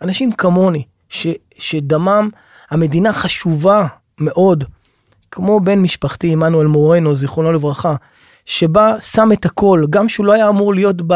אנשים 0.02 0.32
כמוני, 0.32 0.82
ש, 1.08 1.26
שדמם, 1.58 2.28
המדינה 2.70 3.12
חשובה 3.12 3.86
מאוד, 4.20 4.64
כמו 5.30 5.60
בן 5.60 5.78
משפחתי, 5.78 6.32
עמנואל 6.32 6.66
מורנו, 6.66 7.14
זיכרונו 7.14 7.52
לברכה, 7.52 7.94
שבה 8.46 9.00
שם 9.00 9.32
את 9.32 9.46
הכל, 9.46 9.84
גם 9.90 10.08
שהוא 10.08 10.26
לא 10.26 10.32
היה 10.32 10.48
אמור 10.48 10.74
להיות 10.74 10.96
ב, 11.06 11.14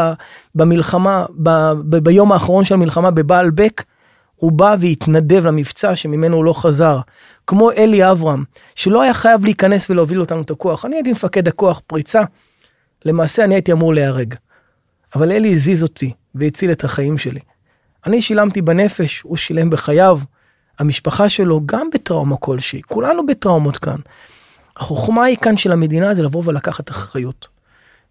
במלחמה, 0.55 1.25
ב, 1.43 1.49
ב, 1.89 1.97
ביום 1.97 2.31
האחרון 2.31 2.63
של 2.63 2.73
המלחמה 2.73 3.11
בבעלבק, 3.11 3.83
הוא 4.41 4.51
בא 4.51 4.75
והתנדב 4.79 5.45
למבצע 5.47 5.95
שממנו 5.95 6.37
הוא 6.37 6.45
לא 6.45 6.53
חזר. 6.53 6.99
כמו 7.47 7.71
אלי 7.71 8.11
אברהם, 8.11 8.43
שלא 8.75 9.01
היה 9.01 9.13
חייב 9.13 9.45
להיכנס 9.45 9.89
ולהוביל 9.89 10.21
אותנו 10.21 10.41
את 10.41 10.51
הכוח. 10.51 10.85
אני 10.85 10.95
הייתי 10.95 11.11
מפקד 11.11 11.47
הכוח 11.47 11.81
פריצה, 11.87 12.21
למעשה 13.05 13.43
אני 13.43 13.55
הייתי 13.55 13.71
אמור 13.71 13.93
להיהרג. 13.93 14.35
אבל 15.15 15.31
אלי 15.31 15.53
הזיז 15.53 15.83
אותי 15.83 16.13
והציל 16.35 16.71
את 16.71 16.83
החיים 16.83 17.17
שלי. 17.17 17.39
אני 18.05 18.21
שילמתי 18.21 18.61
בנפש, 18.61 19.21
הוא 19.21 19.37
שילם 19.37 19.69
בחייו. 19.69 20.19
המשפחה 20.79 21.29
שלו 21.29 21.61
גם 21.65 21.89
בטראומה 21.93 22.37
כלשהי, 22.37 22.81
כולנו 22.81 23.25
בטראומות 23.25 23.77
כאן. 23.77 23.99
החוכמה 24.77 25.23
היא 25.23 25.37
כאן 25.37 25.57
של 25.57 25.71
המדינה 25.71 26.13
זה 26.13 26.23
לבוא 26.23 26.43
ולקחת 26.45 26.89
אחריות. 26.89 27.47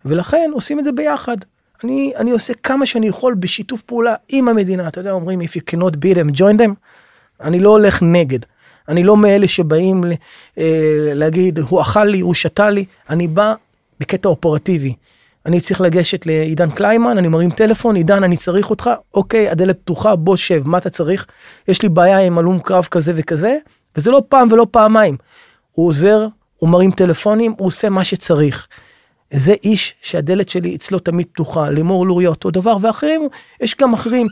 ולכן 0.05 0.51
עושים 0.55 0.79
את 0.79 0.85
זה 0.85 0.93
ביחד. 0.93 1.37
אני, 1.85 2.13
אני 2.17 2.31
עושה 2.31 2.55
כמה 2.55 2.87
שאני 2.87 3.09
יכול 3.09 3.35
בשיתוף 3.35 3.83
פעולה 3.83 4.15
עם 4.29 4.49
המדינה. 4.49 4.89
אתה 4.89 5.01
יודע, 5.01 5.11
אומרים, 5.11 5.41
if 5.41 5.57
you 5.57 5.75
cannot 5.75 5.93
beat 5.93 6.17
them, 6.17 6.39
join 6.39 6.59
them. 6.61 6.75
אני 7.41 7.61
לא 7.61 7.71
הולך 7.71 8.03
נגד. 8.03 8.39
אני 8.89 9.03
לא 9.03 9.17
מאלה 9.17 9.49
שבאים 9.49 10.05
אה, 10.59 10.65
להגיד, 11.15 11.59
הוא 11.59 11.81
אכל 11.81 12.05
לי, 12.05 12.21
הוא 12.21 12.35
שתה 12.35 12.71
לי. 12.71 12.85
אני 13.11 13.29
בא 13.29 13.55
בקטע 14.01 14.29
אופרטיבי. 14.29 14.95
אני 15.47 15.61
צריך 15.61 15.81
לגשת 15.81 16.27
לעידן 16.27 16.71
קליימן, 16.71 17.19
אני 17.19 17.29
מרים 17.29 17.51
טלפון, 17.51 17.97
עידן, 17.97 18.25
אני 18.25 18.37
צריך 18.37 18.71
אותך, 18.71 18.91
אוקיי, 19.15 19.49
הדלת 19.49 19.79
פתוחה, 19.79 20.17
בוא 20.17 20.37
שב, 20.37 20.63
מה 20.69 20.79
אתה 20.79 20.91
צריך? 20.91 21.27
יש 21.69 21.83
לי 21.83 21.89
בעיה 21.89 22.19
עם 22.19 22.39
הלום 22.39 22.61
קרב 22.61 22.89
כזה 22.91 23.13
וכזה, 23.17 23.57
וזה 23.97 24.11
לא 24.11 24.23
פעם 24.29 24.53
ולא 24.53 24.67
פעמיים. 24.71 25.17
הוא 25.73 25.89
עוזר, 25.89 26.27
הוא 26.57 26.69
מרים 26.69 26.91
טלפונים, 26.91 27.55
הוא 27.59 27.67
עושה 27.67 27.91
מה 27.91 28.05
שצריך. 28.05 28.67
זה 29.33 29.55
איש 29.65 29.95
שהדלת 30.03 30.49
שלי 30.49 30.77
אצלו 30.77 30.99
תמיד 30.99 31.27
פתוחה, 31.33 31.71
לימור 31.71 32.07
לוריה 32.07 32.29
אותו 32.29 32.51
דבר, 32.51 32.77
ואחרים, 32.81 33.29
יש 33.61 33.77
גם 33.81 33.93
אחרים. 33.93 34.27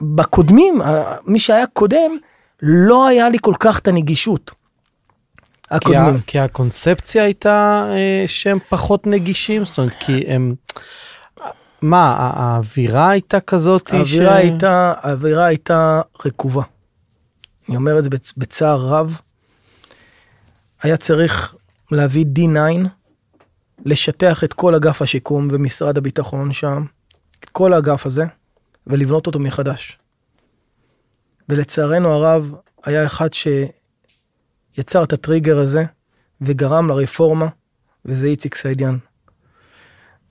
בקודמים, 0.00 0.80
מי 1.24 1.38
שהיה 1.38 1.66
קודם, 1.66 2.10
לא 2.62 3.06
היה 3.06 3.28
לי 3.28 3.38
כל 3.40 3.54
כך 3.58 3.78
את 3.78 3.88
הנגישות. 3.88 4.50
כי, 5.80 5.96
ה, 5.96 6.10
כי 6.26 6.38
הקונספציה 6.38 7.22
הייתה 7.22 7.86
אה, 7.90 8.24
שהם 8.26 8.58
פחות 8.68 9.06
נגישים, 9.06 9.64
זאת 9.64 9.78
אומרת, 9.78 9.94
כי 10.00 10.24
הם... 10.26 10.54
מה, 11.82 12.16
האווירה 12.18 13.10
הייתה 13.10 13.40
כזאת 13.40 13.92
האווירה 13.92 14.32
ש... 14.32 14.36
הייתה, 14.36 14.94
האווירה 15.00 15.44
הייתה 15.46 16.00
רקובה. 16.26 16.62
אני 17.68 17.76
אומר 17.76 17.98
את 17.98 18.04
זה 18.04 18.10
בצער 18.36 18.80
רב. 18.80 19.20
היה 20.82 20.96
צריך 20.96 21.54
להביא 21.92 22.24
D9, 22.38 22.88
לשטח 23.84 24.44
את 24.44 24.52
כל 24.52 24.74
אגף 24.74 25.02
השיקום 25.02 25.48
ומשרד 25.50 25.98
הביטחון 25.98 26.52
שם, 26.52 26.84
את 27.40 27.48
כל 27.48 27.72
האגף 27.72 28.06
הזה, 28.06 28.24
ולבנות 28.86 29.26
אותו 29.26 29.38
מחדש. 29.38 29.98
ולצערנו 31.48 32.08
הרב, 32.08 32.54
היה 32.84 33.06
אחד 33.06 33.28
שיצר 33.32 35.04
את 35.04 35.12
הטריגר 35.12 35.58
הזה 35.58 35.84
וגרם 36.40 36.88
לרפורמה, 36.88 37.48
וזה 38.04 38.26
איציק 38.26 38.54
סעידיאן. 38.54 38.96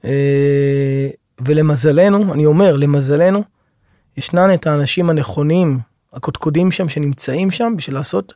אה, 0.05 1.07
ולמזלנו, 1.45 2.33
אני 2.33 2.45
אומר, 2.45 2.75
למזלנו, 2.75 3.43
ישנן 4.17 4.53
את 4.53 4.67
האנשים 4.67 5.09
הנכונים, 5.09 5.79
הקודקודים 6.13 6.71
שם, 6.71 6.89
שנמצאים 6.89 7.51
שם 7.51 7.73
בשביל 7.77 7.95
לעשות 7.95 8.33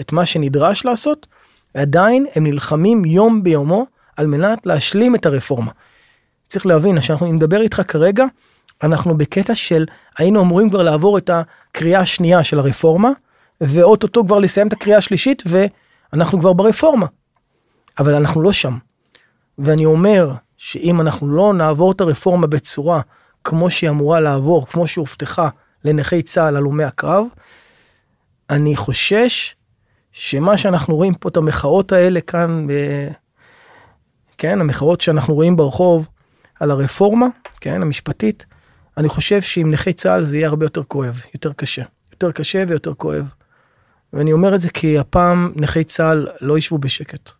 את 0.00 0.12
מה 0.12 0.26
שנדרש 0.26 0.84
לעשות, 0.84 1.26
ועדיין 1.74 2.26
הם 2.34 2.46
נלחמים 2.46 3.04
יום 3.04 3.42
ביומו 3.42 3.86
על 4.16 4.26
מנת 4.26 4.66
להשלים 4.66 5.14
את 5.14 5.26
הרפורמה. 5.26 5.70
צריך 6.48 6.66
להבין, 6.66 7.00
כשאנחנו 7.00 7.32
נדבר 7.32 7.60
איתך 7.60 7.82
כרגע, 7.88 8.24
אנחנו 8.82 9.18
בקטע 9.18 9.54
של 9.54 9.86
היינו 10.18 10.40
אמורים 10.42 10.70
כבר 10.70 10.82
לעבור 10.82 11.18
את 11.18 11.30
הקריאה 11.30 12.00
השנייה 12.00 12.44
של 12.44 12.58
הרפורמה, 12.58 13.10
ואו-טו-טו 13.60 14.26
כבר 14.26 14.38
לסיים 14.38 14.68
את 14.68 14.72
הקריאה 14.72 14.98
השלישית, 14.98 15.42
ואנחנו 15.46 16.40
כבר 16.40 16.52
ברפורמה. 16.52 17.06
אבל 17.98 18.14
אנחנו 18.14 18.42
לא 18.42 18.52
שם. 18.52 18.78
ואני 19.58 19.84
אומר 19.84 20.32
שאם 20.56 21.00
אנחנו 21.00 21.28
לא 21.28 21.54
נעבור 21.54 21.92
את 21.92 22.00
הרפורמה 22.00 22.46
בצורה 22.46 23.00
כמו 23.44 23.70
שהיא 23.70 23.90
אמורה 23.90 24.20
לעבור, 24.20 24.66
כמו 24.66 24.86
שהובטחה 24.86 25.48
לנכי 25.84 26.22
צה"ל 26.22 26.56
הלומי 26.56 26.84
הקרב, 26.84 27.26
אני 28.50 28.76
חושש 28.76 29.56
שמה 30.12 30.56
שאנחנו 30.56 30.96
רואים 30.96 31.14
פה, 31.14 31.28
את 31.28 31.36
המחאות 31.36 31.92
האלה 31.92 32.20
כאן, 32.20 32.66
ב... 32.68 32.72
כן, 34.38 34.60
המחאות 34.60 35.00
שאנחנו 35.00 35.34
רואים 35.34 35.56
ברחוב 35.56 36.08
על 36.60 36.70
הרפורמה, 36.70 37.26
כן, 37.60 37.82
המשפטית, 37.82 38.46
אני 38.96 39.08
חושב 39.08 39.42
שעם 39.42 39.70
נכי 39.70 39.92
צה"ל 39.92 40.24
זה 40.24 40.36
יהיה 40.36 40.48
הרבה 40.48 40.66
יותר 40.66 40.82
כואב, 40.82 41.22
יותר 41.34 41.52
קשה. 41.52 41.82
יותר 42.12 42.32
קשה 42.32 42.64
ויותר 42.68 42.94
כואב. 42.94 43.24
ואני 44.12 44.32
אומר 44.32 44.54
את 44.54 44.60
זה 44.60 44.70
כי 44.70 44.98
הפעם 44.98 45.52
נכי 45.56 45.84
צה"ל 45.84 46.28
לא 46.40 46.58
ישבו 46.58 46.78
בשקט. 46.78 47.30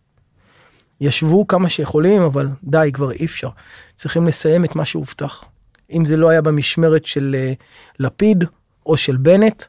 ישבו 1.01 1.47
כמה 1.47 1.69
שיכולים, 1.69 2.21
אבל 2.21 2.47
די, 2.63 2.89
כבר 2.93 3.11
אי 3.11 3.25
אפשר. 3.25 3.49
צריכים 3.95 4.27
לסיים 4.27 4.65
את 4.65 4.75
מה 4.75 4.85
שהובטח. 4.85 5.45
אם 5.91 6.05
זה 6.05 6.17
לא 6.17 6.29
היה 6.29 6.41
במשמרת 6.41 7.05
של 7.05 7.35
uh, 7.35 7.63
לפיד 7.99 8.43
או 8.85 8.97
של 8.97 9.17
בנט, 9.17 9.63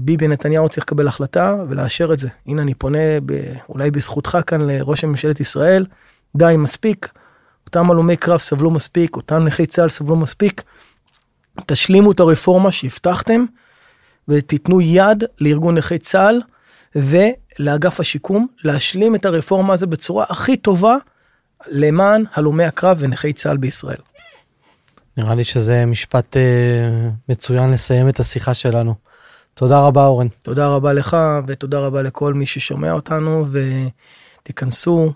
ביבי 0.00 0.28
נתניהו 0.28 0.68
צריך 0.68 0.86
לקבל 0.86 1.08
החלטה 1.08 1.56
ולאשר 1.68 2.12
את 2.12 2.18
זה. 2.18 2.28
הנה, 2.46 2.62
אני 2.62 2.74
פונה 2.74 3.20
ב, 3.26 3.52
אולי 3.68 3.90
בזכותך 3.90 4.38
כאן 4.46 4.60
לראש 4.60 5.04
ממשלת 5.04 5.40
ישראל, 5.40 5.86
די, 6.36 6.54
מספיק. 6.58 7.08
אותם 7.66 7.90
הלומי 7.90 8.16
קרב 8.16 8.38
סבלו 8.38 8.70
מספיק, 8.70 9.16
אותם 9.16 9.44
נכי 9.44 9.66
צה"ל 9.66 9.88
סבלו 9.88 10.16
מספיק. 10.16 10.62
תשלימו 11.66 12.12
את 12.12 12.20
הרפורמה 12.20 12.70
שהבטחתם, 12.70 13.44
ותיתנו 14.28 14.80
יד 14.80 15.24
לארגון 15.40 15.78
נכי 15.78 15.98
צה"ל 15.98 16.40
ולאגף 16.96 18.00
השיקום 18.00 18.46
להשלים 18.64 19.14
את 19.14 19.24
הרפורמה 19.24 19.74
הזו 19.74 19.86
בצורה 19.86 20.24
הכי 20.28 20.56
טובה 20.56 20.96
למען 21.68 22.24
הלומי 22.34 22.64
הקרב 22.64 22.96
ונכי 23.00 23.32
צה"ל 23.32 23.56
בישראל. 23.56 23.98
נראה 25.16 25.34
לי 25.34 25.44
שזה 25.44 25.86
משפט 25.86 26.36
אה, 26.36 27.10
מצוין 27.28 27.70
לסיים 27.70 28.08
את 28.08 28.20
השיחה 28.20 28.54
שלנו. 28.54 28.94
תודה 29.54 29.80
רבה 29.80 30.06
אורן. 30.06 30.26
תודה 30.42 30.68
רבה 30.68 30.92
לך 30.92 31.16
ותודה 31.46 31.78
רבה 31.78 32.02
לכל 32.02 32.34
מי 32.34 32.46
ששומע 32.46 32.92
אותנו 32.92 33.46
ותיכנסו 34.42 35.12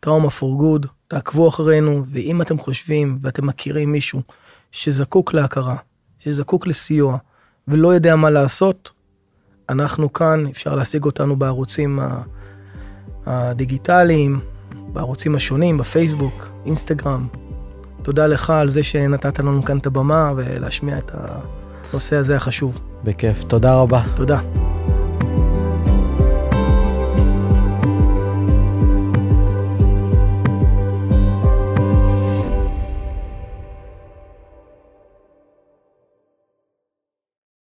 טראומה 0.00 0.30
פור 0.30 0.58
גוד, 0.58 0.86
תעקבו 1.08 1.48
אחרינו 1.48 2.04
ואם 2.08 2.42
אתם 2.42 2.58
חושבים 2.58 3.18
ואתם 3.22 3.46
מכירים 3.46 3.92
מישהו 3.92 4.22
שזקוק 4.72 5.34
להכרה, 5.34 5.76
שזקוק 6.18 6.66
לסיוע 6.66 7.18
ולא 7.68 7.94
יודע 7.94 8.16
מה 8.16 8.30
לעשות, 8.30 8.90
אנחנו 9.68 10.12
כאן, 10.12 10.46
אפשר 10.46 10.74
להשיג 10.74 11.04
אותנו 11.04 11.36
בערוצים 11.36 12.00
הדיגיטליים, 13.26 14.40
בערוצים 14.92 15.34
השונים, 15.34 15.78
בפייסבוק, 15.78 16.48
אינסטגרם. 16.66 17.28
תודה 18.02 18.26
לך 18.26 18.50
על 18.50 18.68
זה 18.68 18.82
שנתת 18.82 19.38
לנו 19.38 19.64
כאן 19.64 19.78
את 19.78 19.86
הבמה 19.86 20.32
ולהשמיע 20.36 20.98
את 20.98 21.10
הנושא 21.90 22.16
הזה 22.16 22.36
החשוב. 22.36 22.78
בכיף, 23.04 23.44
תודה 23.44 23.74
רבה. 23.74 24.02
תודה. 24.16 24.40